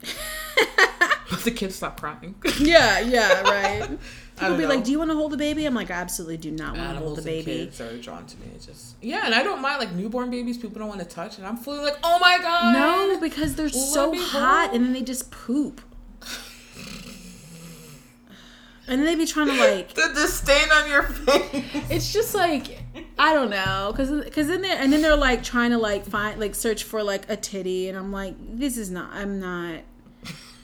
[1.30, 2.34] but the kids stopped crying.
[2.58, 3.88] yeah, yeah, right.
[4.40, 6.50] People be like, "Do you want to hold the baby?" I'm like, "I absolutely do
[6.50, 8.48] not want to hold the baby." kids are drawn to me.
[8.56, 10.58] It's just yeah, and I don't mind like newborn babies.
[10.58, 12.74] People don't want to touch, and I'm fully like, oh my god.
[12.74, 14.76] No, because they're Let so hot, hold.
[14.76, 15.80] and then they just poop.
[18.88, 19.94] And then they be trying to like.
[19.94, 21.66] The disdain on your face.
[21.92, 22.81] It's just like
[23.18, 26.40] I don't know, cause, cause then they and then they're like trying to like find
[26.40, 29.12] like search for like a titty, and I'm like, this is not.
[29.14, 29.82] I'm not.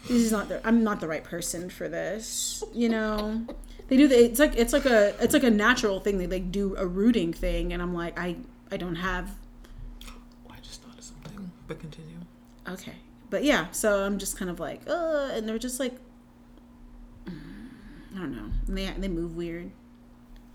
[0.04, 0.66] This is not the.
[0.68, 2.64] I'm not the right person for this.
[2.74, 3.46] You know.
[3.88, 4.18] They do the.
[4.22, 6.18] It's like it's like a it's like a natural thing.
[6.18, 8.36] They like do a rooting thing, and I'm like, I
[8.72, 9.30] I don't have.
[10.08, 10.12] Oh,
[10.50, 12.18] I just thought of something, but continue.
[12.68, 12.96] Okay,
[13.30, 15.96] but yeah, so I'm just kind of like, uh, and they're just like,
[17.26, 17.40] mm,
[18.16, 18.52] I don't know.
[18.68, 19.72] And they they move weird.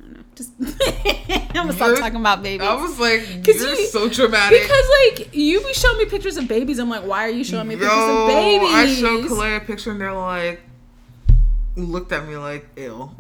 [0.03, 0.23] I don't know.
[0.35, 0.53] Just
[1.55, 2.67] I'm gonna stop talking about babies.
[2.67, 4.63] I was like, you're you- so dramatic.
[4.63, 7.69] Because like you be showing me pictures of babies, I'm like, why are you showing
[7.69, 8.69] me pictures of babies?
[8.73, 10.61] I showed Kalea a picture and they're like,
[11.77, 13.11] looked at me like, ew.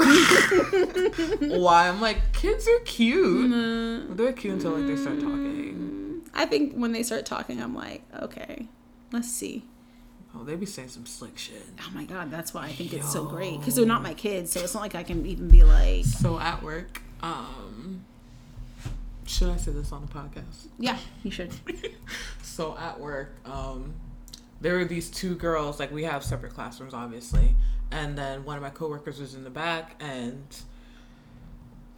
[1.59, 1.89] Why?
[1.89, 3.51] I'm like, kids are cute.
[3.51, 6.23] Mm, They're cute until like they start talking.
[6.35, 8.67] I think when they start talking, I'm like, okay,
[9.13, 9.65] let's see.
[10.35, 11.63] Oh, they be saying some slick shit.
[11.81, 14.51] Oh my god, that's why I think it's so great because they're not my kids,
[14.53, 18.05] so it's not like I can even be like, So at work, um,
[19.27, 20.69] should I say this on the podcast?
[20.79, 21.53] yeah, you should.
[22.43, 23.93] so at work, um,
[24.61, 25.79] there were these two girls.
[25.79, 27.55] Like we have separate classrooms, obviously,
[27.91, 30.47] and then one of my coworkers was in the back, and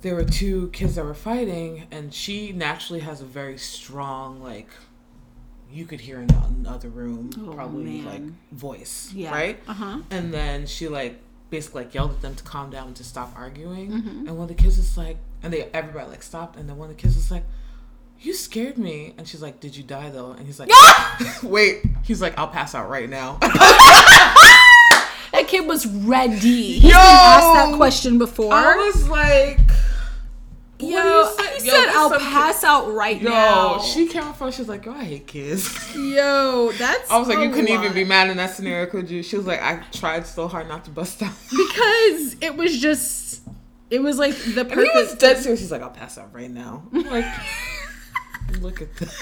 [0.03, 4.69] there were two kids that were fighting, and she naturally has a very strong, like,
[5.73, 8.05] you could hear in the other room, Oh, probably man.
[8.07, 8.23] like
[8.53, 9.31] voice, Yeah.
[9.33, 9.59] right?
[9.69, 9.99] Uh huh.
[10.11, 11.21] And then she like
[11.51, 13.91] basically like yelled at them to calm down and to stop arguing.
[13.91, 14.07] Mhm.
[14.29, 16.57] And one of the kids was like, and they everybody like stopped.
[16.57, 17.45] And then one of the kids was like,
[18.21, 20.71] "You scared me." And she's like, "Did you die though?" And he's like,
[21.43, 23.39] "Wait." He's like, "I'll pass out right now."
[25.33, 26.75] That kid was ready.
[26.79, 26.91] He's Yo!
[26.91, 28.53] been asked that question before.
[28.55, 29.59] I was like,
[30.81, 34.09] Yo, "What do you say?" he Yo, said, "I'll pass out right Yo, now." she
[34.09, 34.55] came up front.
[34.55, 37.11] She was like, "Yo, I hate kids." Yo, that's.
[37.11, 39.47] I was like, "You couldn't even be mad in that scenario, could you?" She was
[39.47, 43.43] like, "I tried so hard not to bust out." because it was just.
[43.91, 45.61] It was like the And he was dead serious.
[45.61, 47.27] He's like, "I'll pass out right now." I'm like,
[48.61, 49.15] look at this.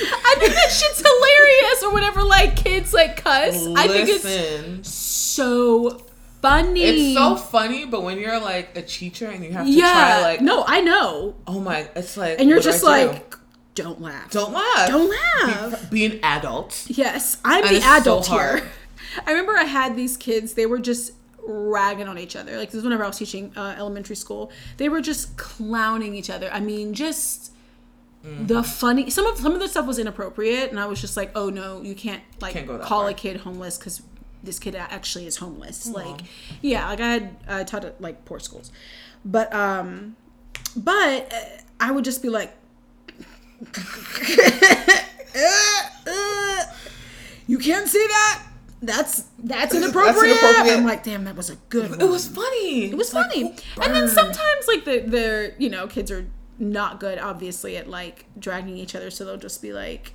[0.00, 2.24] I think that shit's hilarious, or whatever.
[2.24, 3.54] Like kids like cuss.
[3.76, 6.04] I think it's so
[6.44, 6.82] funny.
[6.82, 9.92] it's so funny, but when you're like a teacher and you have to yeah.
[9.92, 12.86] try like, no, I know, oh my, it's like, and you're just do?
[12.86, 13.36] like,
[13.74, 14.30] don't laugh.
[14.30, 15.90] don't laugh, Don't laugh.
[15.90, 16.84] Be, be an adult.
[16.88, 18.68] Yes, I'm And the it's so adult here.
[19.26, 21.12] I remember I had these kids, they were just
[21.46, 22.56] ragging on each other.
[22.56, 24.50] Like this is whenever I was teaching uh, elementary school.
[24.78, 26.48] They were just clowning each other.
[26.52, 27.50] I mean, just
[28.24, 28.46] Mm-hmm.
[28.46, 31.30] the funny some of some of the stuff was inappropriate and I was just like,
[31.34, 33.10] "Oh no, you can't like Can't call far.
[33.10, 34.00] a kid homeless cuz
[34.44, 36.20] this kid actually is homeless." Like,
[36.62, 38.70] yeah, like I had I taught at like poor schools.
[39.24, 40.16] But um
[40.76, 41.36] but uh,
[41.80, 42.54] I would just be like
[47.46, 48.42] you can't say that.
[48.82, 50.36] That's that's inappropriate.
[50.36, 50.76] inappropriate.
[50.78, 52.00] I'm like, damn, that was a good one.
[52.00, 52.90] It was funny.
[52.90, 53.54] It was funny.
[53.80, 56.26] and then sometimes like the the you know kids are
[56.58, 60.12] not good obviously at like dragging each other, so they'll just be like,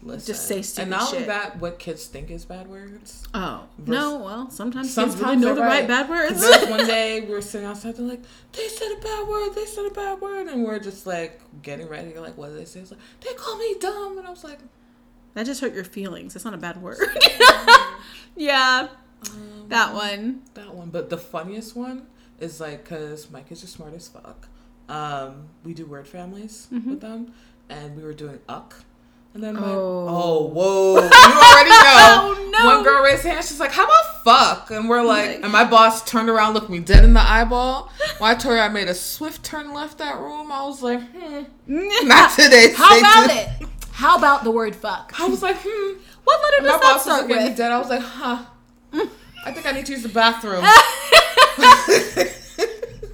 [0.00, 1.26] Listen, just say stupid And not only shit.
[1.26, 3.26] that, what kids think is bad words.
[3.34, 6.40] oh no, well sometimes, Sometimes kids really know the they're right, bad words.
[6.70, 8.22] One day we were sitting outside, they're like,
[8.52, 11.88] they said a bad word, they said a bad word, and we're just like getting
[11.88, 12.10] ready.
[12.10, 12.78] You're Like, what did they say?
[12.80, 14.60] It's like, they call me dumb, and I was like,
[15.34, 16.36] that just hurt your feelings.
[16.36, 16.98] It's not a bad word.
[18.36, 18.88] yeah,
[19.68, 20.42] that one.
[20.54, 20.90] that one.
[20.90, 22.06] But the funniest one
[22.40, 24.46] is like, cause my kids are smart as fuck.
[24.88, 26.90] Um, we do word families Mm-hmm.
[26.90, 27.32] with them,
[27.68, 28.84] and we were doing uck.
[29.38, 30.06] And then my Oh.
[30.08, 31.76] oh whoa you already know
[32.34, 32.66] Oh, no.
[32.74, 35.52] one girl raised her hand she's like how about fuck and we're like Like- and
[35.52, 37.88] my boss turned around looked me dead in the eyeball
[38.18, 41.00] when I told her I made a swift turn left that room I was like
[41.12, 41.42] hmm
[42.08, 43.04] not today How Satan.
[43.04, 43.68] about it?
[43.92, 45.12] How about the word fuck?
[45.20, 47.42] I was like hmm What letter and my does that boss was start looking at
[47.44, 47.58] me with?
[47.58, 48.44] dead I was like huh
[49.44, 50.64] I think I need to use the bathroom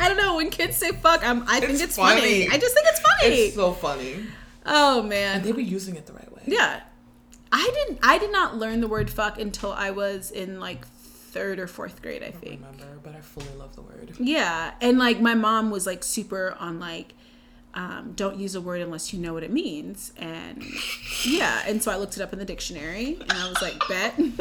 [0.00, 0.36] I don't know.
[0.36, 2.20] When kids say fuck, I'm, I think It's it's funny.
[2.20, 2.48] funny.
[2.48, 3.34] I just think it's funny.
[3.34, 4.26] it's so funny
[4.66, 5.36] oh man.
[5.36, 6.80] and they were using it the right way Yeah.
[7.52, 11.58] I didn't I did not learn the word fuck until I was in like third
[11.58, 12.60] or fourth grade, I I don't think.
[12.60, 14.12] remember, but I fully love the word.
[14.18, 17.14] Yeah, and like my mom was like super on like
[17.74, 20.62] um, don't use a word unless you know what it means, and
[21.24, 24.16] yeah, and so I looked it up in the dictionary, and I was like, bet,
[24.18, 24.38] and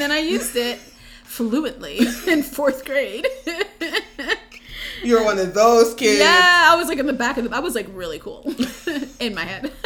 [0.00, 0.78] then I used it
[1.24, 3.26] fluently in fourth grade.
[5.02, 6.18] You're one of those kids.
[6.20, 7.56] yeah, I was like in the back of the.
[7.56, 8.42] I was like really cool
[9.20, 9.72] in my head.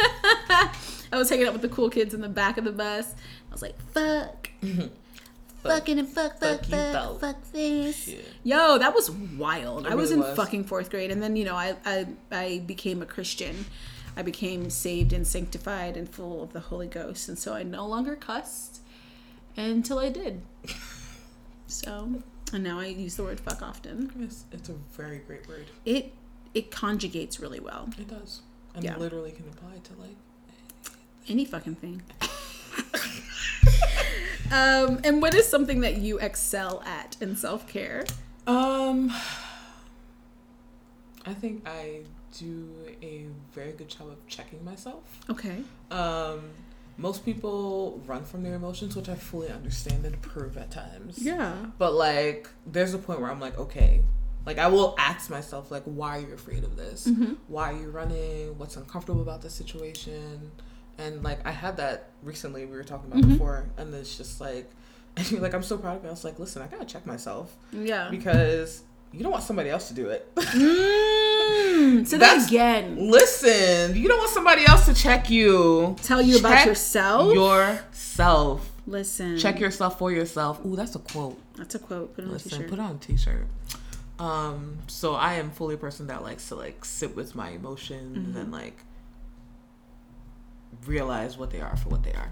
[1.13, 3.13] I was hanging out with the cool kids in the back of the bus.
[3.13, 4.49] I was like, fuck.
[5.63, 8.05] Fucking and fuck, fuck, Fuck fuck, fuck this.
[8.05, 8.25] Shit.
[8.43, 9.85] Yo, that was wild.
[9.85, 10.35] I was in was.
[10.35, 13.65] fucking fourth grade, and then you know, I, I I became a Christian.
[14.17, 17.85] I became saved and sanctified and full of the Holy Ghost, and so I no
[17.85, 18.81] longer cussed
[19.55, 20.41] until I did.
[21.67, 22.21] So,
[22.53, 24.11] and now I use the word fuck often.
[24.19, 25.65] It's, it's a very great word.
[25.85, 26.13] It
[26.53, 27.89] it conjugates really well.
[27.97, 28.41] It does.
[28.75, 28.97] And Yeah.
[28.97, 30.17] literally can apply to like
[31.27, 32.01] Any fucking thing.
[34.51, 38.05] um, and what is something that you excel at in self care?
[38.47, 39.11] Um,
[41.25, 42.01] I think I
[42.37, 42.69] do
[43.01, 45.03] a very good job of checking myself.
[45.29, 45.63] Okay.
[45.91, 46.49] Um,
[46.97, 51.17] most people run from their emotions, which I fully understand and approve at times.
[51.17, 51.53] Yeah.
[51.77, 54.03] But like, there's a point where I'm like, okay,
[54.45, 57.07] like I will ask myself, like, why are you afraid of this?
[57.07, 57.37] Mhm.
[57.47, 58.57] Why are you running?
[58.57, 60.51] What's uncomfortable about this situation?
[60.97, 62.65] And like, I had that recently.
[62.65, 63.29] We were talking about Mhm.
[63.33, 64.69] before, and it's just like,
[65.17, 66.09] and you're like, I'm so proud of me.
[66.09, 68.09] I was like, listen, I gotta check myself Yeah.
[68.09, 70.27] because you don't want somebody else to do it.
[71.51, 73.09] Mm, so that That's- again.
[73.11, 75.95] listen, you don't want somebody else to check you.
[76.03, 77.33] Tell you about yourself.
[77.33, 78.71] Yourself.
[78.87, 79.37] Listen.
[79.37, 80.59] Check yourself for yourself.
[80.65, 81.39] Ooh, that's a quote.
[81.55, 82.15] That's a quote.
[82.15, 82.69] Put it on Listen, t-shirt.
[82.69, 83.45] put on a t-shirt.
[84.19, 88.17] Um, so I am fully a person that likes to like sit with my emotions
[88.17, 88.37] Mm-hmm.
[88.37, 88.77] and like
[90.85, 92.31] realize what they are for what they are.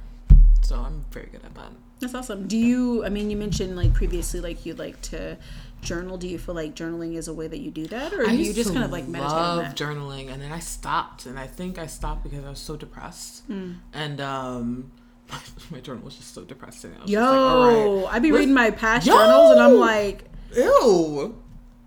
[0.61, 1.71] So I'm very good at that.
[1.99, 2.47] That's awesome.
[2.47, 3.03] Do you?
[3.05, 5.37] I mean, you mentioned like previously, like you'd like to
[5.81, 6.17] journal.
[6.17, 8.37] Do you feel like journaling is a way that you do that, or I do
[8.43, 9.75] you just kind of like meditate love that?
[9.77, 13.43] journaling, and then I stopped, and I think I stopped because I was so depressed,
[13.45, 13.73] Hmm.
[13.93, 14.91] and um,
[15.71, 16.91] my journal was just so depressing.
[16.99, 18.15] I was Yo, like, right.
[18.15, 19.13] I be reading my past Yo!
[19.13, 20.25] journals, and I'm like,
[20.55, 21.35] ew,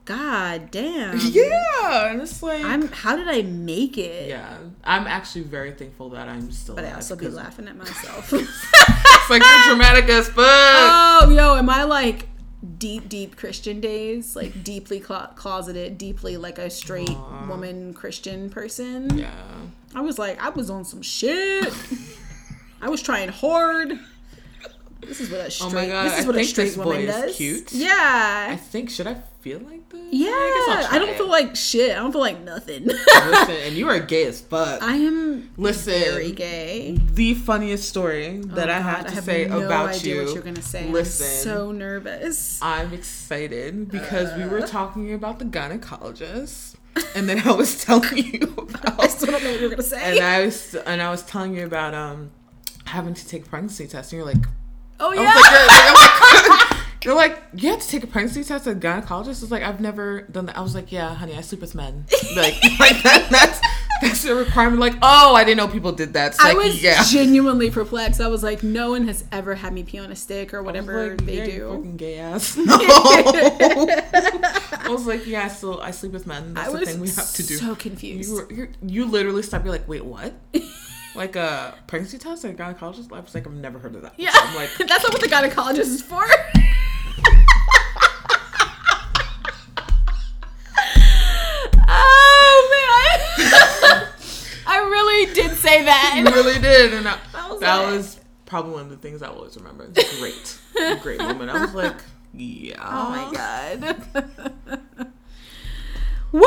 [0.04, 1.18] God damn.
[1.30, 2.88] yeah, and it's like, I'm.
[2.88, 4.28] How did I make it?
[4.28, 6.74] yeah, I'm actually very thankful that I'm still.
[6.74, 8.32] But I also be laughing at myself.
[8.32, 10.36] It's like you're dramatic as fuck.
[10.38, 12.28] oh, yo, am I like
[12.78, 14.36] deep, deep Christian days?
[14.36, 17.46] Like deeply clo- closeted, deeply like a straight Aw.
[17.48, 19.16] woman Christian person?
[19.18, 19.32] yeah,
[19.94, 21.72] I was like, I was on some shit.
[22.80, 23.98] I was trying hard.
[25.00, 25.70] This is what a straight.
[25.70, 27.36] Oh my God, this is what a think straight woman is does.
[27.36, 27.72] cute.
[27.72, 28.46] Yeah.
[28.50, 30.00] I think should I feel like this?
[30.12, 30.30] Yeah.
[30.30, 31.90] I, I, don't feel like shit.
[31.90, 32.86] I don't feel like nothing.
[32.86, 34.80] Listen, and you are gay as fuck.
[34.82, 36.98] I am Listen, very gay.
[37.12, 40.24] the funniest story that Oh I God, have to have say no about you.
[40.24, 40.88] What you're gonna say?
[40.88, 42.60] Listen, I'm so nervous.
[42.62, 44.48] I'm excited because we Uh.
[44.48, 46.76] were talking about the gynecologist,
[47.14, 48.54] and then I was telling you
[48.86, 50.18] I about, still don't know what you're gonna say.
[50.18, 52.30] and I was and I was telling you about um
[52.86, 54.44] having to take pregnancy test, and you're like,
[55.00, 55.34] oh I yeah.
[55.34, 55.52] was like,
[56.42, 56.68] you're, like,
[57.06, 59.42] I'm like- you have to take a pregnancy test at a gynecologist.
[59.42, 60.56] It's like I've never done that.
[60.56, 62.06] I was like, yeah, honey, I sleep with men.
[62.36, 63.60] Like, like that, that's
[64.00, 64.80] that's a requirement.
[64.80, 66.32] Like, oh, I didn't know people did that.
[66.32, 67.02] It's I like, was yeah.
[67.04, 68.20] genuinely perplexed.
[68.20, 71.10] I was like, no one has ever had me pee on a stick or whatever
[71.10, 71.68] like, they do.
[71.68, 72.56] Fucking gay ass.
[72.66, 72.76] No.
[72.78, 76.54] I was like, yeah, still I sleep with men.
[76.54, 77.54] That's I the thing we have to do.
[77.54, 78.30] I'm so confused.
[78.30, 79.64] you, were, you're, you literally stopped.
[79.64, 80.32] You're like, wait, what?
[81.14, 83.12] like a pregnancy test at a gynecologist?
[83.12, 84.14] I was like, I've never heard of that.
[84.16, 86.24] yeah, I'm like, that's not what the gynecologist is for.
[95.26, 96.14] Really did say that.
[96.16, 99.22] you really did, and I, I was that like- was probably one of the things
[99.22, 99.88] I always remember.
[99.94, 101.50] It's great, great moment.
[101.50, 101.96] I was like,
[102.34, 102.76] yeah.
[102.80, 105.10] Oh my god.
[106.32, 106.40] Woo!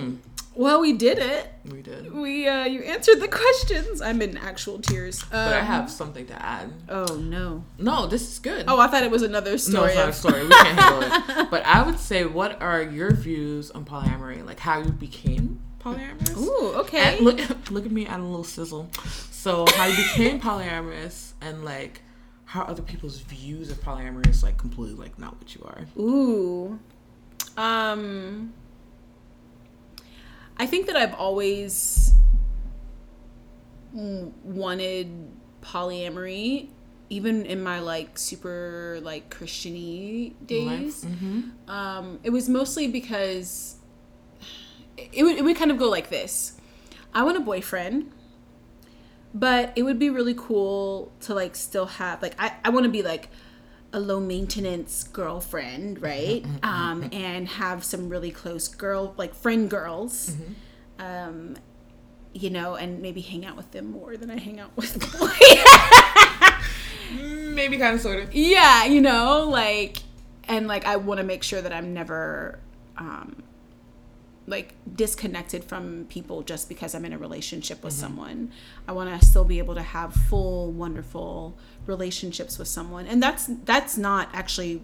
[0.00, 0.16] Mm,
[0.54, 1.50] Well, we did it.
[1.66, 4.00] we did, We uh you answered the questions.
[4.02, 5.22] I'm in actual tears.
[5.24, 6.72] Um, but I have something to add.
[6.88, 7.64] Oh no.
[7.78, 8.64] No, this is good.
[8.68, 9.76] Oh, I thought it was another story.
[9.76, 10.42] No, it's not a story.
[10.44, 11.12] We can't handle it.
[11.50, 14.44] But I would say, what are your views on polyamory?
[14.46, 16.36] Like how you became polyamorous?
[16.36, 17.16] Ooh, okay.
[17.16, 17.38] And look,
[17.70, 18.90] look at me add a little sizzle.
[19.30, 22.02] So how you became polyamorous, and like
[22.52, 25.86] how other people's views of polyamory is like completely like not what you are.
[25.98, 26.78] Ooh.
[27.56, 28.52] Um
[30.58, 32.12] I think that I've always
[33.94, 35.30] wanted
[35.62, 36.68] polyamory
[37.08, 41.06] even in my like super like Christiany days.
[41.06, 41.70] Mm-hmm.
[41.70, 43.76] Um it was mostly because
[45.12, 46.52] it would it would kind of go like this.
[47.14, 48.10] I want a boyfriend,
[49.34, 52.90] but it would be really cool to like still have like I, I want to
[52.90, 53.28] be like
[53.92, 56.44] a low maintenance girlfriend, right?
[56.62, 60.34] um, and have some really close girl, like friend girls.
[60.98, 61.56] Um,
[62.34, 66.52] you know, and maybe hang out with them more than I hang out with boys.
[67.54, 68.34] Maybe kind of sort of.
[68.34, 69.98] yeah, you know, like,
[70.44, 72.58] and like I want to make sure that I'm never,
[72.96, 73.42] um,
[74.46, 78.50] like disconnected from people just because I'm in a relationship with someone.
[78.88, 81.56] I want to still be able to have full, wonderful
[81.86, 84.82] relationships with someone, and that's that's not actually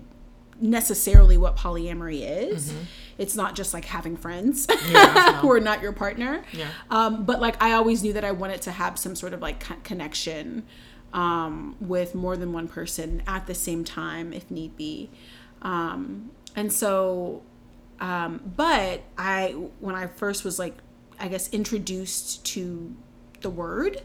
[0.61, 2.73] necessarily what polyamory is.
[3.17, 5.33] It's not just like having friends Yeah, no.
[5.41, 6.43] who are not your partner.
[6.53, 6.69] Yeah.
[6.91, 9.61] Um, but like I always knew that I wanted to have some sort of like
[9.61, 10.65] co- connection
[11.13, 15.11] um, with more than one person at the same time, if need be.
[15.63, 17.43] Um, and so,
[18.01, 19.51] um, but I
[19.81, 20.77] when I first was like,
[21.19, 22.95] I guess introduced to
[23.41, 24.03] the word.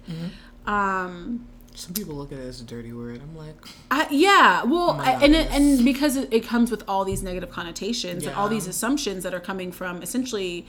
[0.66, 3.20] Um, Some people look at it as a dirty word.
[3.22, 3.56] I'm like,
[3.92, 7.50] I, yeah, well, I, and it, and because it, it comes with all these negative
[7.50, 10.66] connotations and all these assumptions that are coming from essentially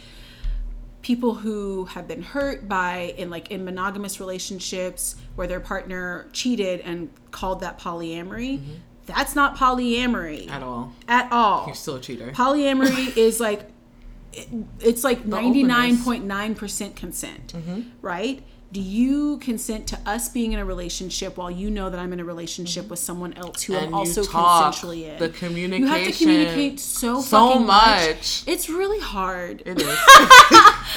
[1.03, 6.81] people who have been hurt by in like in monogamous relationships where their partner cheated
[6.81, 8.61] and called that polyamory.
[9.07, 10.93] That's not polyamory at all.
[11.09, 11.67] at all.
[11.67, 12.31] You're still a cheater.
[12.33, 13.63] Polyamory is like
[14.33, 14.49] it-
[14.81, 17.83] it's like ninety nine point nine percent consent, mm-hmm.
[18.03, 18.43] right?
[18.73, 22.19] Do you consent to us being in a relationship while you know that I'm in
[22.19, 22.91] a relationship mm-hmm.
[22.91, 24.75] with someone else who And I'm also talk.
[24.75, 25.19] consensually in?
[25.21, 25.83] The communication.
[25.83, 28.43] You have to communicate so so fucking much.
[28.49, 29.63] It's really hard.
[29.65, 29.87] It is.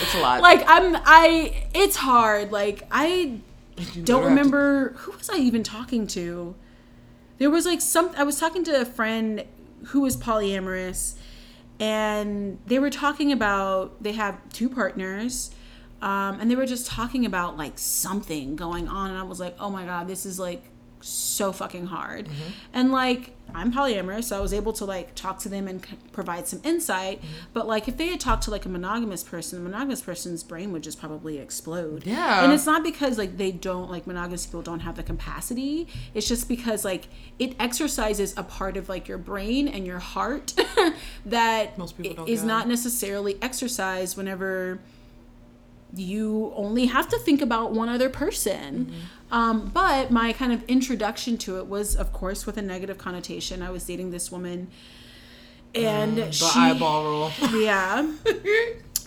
[0.01, 0.41] it's a lot.
[0.41, 2.51] like I'm I it's hard.
[2.51, 3.41] Like I
[3.75, 6.55] don't have to- remember who was I even talking to.
[7.37, 9.45] There was like some I was talking to a friend
[9.87, 11.15] who was polyamorous
[11.79, 15.51] and they were talking about they have two partners
[16.01, 19.55] um, and they were just talking about like something going on and I was like,
[19.59, 20.63] "Oh my god, this is like
[21.07, 22.51] so fucking hard." Mm-hmm.
[22.73, 25.95] And like I'm polyamorous, so I was able to like talk to them and c-
[26.11, 27.19] provide some insight.
[27.21, 27.33] Mm-hmm.
[27.53, 30.71] But like if they had talked to like a monogamous person, the monogamous person's brain
[30.73, 32.05] would just probably explode.
[32.05, 32.43] Yeah.
[32.43, 35.87] And it's not because like they don't like monogamous people don't have the capacity.
[36.13, 37.07] It's just because like
[37.39, 40.53] it exercises a part of like your brain and your heart
[41.25, 42.47] that Most people don't is get.
[42.47, 44.79] not necessarily exercised whenever
[45.93, 48.85] you only have to think about one other person.
[48.85, 49.33] Mm-hmm.
[49.33, 53.61] Um, but my kind of introduction to it was, of course, with a negative connotation.
[53.61, 54.69] I was dating this woman,
[55.75, 57.31] and the she, eyeball roll.
[57.61, 58.09] yeah,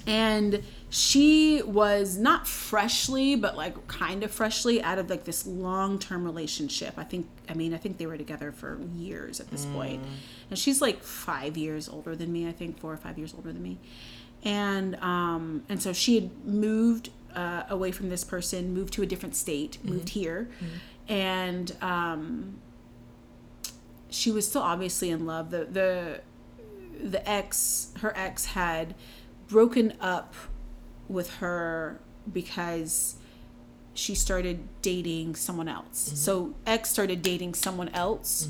[0.06, 5.98] and she was not freshly, but like kind of freshly out of like this long
[5.98, 6.94] term relationship.
[6.96, 10.02] I think, I mean, I think they were together for years at this point.
[10.50, 12.48] and she's like five years older than me.
[12.48, 13.78] I think four or five years older than me,
[14.44, 19.06] and um, and so she had moved uh, away from this person, moved to a
[19.06, 20.48] different state, moved here,
[21.08, 22.58] and um,
[24.08, 25.50] she was still obviously in love.
[25.50, 26.20] The the
[27.02, 28.94] the ex, her ex, had
[29.48, 30.34] broken up
[31.08, 31.98] with her
[32.32, 33.16] because
[33.94, 36.12] she started dating someone else.
[36.14, 38.48] So ex started dating someone else,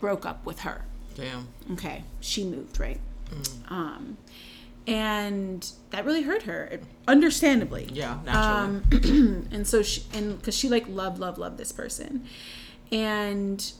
[0.00, 0.84] broke up with her.
[1.14, 1.48] Damn.
[1.72, 2.98] Okay, she moved right,
[3.68, 4.16] um,
[4.86, 7.88] and that really hurt her, understandably.
[7.92, 9.08] Yeah, naturally.
[9.12, 12.24] Um, and so she, and because she like loved, loved loved this person,
[12.90, 13.72] and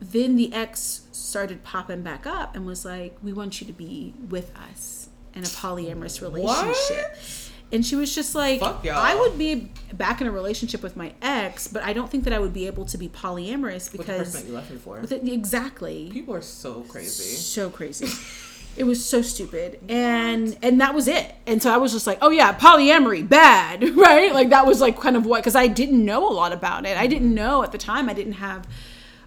[0.00, 4.14] then the ex started popping back up and was like, "We want you to be
[4.28, 7.50] with us in a polyamorous relationship." what?
[7.70, 11.66] And she was just like, "I would be back in a relationship with my ex,
[11.68, 14.40] but I don't think that I would be able to be polyamorous With the person
[14.40, 15.00] that you left me for.
[15.00, 17.34] it, exactly People are so crazy.
[17.34, 18.06] so crazy.
[18.78, 21.34] It was so stupid, and and that was it.
[21.46, 24.32] And so I was just like, oh yeah, polyamory, bad, right?
[24.32, 26.96] Like that was like kind of what because I didn't know a lot about it.
[26.96, 28.08] I didn't know at the time.
[28.08, 28.68] I didn't have,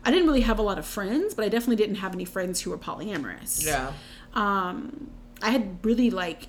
[0.06, 2.62] I didn't really have a lot of friends, but I definitely didn't have any friends
[2.62, 3.66] who were polyamorous.
[3.66, 3.92] Yeah.
[4.34, 5.12] Um,
[5.42, 6.48] I had really like,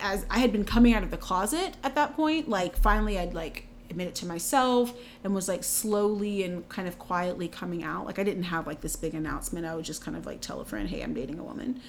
[0.00, 2.48] as I had been coming out of the closet at that point.
[2.48, 4.92] Like finally, I'd like admit it to myself
[5.24, 8.06] and was like slowly and kind of quietly coming out.
[8.06, 9.66] Like I didn't have like this big announcement.
[9.66, 11.80] I would just kind of like tell a friend, "Hey, I'm dating a woman."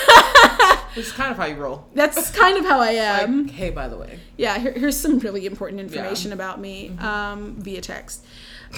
[0.95, 1.85] This is kind of how you roll.
[1.93, 3.43] That's kind of how I am.
[3.43, 4.19] Like, hey, by the way.
[4.37, 6.35] yeah, here, here's some really important information Yeah.
[6.35, 8.25] about me um, via text.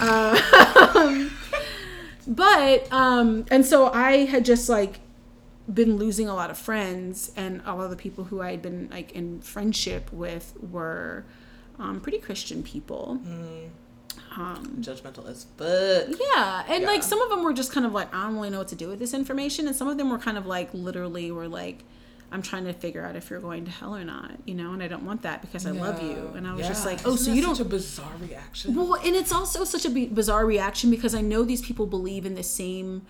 [0.01, 1.31] Um,
[2.27, 4.99] but um, and so I had just like
[5.73, 8.61] been losing a lot of friends, and a lot of the people who I had
[8.61, 11.23] been like in friendship with were
[11.81, 13.19] um, pretty Christian people.
[14.37, 16.17] Um, Judgmental as fuck.
[16.33, 18.59] yeah, and like some of them were just kind of like, I don't really know
[18.59, 21.31] what to do with this information, and some of them were kind of like literally
[21.31, 21.83] were like,
[22.31, 24.81] I'm trying to figure out if you're going to hell or not, you know, and
[24.81, 26.31] I don't want that because I love you.
[26.33, 28.73] And I was just like, oh, Isn't so you don't a bizarre reaction.
[28.73, 32.35] well, and it's also such a bizarre reaction because I know these people believe in
[32.35, 33.01] the same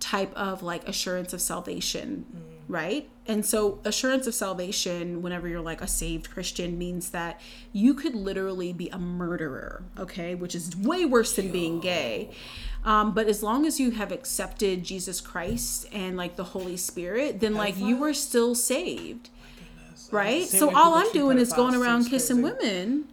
[0.00, 2.24] type of like assurance of salvation,
[2.68, 3.08] right?
[3.26, 7.40] And so, assurance of salvation, whenever you're like a saved Christian, means that
[7.72, 12.30] you could literally be a murderer, okay, which is way worse than being gay.
[12.84, 17.40] Um, but as long as you have accepted Jesus Christ and like the Holy Spirit,
[17.40, 19.30] then like you are still saved
[20.10, 20.46] right?
[20.46, 23.08] So all I'm doing is going around kissing women.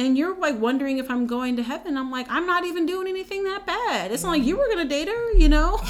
[0.00, 1.96] And you're like wondering if I'm going to heaven.
[1.98, 4.10] I'm like, I'm not even doing anything that bad.
[4.10, 5.78] It's not like you were gonna date her, you know?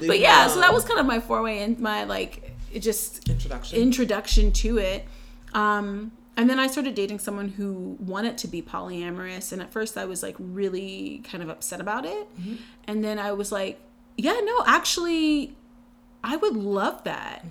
[0.00, 3.78] Like, but yeah, so that was kind of my foray and my like just Introduction.
[3.78, 5.06] introduction to it.
[5.52, 9.52] Um, and then I started dating someone who wanted to be polyamorous.
[9.52, 12.26] And at first I was like really kind of upset about it.
[12.88, 13.78] And then I was like,
[14.16, 15.56] yeah, no, actually,
[16.24, 17.44] I would love that.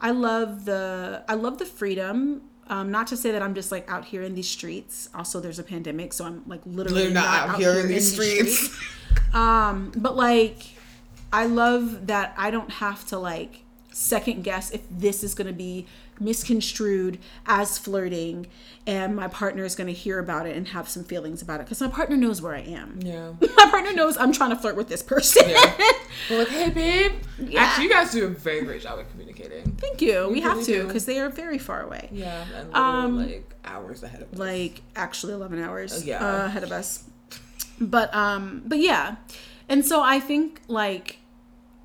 [0.00, 2.42] I love the I love the freedom.
[2.68, 5.08] Um, not to say that I'm just like out here in these streets.
[5.14, 8.70] Also, there's a pandemic, so I'm like literally Literally not, out here in these streets.
[9.34, 10.58] Um, but like,
[11.32, 15.52] I love that I don't have to like second guess if this is going to
[15.52, 15.86] be
[16.20, 18.46] misconstrued as flirting
[18.86, 21.64] and my partner is going to hear about it and have some feelings about it
[21.66, 22.98] because my partner knows where I am.
[23.02, 23.32] yeah.
[23.56, 25.48] My partner knows I'm trying to flirt with this person.
[25.48, 25.72] Yeah.
[26.30, 27.12] We're like, hey, babe.
[27.38, 27.62] Yeah.
[27.62, 29.64] Actually, you guys do a very great job at communicating.
[29.78, 30.26] Thank you.
[30.26, 32.08] We, We have really to because they are very far away.
[32.12, 34.38] Yeah, and Um, like hours ahead of us.
[34.38, 36.18] like actually 11 hours Yeah.
[36.24, 37.04] uh, ahead of us
[37.80, 39.16] but um but yeah
[39.68, 41.18] and so i think like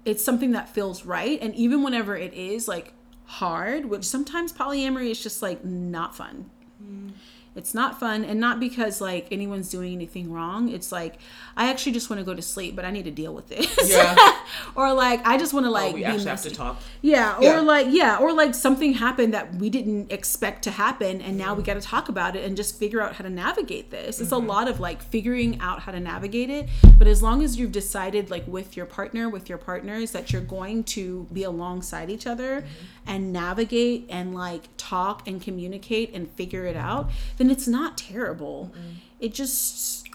[0.06, 2.94] it's something that feels right and even whenever it is like
[3.28, 6.50] hard which sometimes polyamory is just like not fun.
[6.84, 7.12] Mm.
[7.56, 10.70] It's not fun and not because like anyone's doing anything wrong.
[10.70, 11.18] It's like
[11.58, 13.92] i actually just want to go to sleep but i need to deal with this
[13.92, 14.16] Yeah.
[14.76, 16.82] or like i just want to oh, like oh, we actually have to talk.
[17.02, 21.38] Yeah, or like yeah, or like something happened that we didn't expect to happen and
[21.38, 24.20] now we got to talk about it and just figure out how to navigate this.
[24.20, 24.48] It's a mm-hmm.
[24.48, 28.30] lot of like figuring out how to navigate it, but as long as you've decided
[28.30, 32.62] like with your partner, with your partners that you're going to be alongside each other
[32.62, 32.68] mm-hmm.
[33.08, 38.72] and navigate and like talk and communicate and figure it out, then it's not terrible.
[38.74, 38.94] Mm-hmm.
[39.20, 40.07] It just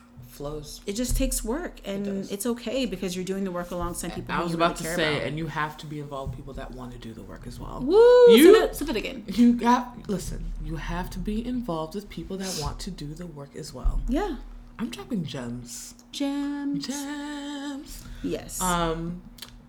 [0.43, 0.81] Flows.
[0.87, 2.33] it just takes work and does.
[2.33, 5.15] it's okay because you're doing the work alongside people I was about really to say,
[5.17, 5.27] about.
[5.29, 7.61] and you have to be involved with people that want to do the work as
[7.61, 7.81] well.
[7.81, 7.97] Woo!
[8.37, 9.25] You- say, that, say that again.
[9.29, 10.53] You got listen.
[10.65, 14.01] You have to be involved with people that want to do the work as well.
[14.09, 14.37] Yeah.
[14.79, 15.95] I'm dropping gems.
[16.11, 16.87] Gems.
[16.89, 18.05] Gems.
[18.23, 18.61] Yes.
[18.61, 19.23] Um,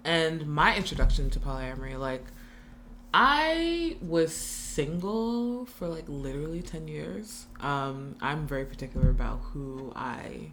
[0.03, 2.23] and my introduction to polyamory, like,
[3.13, 7.45] I was single for like literally ten years.
[7.59, 10.51] Um, I'm very particular about who I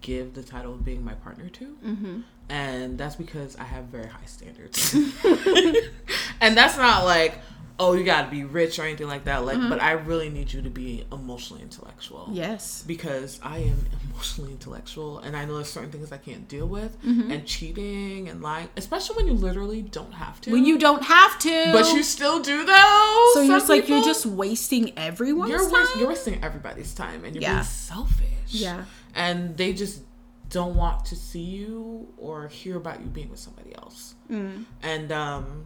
[0.00, 1.76] give the title of being my partner to.
[1.84, 2.20] mm-hmm.
[2.48, 4.94] and that's because I have very high standards.
[6.40, 7.38] and that's not like,
[7.78, 9.44] oh, you got to be rich or anything like that.
[9.44, 12.28] Like, but I really need you to be emotionally intellectual.
[12.32, 12.82] Yes.
[12.86, 16.96] Because I am emotionally intellectual, and I know there's certain things I can't deal with,
[17.04, 20.52] and cheating and lying, especially when you literally don't have to.
[20.52, 21.72] When you don't have to.
[21.72, 23.30] but you still do though.
[23.34, 25.86] So you're just like you're just wasting everyone's you're, time.
[25.98, 27.54] you're wasting everybody's time, and you're Yeah.
[27.56, 28.26] being selfish.
[28.48, 28.84] Yeah.
[29.16, 30.02] And they just
[30.50, 34.14] don't want to see you or hear about you being with somebody else.
[34.30, 34.64] Mm.
[34.82, 35.64] And um,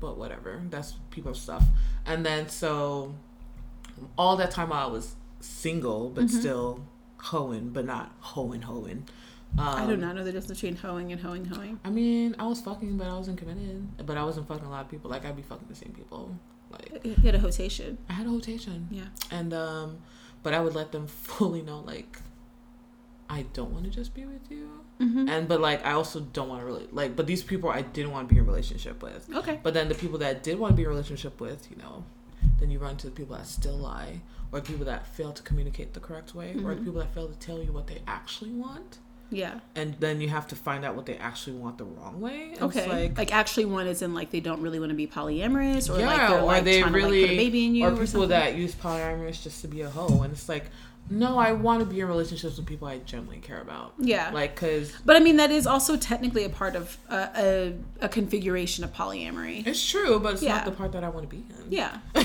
[0.00, 1.64] but whatever, that's people's stuff.
[2.06, 3.14] And then so
[4.16, 6.38] all that time while I was single, but Mm-hmm.
[6.40, 6.84] still
[7.18, 9.04] hoeing, but not hoeing hoeing.
[9.58, 11.78] Um, I do not know the difference between hoeing and hoeing hoeing.
[11.84, 13.86] I mean, I was fucking, but I wasn't committed.
[14.06, 15.10] But I wasn't fucking a lot of people.
[15.10, 16.34] Like I'd be fucking the same people.
[16.70, 17.98] Like You had a rotation.
[18.08, 18.88] I had a rotation.
[18.90, 19.02] Yeah.
[19.30, 19.98] And um
[20.42, 22.18] but I would let them fully know like
[23.30, 24.68] I don't want to just be with you.
[25.00, 25.28] Mm-hmm.
[25.28, 28.12] And but like I also don't want to really like but these people I didn't
[28.12, 29.28] want to be in a relationship with.
[29.34, 29.58] Okay.
[29.62, 31.76] But then the people that I did want to be in a relationship with, you
[31.76, 32.04] know,
[32.60, 34.20] then you run to the people that still lie
[34.52, 36.84] or the people that fail to communicate the correct way or the Mhm.
[36.84, 38.98] people that fail to tell you what they actually want.
[39.32, 39.60] Yeah.
[39.74, 42.50] And then you have to find out what they actually want the wrong way.
[42.52, 42.88] And Okay.
[42.88, 45.98] Like, like, actually, one is in like they don't really want to be polyamorous, or
[45.98, 47.84] yeah, like they're or like they trying really to like put a baby in you,
[47.84, 48.28] or or, people something.
[48.28, 50.66] that use polyamorous just to be a hoe and it's like
[51.10, 54.30] no i want to be in relationships with people i genuinely care about yeah.
[54.32, 58.08] like because but I mean, that is also technically a part of a, a, a
[58.08, 59.66] configuration of polyamory.
[59.66, 60.56] it's true but it's Yeah.
[60.56, 61.98] not the part that i want to be in Yeah.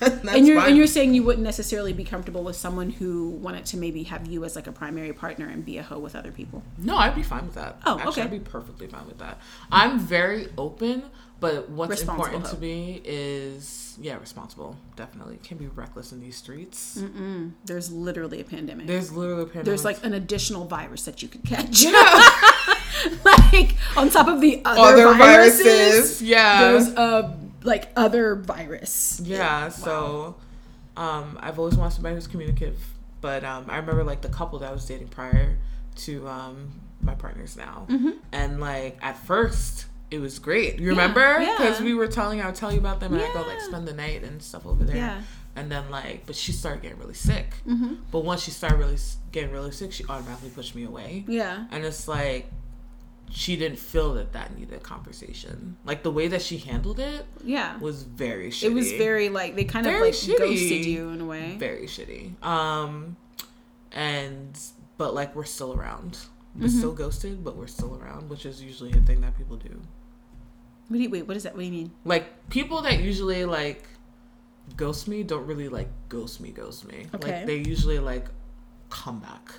[0.30, 0.68] And you're fine.
[0.68, 4.26] and you're saying you wouldn't necessarily be comfortable with someone who wanted to maybe have
[4.26, 6.62] you as like a primary partner and be a hoe with other people.
[6.78, 8.22] no i'd be fine with that Oh, Actually, okay.
[8.22, 9.38] i'd be perfectly fine with that
[9.70, 11.02] i'm very open
[11.40, 12.54] but what's important hoe.
[12.54, 17.52] to me is yeah responsible definitely can be reckless in these streets Mm-mm.
[17.64, 18.86] There's literally a pandemic.
[18.86, 19.64] there's literally a pandemic.
[19.66, 21.82] There's like an additional virus that you could catch.
[21.84, 21.92] yeah
[23.24, 26.60] like on top of the other, Other viruses, viruses, yeah.
[26.62, 29.20] there's a like other virus.
[29.24, 30.36] Yeah, so
[30.96, 32.78] um, I've always wanted somebody who's communicative,
[33.20, 35.58] but um, I remember like the couple that I was dating prior
[35.96, 38.10] to um, my partners now, Mm-hmm.
[38.32, 40.78] and like at first it was great.
[40.78, 41.40] You Yeah, remember?
[41.40, 41.54] yeah.
[41.56, 43.86] Because we were telling, I would tell you about them, and I'd go like spend
[43.86, 44.96] the night and stuff over there.
[44.96, 45.22] Yeah.
[45.54, 47.54] And then like, but she started getting really sick.
[47.66, 47.94] Mm-hmm.
[48.10, 48.96] But once she started really
[49.30, 51.24] getting really sick, she automatically pushed me away.
[51.28, 51.66] Yeah.
[51.70, 52.50] And it's like
[53.32, 55.76] she didn't feel that that needed a conversation.
[55.84, 57.78] Like the way that she handled it Yeah.
[57.78, 58.64] was very shitty.
[58.64, 60.36] It was very like they kind of like shitty.
[60.38, 61.56] ghosted you in a way.
[61.58, 62.42] very shitty.
[62.44, 63.16] Um,
[63.92, 64.58] and
[64.98, 66.18] but like we're still around.
[66.56, 66.78] We're Mm-hmm.
[66.78, 69.80] still ghosted, but we're still around, which is usually a thing that people do.
[70.88, 71.52] What do you, wait, what is that?
[71.54, 71.92] What do you mean?
[72.04, 73.84] Like people that usually like
[74.76, 77.06] ghost me don't really like ghost me, ghost me.
[77.14, 77.36] Okay.
[77.38, 78.26] Like they usually like
[78.88, 79.52] come back.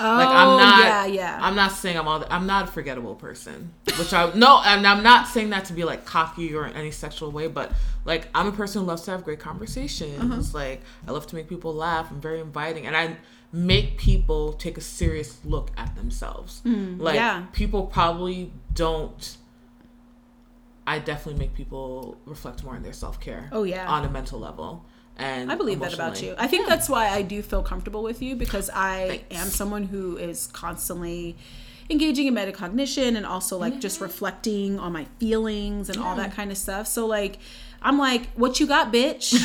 [0.00, 1.38] Oh, I'm not- yeah, yeah.
[1.40, 2.24] I'm not saying I'm all.
[2.30, 5.84] I'm not a forgettable person, which I no, and I'm not saying that to be
[5.84, 7.72] like cocky or in any sexual way, but
[8.04, 10.18] like I'm a person who loves to have great conversations.
[10.20, 10.58] Uh-huh.
[10.58, 12.10] Like I love to make people laugh.
[12.10, 13.16] I'm very inviting, and I
[13.52, 16.60] make people take a serious look at themselves.
[16.64, 17.46] like Mm, yeah.
[17.52, 19.36] people probably don't.
[20.86, 23.48] I definitely make people reflect more on their self care.
[23.52, 23.88] Oh, yeah.
[23.88, 24.84] on a mental level.
[25.16, 26.34] And I believe that about you.
[26.38, 29.36] I think that's why I do feel comfortable with you because I Thanks.
[29.36, 31.36] am someone who is constantly
[31.88, 36.50] engaging in metacognition and also like just reflecting on my feelings and all that kind
[36.50, 36.86] of stuff.
[36.86, 37.38] So like
[37.82, 39.38] I'm like, what you got, bitch?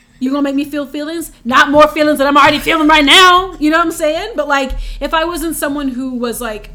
[0.20, 1.32] you gonna make me feel feelings?
[1.44, 3.54] Not more feelings that I'm already feeling right now.
[3.58, 4.32] You know what I'm saying?
[4.34, 6.70] But like if I wasn't someone who was like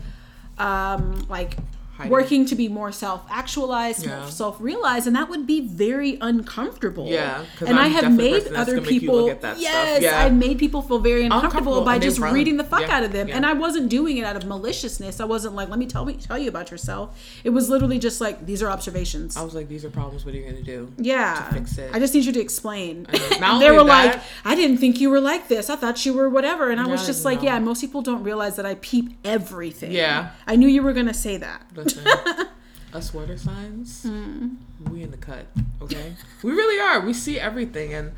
[0.60, 1.58] um like
[2.02, 2.12] Hiding.
[2.12, 4.28] working to be more self-actualized, Yeah.
[4.30, 7.08] self-realized, and that would be very uncomfortable.
[7.08, 9.16] Yeah, and i I'm have made other gonna make you people.
[9.24, 9.62] look at that stuff.
[9.64, 10.24] yes, Yeah.
[10.24, 12.34] I've made people feel very uncomfortable, Uncomfortable, by just run.
[12.34, 13.30] reading the fuck Yeah, out of them.
[13.32, 15.20] And I wasn't doing it out of maliciousness.
[15.20, 17.18] I wasn't like, let me tell me tell you about yourself.
[17.44, 19.38] It was literally just like these are observations.
[19.38, 20.26] I was like, these are problems.
[20.26, 20.92] What are you gonna do?
[20.98, 21.92] yeah, to fix it.
[21.94, 23.08] I just need you to explain.
[23.10, 23.30] I know.
[23.40, 25.70] Not And they were like, I didn't think you were like this.
[25.70, 26.70] I thought you were whatever.
[26.70, 29.92] And I was just like, yeah, most people don't realize that I peep everything.
[29.92, 30.30] Yeah.
[30.48, 31.62] I knew you were gonna say that.
[32.94, 34.58] Us water signs, Mm.
[34.92, 35.46] we in the cut.
[35.82, 36.14] Okay,
[36.44, 37.00] we really are.
[37.06, 38.12] We see everything, and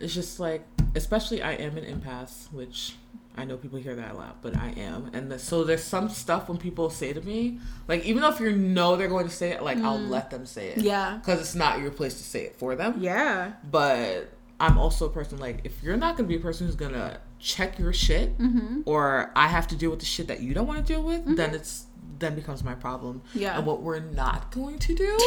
[0.00, 0.66] it's just like,
[0.96, 2.96] especially I am an empath, which
[3.36, 6.08] I know people hear that a lot, but I am, and the, so there's some
[6.08, 9.32] stuff when people say to me, like even though if you know they're going to
[9.34, 10.82] say it, like I'll let them say it, Mm.
[10.82, 11.18] Yeah.
[11.18, 12.96] because it's not your place to say it for them.
[12.98, 13.52] Yeah.
[13.70, 17.18] but I'm also a person like if you're not gonna be a person who's gonna
[17.38, 18.80] check your shit, Mm-hmm.
[18.86, 21.36] or I have to deal with the shit that you don't want to deal with,
[21.36, 21.86] then it's
[22.20, 23.22] then becomes my problem.
[23.34, 23.56] Yeah.
[23.58, 25.18] And what we're not going to do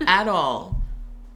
[0.06, 0.82] at all,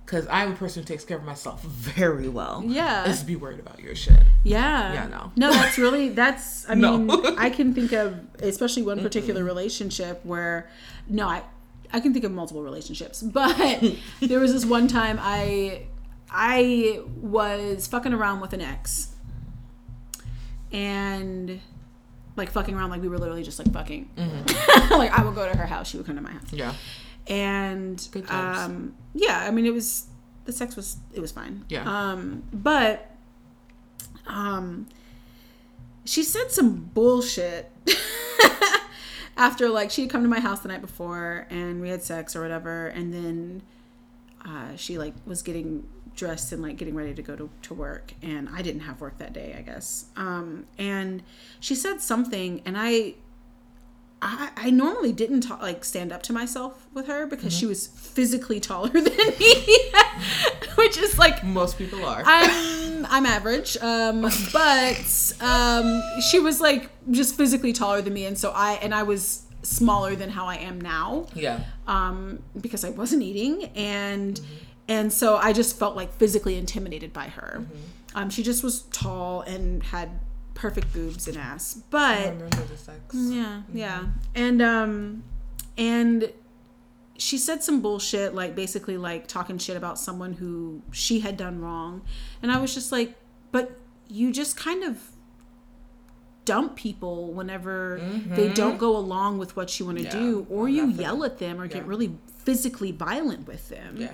[0.05, 2.62] because I'm a person who takes care of myself very well.
[2.66, 3.09] Yeah.
[3.09, 4.22] Is be worried about your shit.
[4.44, 4.93] Yeah.
[4.93, 5.32] Yeah, no.
[5.36, 9.47] No, that's really that's I mean, I can think of especially one particular Mm-hmm.
[9.48, 10.68] relationship where
[11.09, 11.43] no, I
[11.93, 13.82] I can think of multiple relationships, but
[14.20, 15.86] there was this one time I
[16.30, 19.12] I was fucking around with an ex.
[20.72, 21.60] And
[22.37, 24.09] like fucking around like we were literally just like fucking.
[24.91, 26.73] like I would go to her house, she would come to my house Yeah.
[27.27, 30.07] and um yeah i mean it was
[30.45, 31.83] the sex was it was fine Yeah.
[32.11, 33.11] um but
[34.29, 34.87] um
[36.05, 37.73] she said some bullshit
[39.37, 42.35] after like she had come to my house the night before and we had sex
[42.37, 43.63] or whatever and then
[44.45, 48.14] uh, she like was getting dressed and like getting ready to go to, to work
[48.22, 51.22] and i didn't have work that day i guess um and
[51.60, 53.14] she said something and i
[54.22, 57.86] I, I normally didn't ta- like stand up to myself with her because she was
[57.86, 59.90] physically taller than me,
[60.76, 62.22] which is like Most people are.
[62.24, 64.22] I'm I'm average, um,
[64.52, 69.02] but um, she was like just physically taller than me, and so I and I
[69.02, 71.60] was smaller than how I am now yeah.
[71.86, 74.40] um, because I wasn't eating, and
[74.89, 77.67] and so I just felt like physically intimidated by her.
[78.15, 80.21] Um, she just was tall and had
[80.55, 83.01] perfect boobs and ass, but remember the sex.
[83.15, 84.05] yeah, yeah.
[84.35, 85.23] And um
[85.77, 86.33] and
[87.19, 91.61] she said some bullshit like basically like talking shit about someone who she had done
[91.61, 92.03] wrong.
[92.43, 93.15] And I was just like,
[93.53, 94.99] but you just kind of
[96.45, 100.69] dump people whenever they don't go along with what you want to Yeah, do or
[100.69, 103.97] you not for yell at them or get really physically violent with them.
[103.99, 104.13] Yeah.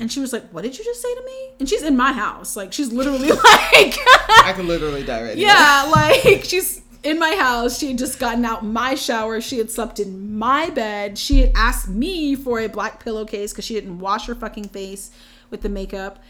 [0.00, 2.12] And she was like, "What did you just say to me?" And she's in my
[2.12, 2.56] house.
[2.56, 5.42] Like she's literally like I can literally die right now.
[5.42, 7.78] yeah, like she's in my house.
[7.78, 9.40] She had just gotten out my shower.
[9.40, 11.18] She had slept in my bed.
[11.18, 15.10] She had asked me for a black pillowcase because she didn't wash her fucking face
[15.50, 16.22] with the makeup.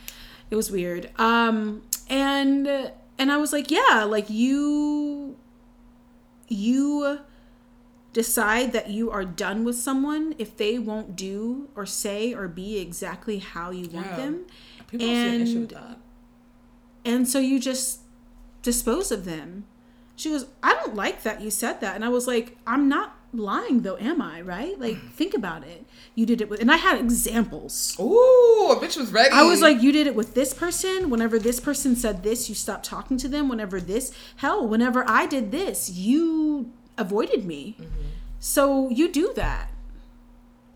[0.51, 1.11] It was weird.
[1.19, 5.37] Um, and and I was like, yeah, like you,
[6.49, 7.21] you
[8.13, 12.79] decide that you are done with someone if they won't do or say or be
[12.79, 14.17] exactly how you want Yeah.
[14.17, 14.47] them.
[14.89, 15.99] People see an issue And- with that.
[17.05, 18.01] And so you just
[18.63, 19.65] dispose of them.
[20.17, 21.95] She goes, I don't like that you said that.
[21.95, 24.41] And I was like, I'm not lying though, am I?
[24.43, 24.79] Right?
[24.79, 25.87] Like, think about it.
[26.17, 27.97] You did it with, and I had examples.
[27.99, 29.31] Ooh, a bitch was ready.
[29.31, 31.09] I was like, you did it with this person.
[31.09, 33.49] Whenever this person said this, you stopped talking to them.
[33.49, 37.77] Whenever this, hell, whenever I did this, you avoided me.
[37.79, 38.07] Mm-hmm.
[38.39, 39.71] So you do that.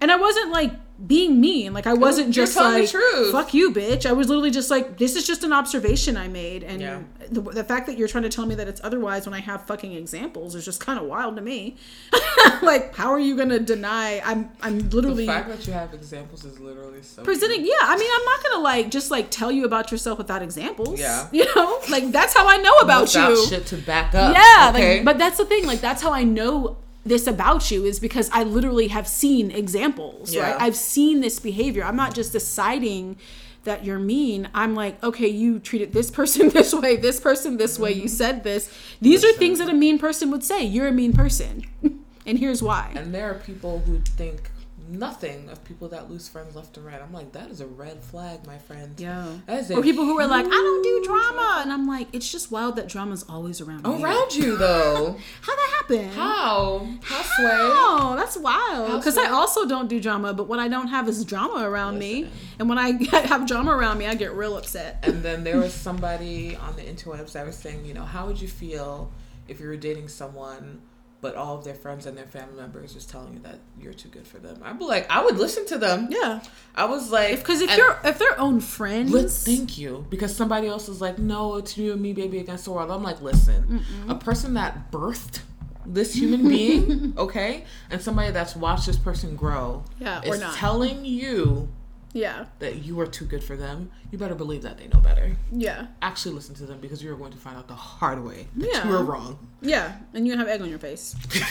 [0.01, 0.73] And I wasn't like
[1.07, 1.73] being mean.
[1.73, 2.89] Like I wasn't you're just like,
[3.33, 4.07] fuck you, bitch.
[4.07, 6.63] I was literally just like, this is just an observation I made.
[6.63, 7.01] And Yeah.
[7.31, 9.67] the, the fact that you're trying to tell me that it's otherwise when I have
[9.67, 11.77] fucking examples is just kind of wild to me.
[12.63, 14.21] like, how are you going to deny?
[14.25, 17.97] I'm, I'm literally the fact that you have examples is literally so presenting yeah i
[17.97, 21.29] mean i'm not gonna like just like tell you about yourself without examples Yeah.
[21.33, 24.35] you know like that's how i know about Without you shit to back up.
[24.35, 24.97] yeah okay?
[24.97, 28.31] like but that's the thing like that's how i know this about you is because
[28.33, 30.57] i literally have seen examples right?
[30.61, 31.85] I've seen this behavior.
[31.85, 33.17] I'm not just deciding
[33.65, 34.49] that you're mean.
[34.55, 38.09] I'm like okay you treated this person this way this person this way you mm-hmm.
[38.09, 38.71] said this.
[39.01, 40.65] These are things that a mean person would say.
[40.65, 41.65] You're a mean person.
[42.27, 42.91] And here's why.
[42.97, 44.51] And there are people who think
[44.99, 47.01] nothing of people that lose friends left and right.
[47.01, 48.95] I'm like, that is a red flag, my friend.
[48.99, 51.87] yeah That is a or people who are like i don't do drama and i'm
[51.87, 53.87] like it's just wild that drama's always around.
[53.87, 55.17] Around you though.
[55.43, 56.87] how that happen How?
[57.03, 57.51] How sway?
[57.53, 58.99] Oh, that's wild.
[59.01, 62.29] Because I also don't do drama, but what I don't have is drama around me.
[62.59, 62.93] And when I
[63.27, 65.01] have drama around me, I get real upset.
[65.03, 68.41] And then there was somebody on the interwebs that was saying, you know, how would
[68.41, 69.11] you feel
[69.49, 70.81] if you were dating someone,
[71.25, 74.11] but all of their friends and their family members just telling you that you're too
[74.11, 74.61] good for them?
[74.63, 76.09] I'd be like, I would listen to them.
[76.11, 76.41] Yeah,
[76.75, 80.37] I was like, because if and- you're if they're own friends, Let's thank you because
[80.37, 82.91] somebody else is like, no, it's you and me, baby, against the world.
[82.91, 85.41] I'm like, listen, a person that birthed
[85.87, 90.55] this human being, okay, and somebody that's watched this person grow, Yeah, or is not.
[90.55, 91.69] telling you
[92.15, 93.91] yeah, that you are too good for them.
[94.11, 95.37] You better believe that they know better.
[95.53, 98.47] yeah, Actually, listen to them because you are going to find out the hard way
[98.57, 98.85] that Yeah.
[98.87, 99.39] you were wrong.
[99.61, 101.15] yeah, and you have egg on your face.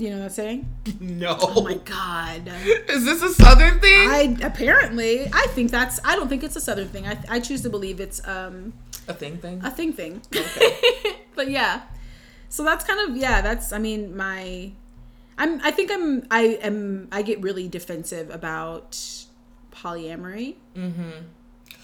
[0.00, 0.72] You know that saying?
[1.00, 2.48] no, Oh my god.
[2.88, 4.08] is this a southern thing?
[4.08, 7.04] I apparently I think that's I don't think it's a southern thing.
[7.08, 8.74] I I choose to believe it's um
[9.08, 9.60] a thing, thing.
[9.64, 10.22] a thing thing.
[10.32, 10.76] Okay.
[11.34, 11.80] but yeah.
[12.48, 14.70] So that's kind of yeah, that's I mean my
[15.38, 18.92] I'm I think I'm I am I get really defensive about
[19.72, 20.56] polyamory.
[20.76, 21.10] Mm-hmm.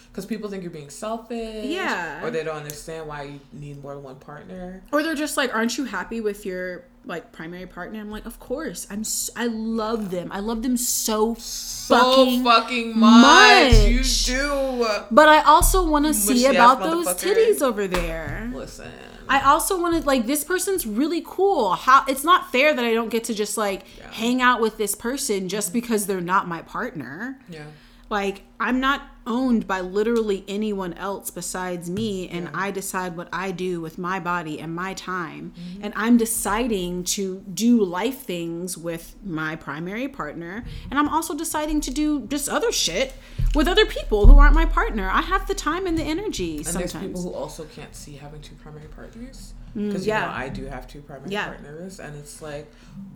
[0.09, 1.65] Because people think you're being selfish.
[1.65, 2.25] Yeah.
[2.25, 4.83] Or they don't understand why you need more than one partner.
[4.93, 8.01] Or they're just like aren't you happy with your like primary partner?
[8.01, 8.87] I'm like, "Of course.
[8.91, 10.31] I'm s I love them.
[10.33, 13.75] I love them so so fucking fucking, much.
[13.87, 14.87] You do.
[15.11, 18.51] But I also want to see about those titties over there.
[18.55, 19.14] Listen.
[19.29, 21.73] I also want to like this person's really cool.
[21.75, 24.11] How it's not fair that I don't get to just like Yeah.
[24.13, 27.39] hang out with this person just because they're not my partner.
[27.49, 27.65] yeah.
[28.11, 33.51] Like I'm not owned by literally anyone else besides me and I decide what I
[33.53, 35.53] do with my body and my time.
[35.81, 41.81] And I'm deciding to do life things with my primary partner and I'm also deciding
[41.83, 43.15] to do just other shit
[43.55, 45.09] with other people who aren't my partner.
[45.11, 46.93] I have the time and the energy And sometimes.
[46.93, 49.55] there's people who also can't see having two primary partners.
[49.75, 50.21] Because, Mm, yeah.
[50.21, 51.47] you know, I do have two primary Yeah.
[51.47, 51.99] partners.
[51.99, 52.71] And it's like,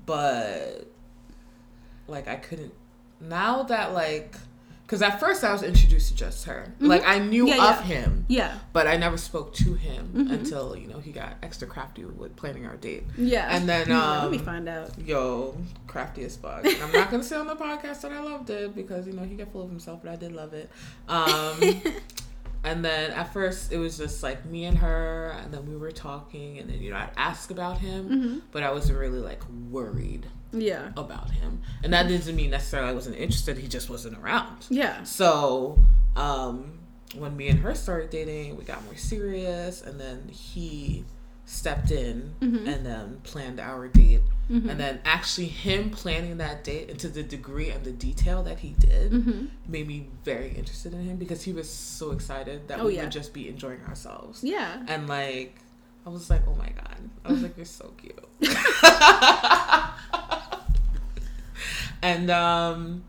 [0.07, 0.87] but,
[2.09, 2.73] like, I couldn't.
[3.21, 4.37] Now that, like,
[4.89, 6.73] because at first I was introduced to just her.
[6.81, 7.59] Like, I knew Mm-hmm.
[7.59, 7.95] Yeah, of yeah.
[7.97, 8.25] him.
[8.29, 8.59] yeah.
[8.73, 10.33] But I never spoke to him Mm-hmm.
[10.33, 13.05] until, you know, he got extra crafty with planning our date.
[13.19, 13.55] Yeah.
[13.55, 14.99] And then, Yeah, let me um, find out.
[14.99, 15.55] Yo,
[15.87, 16.65] crafty as fuck.
[16.65, 19.25] And I'm not gonna say on the podcast that I loved it because you know
[19.25, 20.71] he got full of himself, but I did love it.
[21.07, 21.61] Um,
[22.65, 25.93] and then at first it was just like me and her, and then we were
[25.93, 28.39] talking, and then you know I'd ask about him, Mm-hmm.
[28.53, 30.91] but I wasn't really like worried Yeah.
[30.97, 33.59] about him, and that doesn't mean necessarily I wasn't interested.
[33.59, 34.67] He just wasn't around.
[34.71, 35.03] Yeah.
[35.05, 35.79] So,
[36.17, 36.79] um,
[37.17, 41.05] when me and her started dating, we got more serious, and then he
[41.47, 42.69] stepped in Mm-hmm.
[42.69, 44.21] and then planned our date.
[44.51, 48.59] And then actually, him planning that date and to the degree and the detail that
[48.61, 49.47] he did Mm-hmm.
[49.67, 53.03] made me very interested in him because he was so excited that Oh, we yeah.
[53.03, 54.43] would just be enjoying ourselves.
[54.43, 54.83] Yeah.
[54.89, 55.57] And like,
[56.07, 56.97] I was like, oh my god.
[57.27, 58.19] I was like, you're so cute.
[62.03, 63.05] and um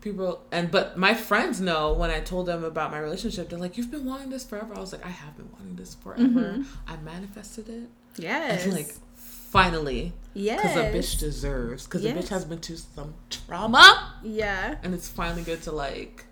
[0.00, 3.76] people and but my friends know when I told them about my relationship, they're like,
[3.76, 4.74] You've been wanting this forever.
[4.76, 6.64] I was like, I have been wanting this forever.
[6.86, 7.88] I manifested it.
[8.16, 8.64] Yes.
[8.64, 10.12] And like finally.
[10.34, 10.62] yes.
[10.62, 11.84] Because a bitch deserves.
[11.84, 14.14] Because a bitch has been to some trauma.
[14.22, 14.76] Yeah.
[14.82, 16.24] And it's finally good to like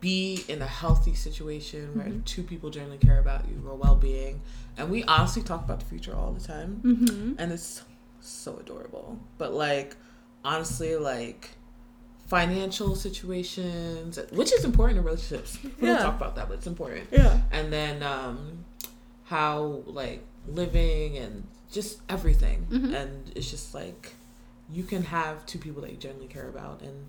[0.00, 2.20] be in a healthy situation where Mm-hmm.
[2.24, 4.40] two people genuinely care about you, your well being.
[4.76, 6.80] And we honestly talk about the future all the time.
[6.84, 7.34] Mm-hmm.
[7.38, 7.82] And it's
[8.20, 9.18] so adorable.
[9.38, 9.96] But like,
[10.44, 11.50] honestly, like,
[12.26, 15.58] financial situations, which is important in relationships.
[15.62, 15.94] We Yeah.
[15.94, 17.08] don't talk about that, but it's important.
[17.10, 17.40] Yeah.
[17.52, 18.64] And then um,
[19.24, 22.66] how, like, living and just everything.
[22.70, 22.94] Mhm.
[22.94, 24.14] And it's just like,
[24.72, 27.06] you can have two people that you genuinely care about and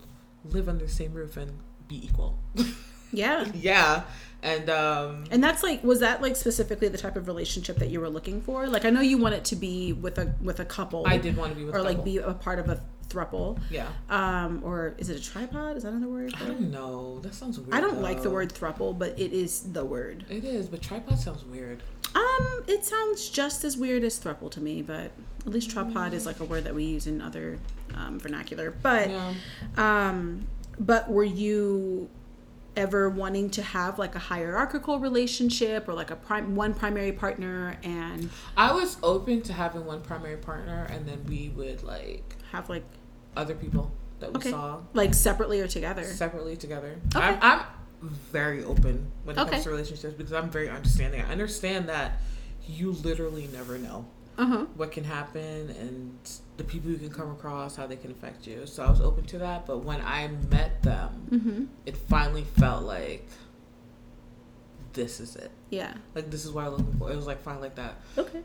[0.53, 1.51] live under the same roof and
[1.87, 2.37] be equal.
[3.11, 3.45] Yeah.
[3.53, 4.01] yeah.
[4.43, 8.01] And um, And that's like, was that like specifically the type of relationship that you
[8.01, 8.67] were looking for?
[8.67, 11.37] Like, I know you want it to be with a with a couple, I did
[11.37, 12.81] want to be with or like be a part of a
[13.19, 13.87] thruple, Yeah.
[14.09, 15.77] um, or is it a tripod?
[15.77, 16.33] Is that another word?
[16.41, 17.19] I don't know.
[17.21, 17.73] That sounds weird.
[17.73, 20.25] I don't like the word thruple, but it is the word.
[20.29, 21.81] It is, but tripod sounds weird.
[22.13, 25.11] Um, it sounds just as weird as thruple to me, but
[25.45, 27.57] at least tripod is like a word that we use in other
[27.93, 28.71] um, vernacular.
[28.71, 29.33] But Yeah.
[29.77, 30.47] um,
[30.79, 32.09] but were you
[32.77, 37.77] ever wanting to have like a hierarchical relationship or like a prime one primary partner
[37.83, 42.69] and I was open to having one primary partner, and then we would like have
[42.69, 42.83] like
[43.35, 44.51] other people that we Okay.
[44.51, 46.03] saw like separately or together?
[46.03, 46.97] separately together.
[47.15, 47.25] Okay.
[47.25, 49.51] I'm, I'm very open when it Okay.
[49.51, 51.21] comes to relationships because I'm very understanding.
[51.21, 52.19] I understand that
[52.67, 54.05] you literally never know
[54.37, 54.65] Uh huh.
[54.75, 56.17] what can happen and
[56.57, 58.65] the people you can come across, how they can affect you.
[58.65, 59.65] So I was open to that.
[59.65, 61.63] But when I met them, Mm-hmm.
[61.85, 63.27] it finally felt like
[64.93, 65.51] this is it.
[65.69, 65.93] Yeah.
[66.13, 67.11] Like this is what I'm looking for.
[67.11, 67.95] It was like finally like that.
[68.17, 68.41] Okay.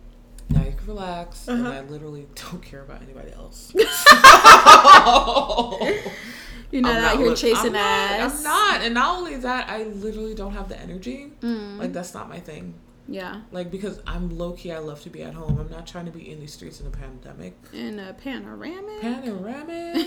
[0.50, 1.76] Now you can relax, and Uh-huh.
[1.78, 3.72] I literally don't care about anybody else.
[6.72, 8.38] You're not out here chasing I'm not, ass.
[8.38, 11.32] I'm not, and not only that, I literally don't have the energy.
[11.40, 11.78] Mm.
[11.78, 12.74] Like that's not my thing.
[13.08, 13.40] yeah.
[13.50, 15.58] Like because I'm low key, I love to be at home.
[15.58, 17.54] I'm not trying to be in these streets in a pandemic.
[17.72, 19.00] In a panoramic.
[19.00, 20.06] Panoramic.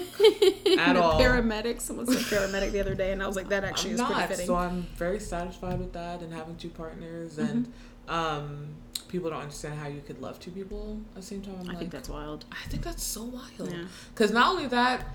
[0.79, 1.19] At a all.
[1.19, 1.81] paramedic.
[1.81, 4.19] Someone said paramedic the other day, and I was like, that actually I'm is pretty
[4.21, 4.47] not, fitting.
[4.47, 7.33] so I'm very satisfied with that and having two partners.
[7.35, 7.49] Mm-hmm.
[7.51, 7.73] And
[8.07, 8.67] um,
[9.13, 11.55] people don't understand how you could love two people at the same time.
[11.61, 12.43] I'm I like, think that's wild.
[12.51, 13.71] I think that's so wild.
[13.71, 13.85] Yeah.
[14.13, 15.05] Because not only that,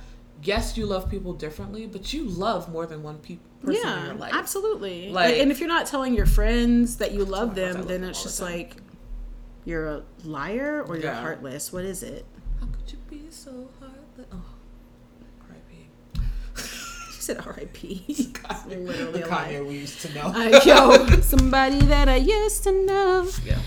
[0.43, 4.05] yes, you love people differently, but you love more than one pe- person in yeah,
[4.07, 4.33] your life.
[4.35, 5.11] absolutely.
[5.11, 7.89] Like- Like, and if you're not telling your friends that you love I them, love
[7.89, 8.77] then them it's all the just like
[9.67, 11.21] you're a liar or you're Yeah.
[11.21, 11.71] heartless.
[11.73, 12.25] What is it?
[12.61, 14.27] How could you be so heartless?
[14.33, 14.45] Oh,
[15.51, 15.89] R.I.P.
[17.13, 18.05] She said R.I.P.
[18.69, 19.53] Literally the a lie.
[19.55, 20.33] Kanye we used to know.
[20.35, 23.29] Uh, yo, somebody that I used to know.
[23.45, 23.59] yeah.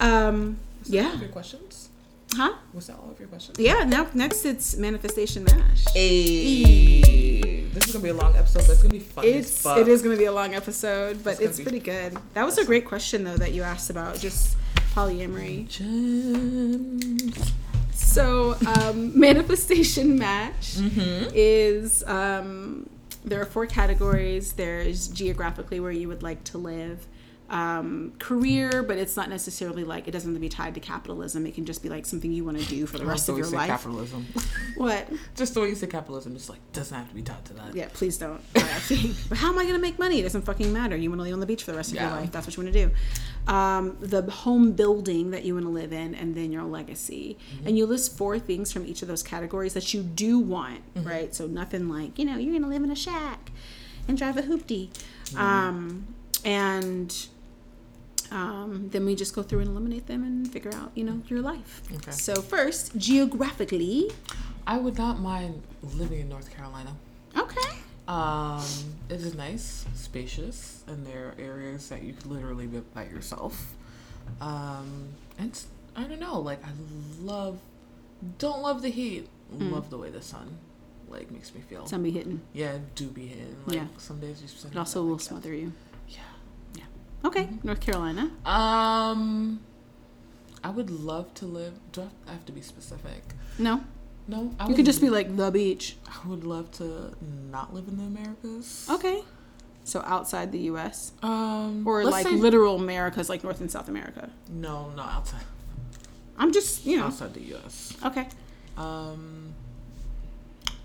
[0.00, 1.14] Um, Was yeah.
[1.18, 1.88] your questions?
[2.34, 2.54] Huh?
[2.72, 3.58] Was that all of your questions?
[3.58, 3.84] Yeah.
[3.84, 5.84] Now, next it's manifestation mash.
[5.94, 7.64] Hey.
[7.72, 9.24] This is gonna be a long episode, but it's gonna be fun.
[9.24, 12.16] It's it is to be a long episode, but It's gonna it's pretty good.
[12.34, 14.56] That was a great question though that you asked about just
[14.94, 15.68] polyamory.
[15.68, 17.52] Gems.
[17.92, 21.30] So, um, manifestation match Mm-hmm.
[21.34, 22.88] is um,
[23.24, 24.52] there are four categories.
[24.52, 27.06] There's geographically where you would like to live,
[27.50, 31.44] um, career, but it's not necessarily like it doesn't have to be tied to capitalism.
[31.46, 33.48] It can just be like something you want to do for the rest of your
[33.48, 33.68] life.
[33.68, 34.26] capitalism.
[34.76, 35.08] What?
[35.36, 37.74] Just the way you say capitalism, it's like doesn't have to be tied to that.
[37.74, 38.40] Yeah, please don't.
[38.54, 40.20] but how am I going to make money?
[40.20, 40.96] It doesn't fucking matter.
[40.96, 42.08] You want to live on the beach for the rest of Yeah.
[42.08, 42.32] your life.
[42.32, 43.52] That's what you want to do.
[43.52, 47.36] Um, the home building that you want to live in, and then your legacy.
[47.66, 51.34] And you list four things from each of those categories that you do want, right?
[51.34, 53.50] So nothing like, you know, you're going to live in a shack
[54.08, 54.88] and drive a hoopty.
[55.36, 56.06] Um,
[56.44, 57.14] and
[58.30, 61.40] um, then we just go through and eliminate them and figure out, you know, your
[61.40, 61.82] life.
[61.96, 62.10] Okay.
[62.12, 64.10] So first, geographically.
[64.66, 65.62] I would not mind
[65.94, 66.94] living in North Carolina.
[67.36, 67.78] Okay.
[68.06, 68.62] Um,
[69.08, 73.74] it is nice, spacious, and there are areas that you could literally be by yourself.
[74.40, 75.08] Um,
[75.38, 75.60] and
[75.96, 76.70] I don't know, like I
[77.22, 77.58] love,
[78.38, 80.58] don't love the heat, love the way the sun,
[81.08, 81.86] like makes me feel.
[81.86, 82.40] Sun be hitting.
[82.52, 83.56] Yeah, do be hitting.
[83.66, 83.86] Like Yeah.
[83.98, 84.70] some days you.
[84.70, 85.72] It also will smother you.
[87.24, 88.30] Okay, North Carolina.
[88.46, 89.60] Um,
[90.64, 91.74] I would love to live.
[91.92, 93.22] Do I have to be specific?
[93.58, 93.82] No,
[94.26, 95.96] No, I you could just be like the beach.
[96.06, 97.14] I would love to
[97.50, 98.86] not live in the Americas.
[98.90, 99.22] Okay.
[99.84, 101.12] So outside the U.S.
[101.22, 104.30] Um, or like say- literal Americas, like North and South America.
[104.48, 105.42] No, not outside.
[106.38, 107.04] I'm just you know.
[107.06, 107.96] Outside the U.S.
[108.04, 108.28] Okay.
[108.76, 109.54] Um,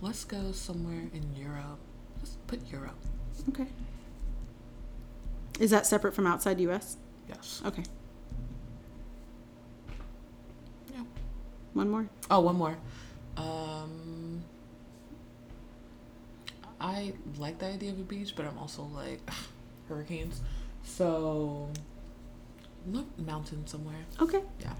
[0.01, 1.79] let's go somewhere in Europe.
[2.17, 2.97] Let's put Europe.
[3.49, 3.67] Okay.
[5.59, 6.97] Is that separate from outside U.S.?
[7.27, 7.61] Yes.
[7.65, 7.83] Okay.
[10.93, 11.03] Yeah.
[11.73, 12.07] One more.
[12.29, 12.77] Oh, one more.
[13.37, 14.43] Um,
[16.79, 19.21] I like the idea of a beach, but I'm also like
[19.87, 20.41] hurricanes.
[20.83, 21.69] So,
[22.91, 23.95] look, mountain somewhere.
[24.21, 24.41] Okay.
[24.61, 24.73] Yeah.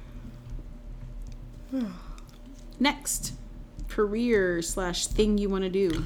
[2.80, 3.34] Next,
[3.90, 6.06] career slash thing you want to do.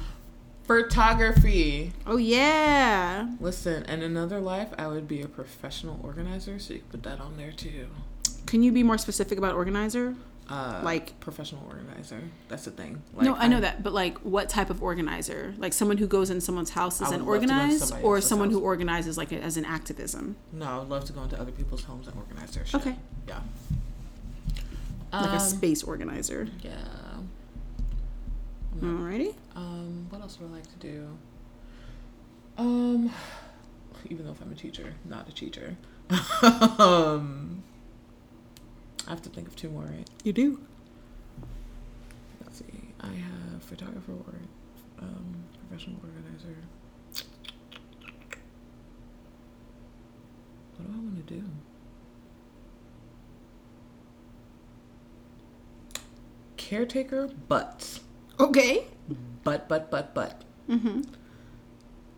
[0.70, 1.92] Photography.
[2.06, 3.28] Oh yeah.
[3.40, 7.36] Listen, in another life, I would be a professional organizer, so you put that on
[7.36, 7.88] there too.
[8.46, 10.14] Can you be more specific about organizer?
[10.48, 12.20] Uh, Like- professional organizer.
[12.48, 13.02] That's the thing.
[13.20, 15.54] no, I know I'm- that, but like, what type of organizer?
[15.58, 18.04] Like someone who goes in someone's houses I and would love to go into organize,
[18.04, 21.40] or someone who organizes like as an activism, No, I would love to go into
[21.40, 22.80] other people's homes and organize their shit.
[22.80, 22.96] Okay.
[23.26, 23.40] Yeah.
[25.12, 26.46] like a Um, space organizer.
[26.62, 26.70] Yeah.
[28.80, 29.34] Alrighty.
[29.54, 31.18] Um, what else would I like to do?
[32.56, 33.12] Um,
[34.10, 35.76] even though if I'm a teacher, not a teacher.
[36.78, 37.62] um,
[39.06, 40.08] I have to think of two more, right?
[40.24, 40.60] You do.
[42.42, 42.94] Let's see.
[43.00, 44.34] I have photographer or
[45.00, 46.56] um, professional organizer.
[50.76, 51.44] What do I want to do?
[56.56, 58.00] Caretaker, but,
[58.40, 58.84] Okay.
[59.44, 61.00] but, but, but, but, Mm-hmm.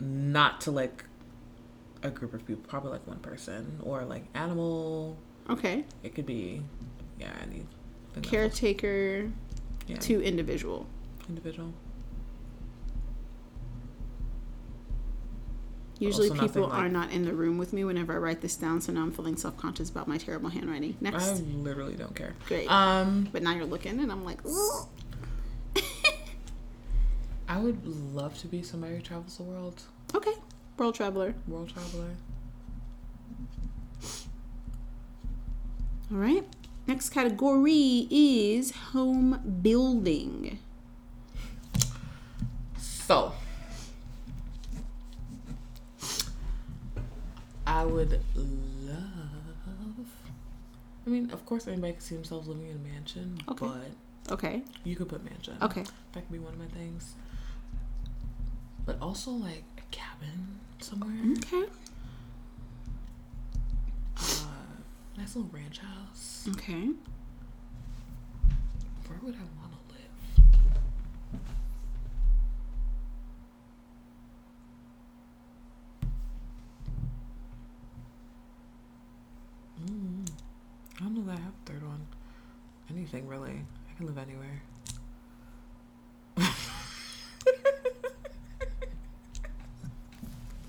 [0.01, 1.05] not to like
[2.03, 5.17] a group of people, probably like one person or like animal.
[5.49, 5.85] Okay.
[6.03, 6.63] It could be,
[7.19, 7.67] yeah, I need
[8.17, 9.31] I Caretaker
[9.87, 10.87] yeah, to individual.
[11.29, 11.73] individual.
[15.99, 18.81] Usually people like- are not in the room with me whenever I write this down,
[18.81, 20.97] so now I'm feeling self conscious about my terrible handwriting.
[21.01, 21.25] Next.
[21.25, 22.35] I literally don't care.
[22.49, 22.69] Great.
[22.71, 24.89] Um, but now you're looking and I'm like, "Ugh."
[27.49, 29.83] I would love to be somebody who travels the world,
[30.15, 30.33] okay.
[30.79, 31.35] World traveler.
[31.47, 32.11] world traveler.
[36.11, 36.45] All right.
[36.87, 40.59] Next category is home building.
[42.79, 43.33] So,
[47.67, 50.09] I would love.
[51.07, 53.67] I mean, of course, anybody can see themselves living in a mansion, Okay.
[53.67, 53.91] but
[54.31, 54.63] Okay.
[54.85, 55.57] you could put mansion.
[55.63, 55.85] Okay.
[56.13, 57.15] that could be one of my things.
[58.85, 61.65] But also like a cabin somewhere, Okay.
[64.17, 64.47] uh,
[65.17, 66.47] nice little ranch house.
[66.51, 66.89] Okay.
[69.07, 71.41] Where would I want to live?
[79.85, 80.29] Mm,
[80.99, 82.07] I don't know that I have a third one.
[82.91, 83.63] Anything really.
[84.03, 84.63] I live anywhere.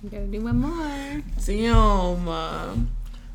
[0.04, 1.22] You gotta do one more.
[1.46, 2.28] Damn.
[2.28, 2.76] uh,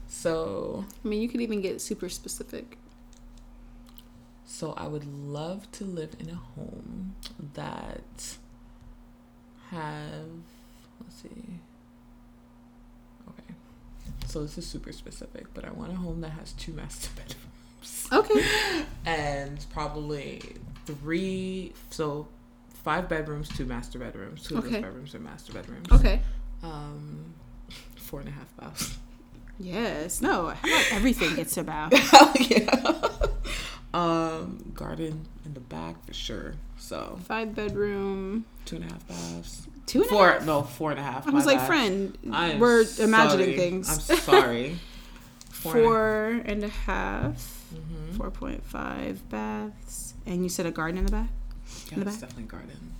[0.06, 2.76] so, I mean, you could even get super specific.
[4.44, 7.16] so I would love to live in a home
[7.54, 8.36] that
[9.70, 10.28] have.
[11.00, 11.58] Let's see.
[13.30, 13.54] Okay.
[14.26, 17.47] So this is super specific, but I want a home that has two master bedrooms.
[18.12, 18.44] Okay.
[19.06, 20.42] and probably
[20.86, 22.26] three so
[22.82, 26.20] five bedrooms two master bedrooms two of those bedrooms are master bedrooms Okay.
[26.62, 27.24] um
[27.96, 28.98] four and a half baths
[29.60, 30.20] Yes.
[30.20, 30.50] No.
[30.50, 31.92] How about everything gets a bath?
[32.48, 32.70] yeah
[33.94, 38.44] um garden in the back for sure so Five bedroom.
[38.66, 40.44] two and a half baths Two and a four half?
[40.46, 41.66] no four and a half I was like, bad.
[41.66, 43.56] friend, I am we're imagining sorry.
[43.56, 44.10] things.
[44.10, 44.78] i'm sorry
[45.60, 47.64] Four and a- Four and a half.
[47.74, 48.16] Mhm.
[48.16, 50.14] 4.5 baths.
[50.26, 51.28] And you said a garden in the back?
[51.90, 52.30] yeah in the it's back?
[52.30, 52.94] definitely garden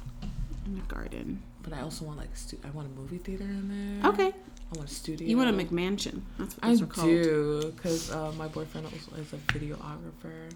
[0.67, 1.43] And a garden.
[1.63, 3.69] but i also want like a stu- i want a movie theater in
[4.01, 4.27] there Okay.
[4.29, 6.21] i want a studio You want a McMansion.
[6.39, 7.07] That's what I those are called.
[7.07, 10.51] do because uh, my boyfriend also is a videographer,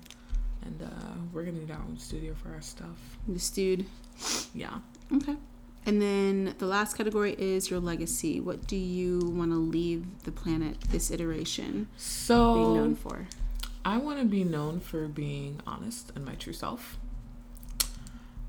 [0.66, 0.88] and uh,
[1.32, 2.98] we're gonna need our own studio for our stuff.
[3.26, 3.86] The stewed.
[4.54, 4.74] Yeah.
[5.12, 5.36] Okay.
[5.84, 8.40] And then the last category is your legacy.
[8.40, 13.26] What do you want to leave the planet this iteration so being known for?
[13.84, 16.98] I want to be known for being honest and my true self.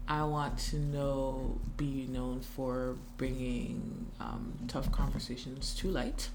[0.07, 6.30] I want to know, be known for bringing um, tough conversations to light.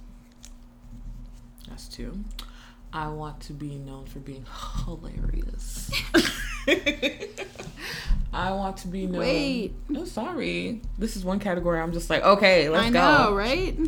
[1.69, 2.25] That's two.
[2.93, 4.47] I want to be known for being
[4.87, 5.91] hilarious.
[8.33, 9.21] I want to be known.
[9.21, 9.75] Wait.
[9.95, 10.81] Oh, sorry.
[10.99, 11.81] This is one category.
[11.81, 13.01] I'm just like, okay, let's I go.
[13.31, 13.79] know, right?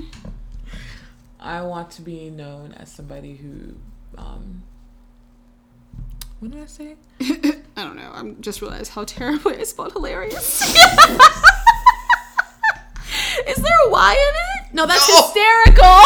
[1.39, 3.75] I want to be known as somebody who,
[4.19, 4.63] um,
[6.41, 6.97] what did I say?
[7.21, 8.11] I don't know.
[8.13, 10.61] I'm just realized how terribly I spelled hilarious.
[13.47, 14.19] Is there a Y in
[14.69, 14.75] it?
[14.75, 15.17] No, that's No.
[15.17, 16.05] hysterical.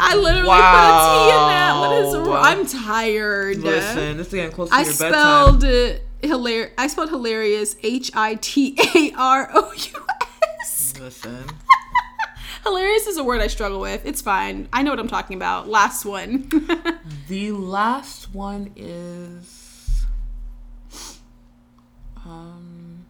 [0.00, 1.76] I literally put a T in that.
[1.80, 2.28] What is?
[2.28, 2.40] Wow.
[2.42, 3.58] I'm tired.
[3.58, 5.04] Listen, this is getting close to I your bedtime.
[5.04, 10.06] I spelled it hilar- I spelled hilarious H I T A R O U
[10.60, 10.94] S.
[10.98, 11.44] Listen,
[12.64, 14.04] Hilarious is a word I struggle with.
[14.04, 14.68] It's fine.
[14.72, 15.68] I know what I'm talking about.
[15.68, 16.48] Last one.
[17.28, 19.56] the last one is
[22.24, 23.06] Um,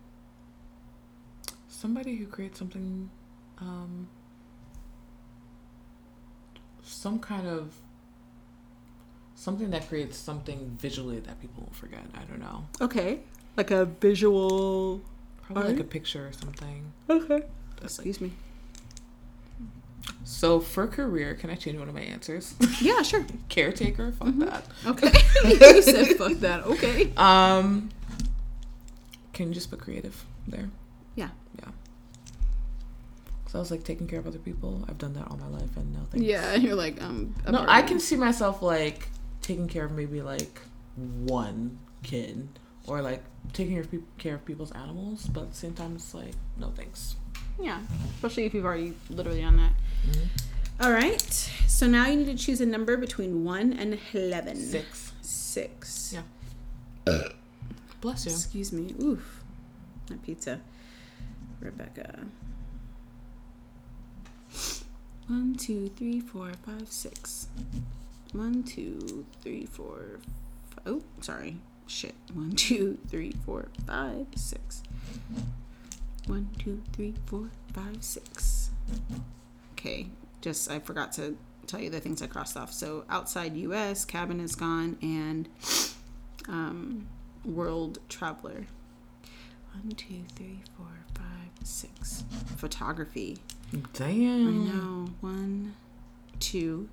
[1.69, 3.11] somebody who creates something,
[3.59, 4.09] um,
[6.91, 7.73] some kind of
[9.35, 12.01] something that creates something visually that people won't forget.
[12.15, 12.67] I don't know.
[12.81, 13.21] Okay.
[13.57, 15.01] Like a visual.
[15.43, 16.93] Probably like a picture or something.
[17.09, 17.43] Okay.
[17.81, 18.33] That's like, Excuse me.
[20.25, 22.55] so for career, can I change one of my answers?
[22.81, 23.27] Yeah, sure.
[23.49, 24.65] Caretaker, fuck that.
[24.87, 25.13] Okay.
[25.45, 26.65] you said fuck that.
[26.67, 27.13] Okay.
[27.17, 27.91] Um,
[29.33, 30.69] can you just put creative there?
[31.15, 31.29] Yeah.
[31.59, 31.69] Yeah.
[33.51, 34.85] Cause I was like taking care of other people.
[34.89, 36.25] I've done that all my life, and no thanks.
[36.25, 37.35] Yeah, you're like um.
[37.45, 37.65] a No.
[37.67, 39.09] I can see myself like
[39.43, 40.61] taking care of maybe like
[40.95, 42.49] one kid,
[42.87, 45.27] or like taking care of, care of people's animals.
[45.27, 47.17] But at the same time, it's like no thanks.
[47.61, 47.81] Yeah,
[48.15, 49.73] especially if you've already literally done that.
[50.81, 51.21] All right.
[51.67, 54.55] So now you need to choose a number between one and eleven.
[54.55, 55.13] Six.
[55.23, 56.15] Six.
[56.15, 57.23] Yeah.
[58.01, 58.31] Bless you.
[58.31, 58.95] Excuse me.
[59.03, 59.43] Oof.
[60.07, 60.61] That pizza.
[61.61, 62.27] Rebecca.
[65.31, 67.47] One, two, three, four, five, six.
[68.33, 70.19] One, two, three, four.
[70.71, 70.83] Five.
[70.87, 71.59] Oh, sorry.
[71.87, 72.17] Shit.
[72.35, 74.83] One, two, three, four, five, six.
[76.27, 78.71] One, two, three, four, five, six.
[79.75, 80.09] Okay.
[80.41, 81.37] Just, I forgot to
[81.69, 82.73] tell you the things I crossed off.
[82.73, 85.49] So outside US, cabin is gone, and
[86.49, 87.07] um,
[87.45, 88.67] world traveler.
[89.75, 92.25] One, two, three, four, five, six.
[92.57, 93.39] Photography.
[93.73, 94.65] I Damn.
[94.67, 95.11] know.
[95.21, 95.75] One,
[96.41, 96.89] two,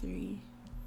[0.00, 0.40] three,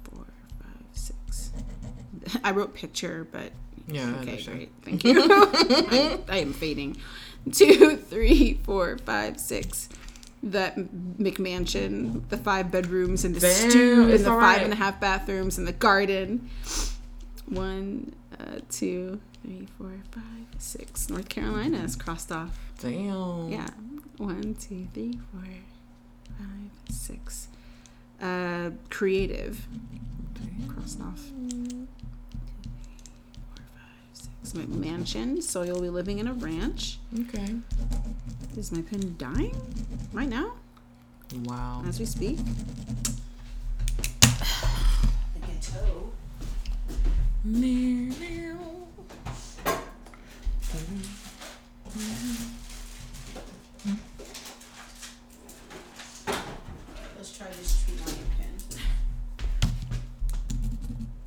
[0.04, 0.24] four,
[0.60, 1.50] five, six.
[2.44, 3.52] I wrote picture, but
[3.86, 4.14] Yeah.
[4.20, 4.70] Okay, great.
[4.82, 5.22] Thank you.
[5.28, 6.96] I, I am fading.
[7.52, 9.88] Two, three, four, five, six.
[10.44, 14.62] That McMansion, the five bedrooms and the Damn, stew and the five right.
[14.62, 16.48] and a half bathrooms and the garden.
[17.46, 21.10] One, uh, two, three, four, five, six.
[21.10, 22.56] North Carolina is crossed off.
[22.80, 23.50] Damn.
[23.50, 23.68] Yeah.
[24.18, 25.42] One, two, three, four,
[26.38, 27.48] five, six.
[28.20, 29.66] Uh, creative.
[30.36, 31.20] Okay, crossed off.
[31.48, 31.86] Two, three,
[33.48, 34.52] four, five, six.
[34.52, 35.42] McMansion.
[35.42, 36.98] So you'll be living in a ranch.
[37.20, 37.56] Okay.
[38.56, 39.56] Is my pen dying
[40.12, 40.52] right now
[41.44, 41.82] Wow.
[41.86, 42.38] as we speak?
[47.44, 48.81] Let's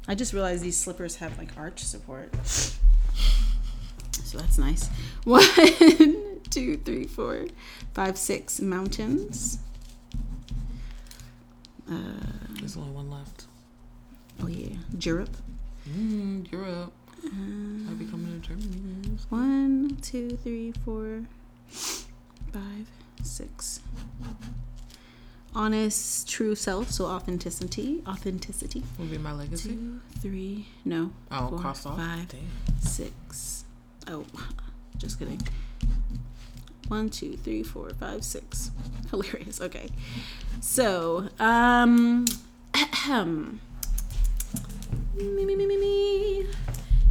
[0.08, 2.30] I just realized these slippers have like arch support.
[2.46, 4.88] So that's nice.
[5.24, 5.44] One,
[6.50, 7.46] two, three, four,
[7.94, 9.60] five, six mountains.
[11.90, 11.96] Uh,
[12.60, 13.46] There's only one left.
[14.42, 15.36] oh yeah, Europe.
[15.90, 16.92] Mm, Europe.
[17.24, 19.18] Uh, I'll be coming to Germany.
[19.30, 21.22] one, two, three, four,
[22.52, 22.88] five,
[23.24, 23.82] six.
[25.58, 28.84] Honest, true self, so authenticity, authenticity.
[29.00, 29.70] Will be my legacy.
[29.70, 31.98] Two, three, no, Oh, four, crossed off.
[31.98, 32.28] five.
[32.82, 33.64] Six.
[34.08, 34.26] Oh,
[34.98, 35.40] just kidding.
[36.90, 38.72] One, two, three, four, five, six.
[39.12, 39.62] Hilarious.
[39.62, 39.88] Okay.
[40.60, 42.26] So, um,
[42.74, 43.62] ahem.
[45.16, 46.48] me, me, me, me, me.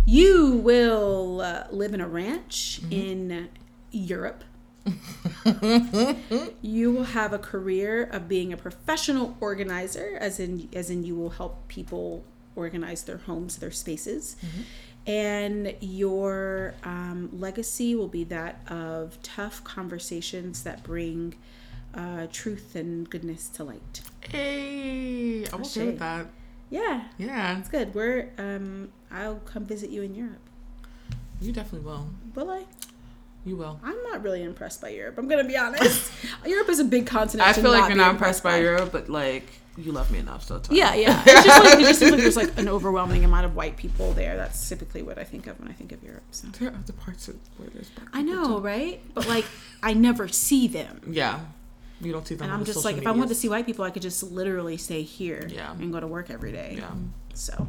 [0.05, 3.49] You will uh, live in a ranch in
[3.91, 4.45] Europe.
[6.63, 11.17] you will have a career of being a professional organizer, as in as in you
[11.17, 12.25] will help people
[12.57, 14.37] organize their homes, their spaces,
[15.07, 21.35] and your um, legacy will be that of tough conversations that bring
[21.95, 24.01] uh, truth and goodness to light.
[24.29, 26.27] Hey, I'm okay with that.
[26.71, 27.95] Yeah, Yeah, it's good.
[27.95, 30.41] We're um, I'll come visit you in Europe.
[31.41, 32.09] you definitely will.
[32.35, 32.65] Will I?
[33.45, 33.79] You will.
[33.85, 35.19] I'm not really impressed by Europe.
[35.19, 36.11] I'm gonna be honest.
[36.47, 37.49] Europe is a big continent.
[37.49, 39.45] I feel like you're not impressed by Europe, but like
[39.77, 40.63] you love me enough, so.
[40.71, 41.23] Yeah, yeah.
[41.27, 44.13] It's just like, it just seems like there's like an overwhelming amount of white people
[44.13, 44.37] there.
[44.37, 46.23] That's typically what I think of when I think of Europe.
[46.31, 49.01] So There are the parts of where there's black I know, right?
[49.15, 49.45] But like,
[49.83, 51.01] I never see them.
[51.11, 51.41] Yeah,
[52.01, 52.45] you don't see them.
[52.45, 54.77] and I'm just like, if I want to see white people, I could just literally
[54.77, 55.73] stay here Yeah.
[55.73, 56.77] and go to work every day.
[56.79, 56.91] Yeah.
[57.35, 57.67] So,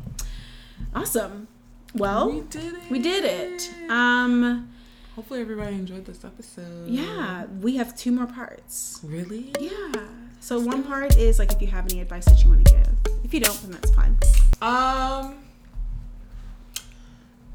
[0.93, 1.47] awesome.
[1.95, 2.79] Well, we did it.
[2.91, 3.71] we did it.
[3.89, 4.69] Um,
[5.15, 6.89] Hopefully everybody enjoyed this episode.
[6.89, 8.99] yeah, we have two more parts.
[9.03, 9.53] Really?
[9.59, 9.93] Yeah.
[10.41, 12.89] So one part is like if you have any advice that you want to give.
[13.23, 14.17] If you don't, then that's fine.
[14.61, 15.37] Um.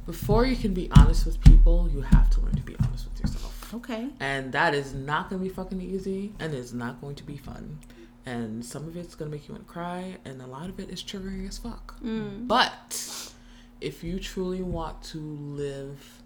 [0.06, 3.20] Before you can be honest with people, you have to learn to be honest with
[3.20, 3.72] yourself.
[3.74, 4.08] Okay.
[4.18, 7.36] And that is not going to be fucking easy and it's not going to be
[7.36, 7.78] fun.
[8.26, 10.80] And some of it's going to make you want to cry and a lot of
[10.80, 12.00] it is triggering as fuck.
[12.02, 12.48] Mm.
[12.48, 13.32] But
[13.80, 16.19] if you truly want to live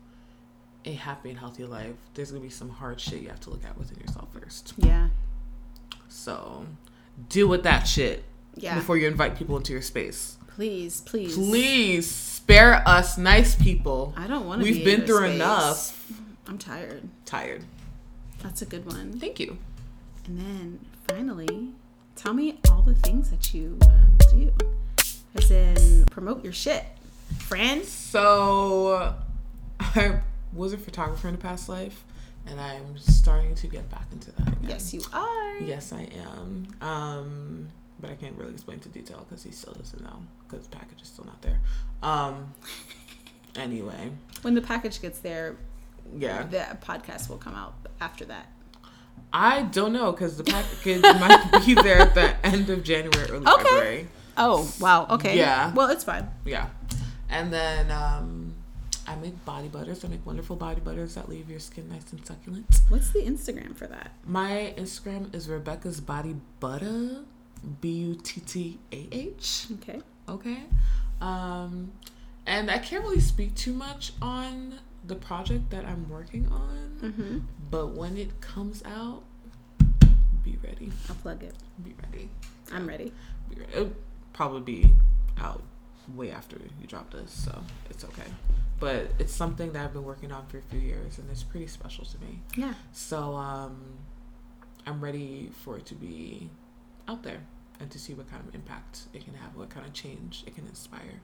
[0.84, 3.64] a happy and healthy life, there's gonna be some hard shit you have to look
[3.64, 4.74] at within yourself first.
[4.76, 5.08] Yeah.
[6.08, 6.66] So
[7.28, 8.24] deal with that shit
[8.56, 8.74] Yeah.
[8.76, 10.36] before you invite people into your space.
[10.48, 11.34] please, please.
[11.34, 14.14] Please spare us, nice people.
[14.16, 14.64] I don't want to.
[14.64, 15.34] We've be been through space.
[15.34, 16.12] enough.
[16.46, 17.08] I'm tired.
[17.24, 17.64] Tired.
[18.40, 19.18] That's a good one.
[19.18, 19.58] Thank you.
[20.26, 20.78] And then
[21.08, 21.72] finally,
[22.14, 24.52] tell me all the things that you um, do,
[25.34, 26.84] as in promote your shit,
[27.40, 27.88] friends.
[27.88, 29.14] So,
[29.80, 30.20] I
[30.54, 32.04] was a photographer in a past life,
[32.46, 34.48] and I'm starting to get back into that.
[34.48, 34.66] Again.
[34.68, 35.58] Yes, you are.
[35.58, 36.66] Yes, I am.
[36.80, 37.68] Um,
[38.00, 41.02] but I can't really explain to detail because he still doesn't know because the package
[41.02, 41.60] is still not there.
[42.02, 42.52] Um,
[43.56, 44.10] anyway,
[44.42, 45.56] When the package gets there,
[46.16, 48.46] yeah, the podcast will come out after that.
[49.32, 53.46] I don't know because the package might be there at the end of January, early
[53.46, 53.62] Okay.
[53.64, 54.08] February.
[54.36, 55.06] Oh wow.
[55.10, 55.38] Okay.
[55.38, 55.72] Yeah.
[55.72, 56.28] Well, it's fine.
[56.44, 56.68] Yeah,
[57.30, 58.43] and then um,
[59.06, 60.04] I make body butters.
[60.04, 62.66] I make wonderful body butters that leave your skin nice and succulent.
[62.88, 64.12] What's the Instagram for that?
[64.26, 67.22] My Instagram is Rebecca's Body Butter,
[67.80, 69.66] B U T T A H.
[69.74, 70.00] Okay.
[70.28, 70.58] Okay.
[71.20, 71.92] Um,
[72.46, 77.38] and I can't really speak too much on the project that I'm working on, Mm-hmm.
[77.70, 79.22] but when it comes out,
[80.42, 80.90] be ready.
[81.10, 81.54] I'll plug it.
[81.82, 82.30] Be ready.
[82.72, 83.12] I'm ready.
[83.50, 83.72] Be ready.
[83.74, 83.92] It'll
[84.32, 84.94] probably be
[85.38, 85.62] out
[86.14, 88.30] way after you drop this, so it's okay.
[88.80, 91.66] But it's something that I've been working on for a few years, and it's pretty
[91.66, 92.40] special to me.
[92.56, 92.74] Yeah.
[92.92, 93.80] So um,
[94.86, 96.50] I'm ready for it to be
[97.08, 97.40] out there
[97.80, 100.54] and to see what kind of impact it can have, what kind of change it
[100.54, 101.20] can inspire.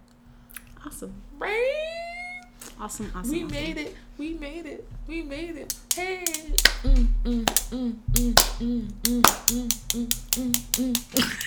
[0.87, 1.15] Awesome.
[1.39, 2.41] Right?
[2.79, 3.11] Awesome.
[3.15, 3.31] Awesome.
[3.31, 3.51] We awesome.
[3.51, 3.97] made it.
[4.19, 4.87] We made it.
[5.07, 5.75] We made it.
[5.95, 6.25] Hey.
[6.83, 7.95] Mm, mm, mm,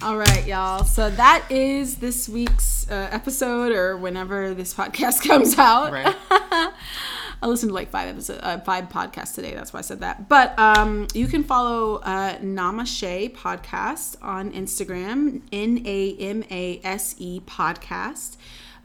[0.00, 0.84] All right, y'all.
[0.84, 5.90] So that is this week's uh, episode, or whenever this podcast comes out.
[5.90, 6.14] Right.
[6.30, 9.54] I listened to like five episodes, uh, five podcasts today.
[9.54, 10.28] That's why I said that.
[10.28, 17.16] But um, you can follow uh, Namashe Podcast on Instagram, N A M A S
[17.18, 18.36] E Podcast.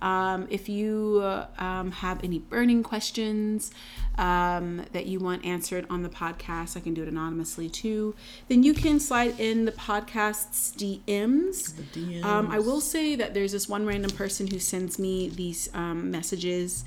[0.04, 3.72] Um, if you uh, um, have any burning questions
[4.18, 8.14] um, that you want answered on the podcast, I can do it anonymously too.
[8.50, 11.74] Then you can slide in the podcast's DMs.
[11.94, 12.24] The DMs.
[12.26, 16.12] Um, I will say that there's this one random person who sends me these um,
[16.12, 16.84] messages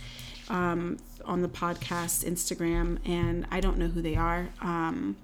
[0.50, 4.50] um, on the podcast Instagram, and I don't know who they are.
[4.60, 5.16] Um,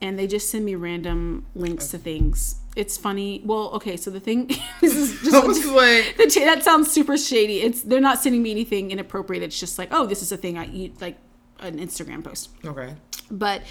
[0.00, 2.59] and they just send me random links to things.
[2.76, 3.42] It's funny.
[3.44, 4.46] Well, okay, so the thing
[4.80, 5.32] this is just
[5.66, 7.60] like, the that sounds super shady.
[7.62, 9.42] It's they're not sending me anything inappropriate.
[9.42, 11.18] It's just like, oh, this is a thing I eat, like
[11.58, 12.50] an Instagram post.
[12.64, 12.94] okay.
[13.30, 13.62] But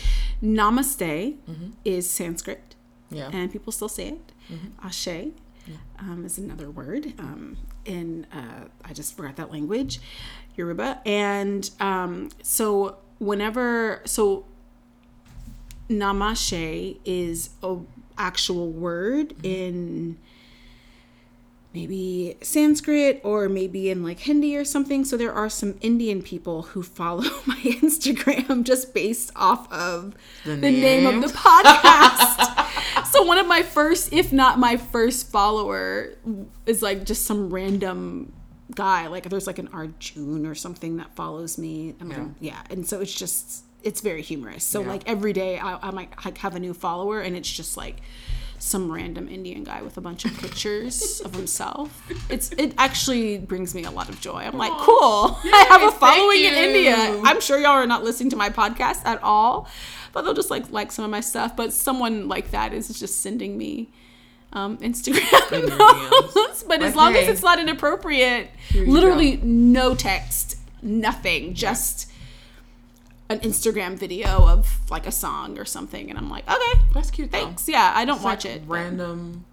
[0.42, 1.36] namaste
[1.84, 2.76] is Sanskrit
[3.10, 3.30] Yeah.
[3.34, 4.32] and people still say it.
[4.84, 5.32] Ashe
[6.00, 7.14] um, is another word.
[7.20, 10.00] Um, in uh, I just forgot that language,
[10.56, 11.02] Yoruba.
[11.06, 14.46] And um, so whenever so
[15.90, 17.78] Namashe is a
[18.20, 20.18] actual word in
[21.74, 25.06] maybe Sanskrit or maybe in like Hindi or something.
[25.06, 30.16] So there are some Indian people who follow my Instagram just based off of
[30.46, 33.06] The the, name of the podcast.
[33.12, 36.16] so one of my first, if not my first follower,
[36.66, 38.34] is like just some random
[38.74, 39.08] guy.
[39.08, 41.96] Like there's like an Arjun or something that follows me.
[42.00, 42.28] And yeah.
[42.40, 42.62] yeah.
[42.70, 44.64] And so it's just it's very humorous.
[44.64, 44.88] So Yeah.
[44.90, 47.98] like every day I, I might like have a new follower and it's just like
[48.62, 52.06] some random Indian guy with a bunch of pictures of himself.
[52.30, 54.40] It's it actually brings me a lot of joy.
[54.40, 54.86] I'm like, Aw.
[54.86, 55.40] cool.
[55.54, 57.22] I have a following in India.
[57.24, 59.70] I'm sure y'all are not listening to my podcast at all,
[60.12, 61.56] but they'll just like like some of my stuff.
[61.56, 63.92] But someone like that is just sending me
[64.52, 66.34] um, Instagram In your notes.
[66.34, 66.68] DMs.
[66.68, 72.12] But as Like, long as it's not inappropriate, literally no text, nothing, just
[73.30, 77.32] an Instagram video of like a song or something, and I'm like, okay, That's cute.
[77.32, 77.46] Though.
[77.46, 77.70] thanks.
[77.70, 78.64] Yeah, I don't It's watch like it.
[78.68, 79.46] Random.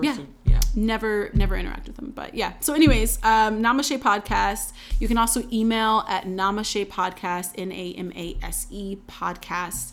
[0.00, 0.10] Yeah.
[0.12, 0.34] Person.
[0.44, 0.60] Yeah.
[0.76, 2.12] Never, never interact with them.
[2.14, 2.52] But yeah.
[2.60, 4.72] So, anyways, um, Namashe Podcast.
[5.00, 9.92] You can also email at Namashe Podcast, N A M A S E Podcast,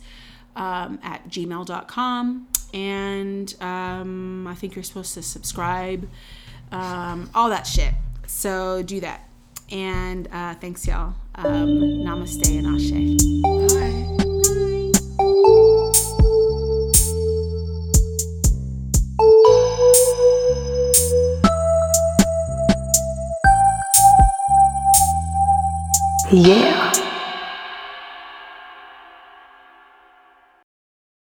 [0.56, 2.48] um, at gmail.com.
[2.74, 6.08] And um, I think you're supposed to subscribe,
[6.72, 7.94] um, all that shit.
[8.28, 9.28] So, do that.
[9.72, 11.14] And uh, thanks, y'all.
[11.36, 12.92] Um, namaste and ashe.
[13.74, 14.12] Bye.
[26.32, 26.92] Yeah.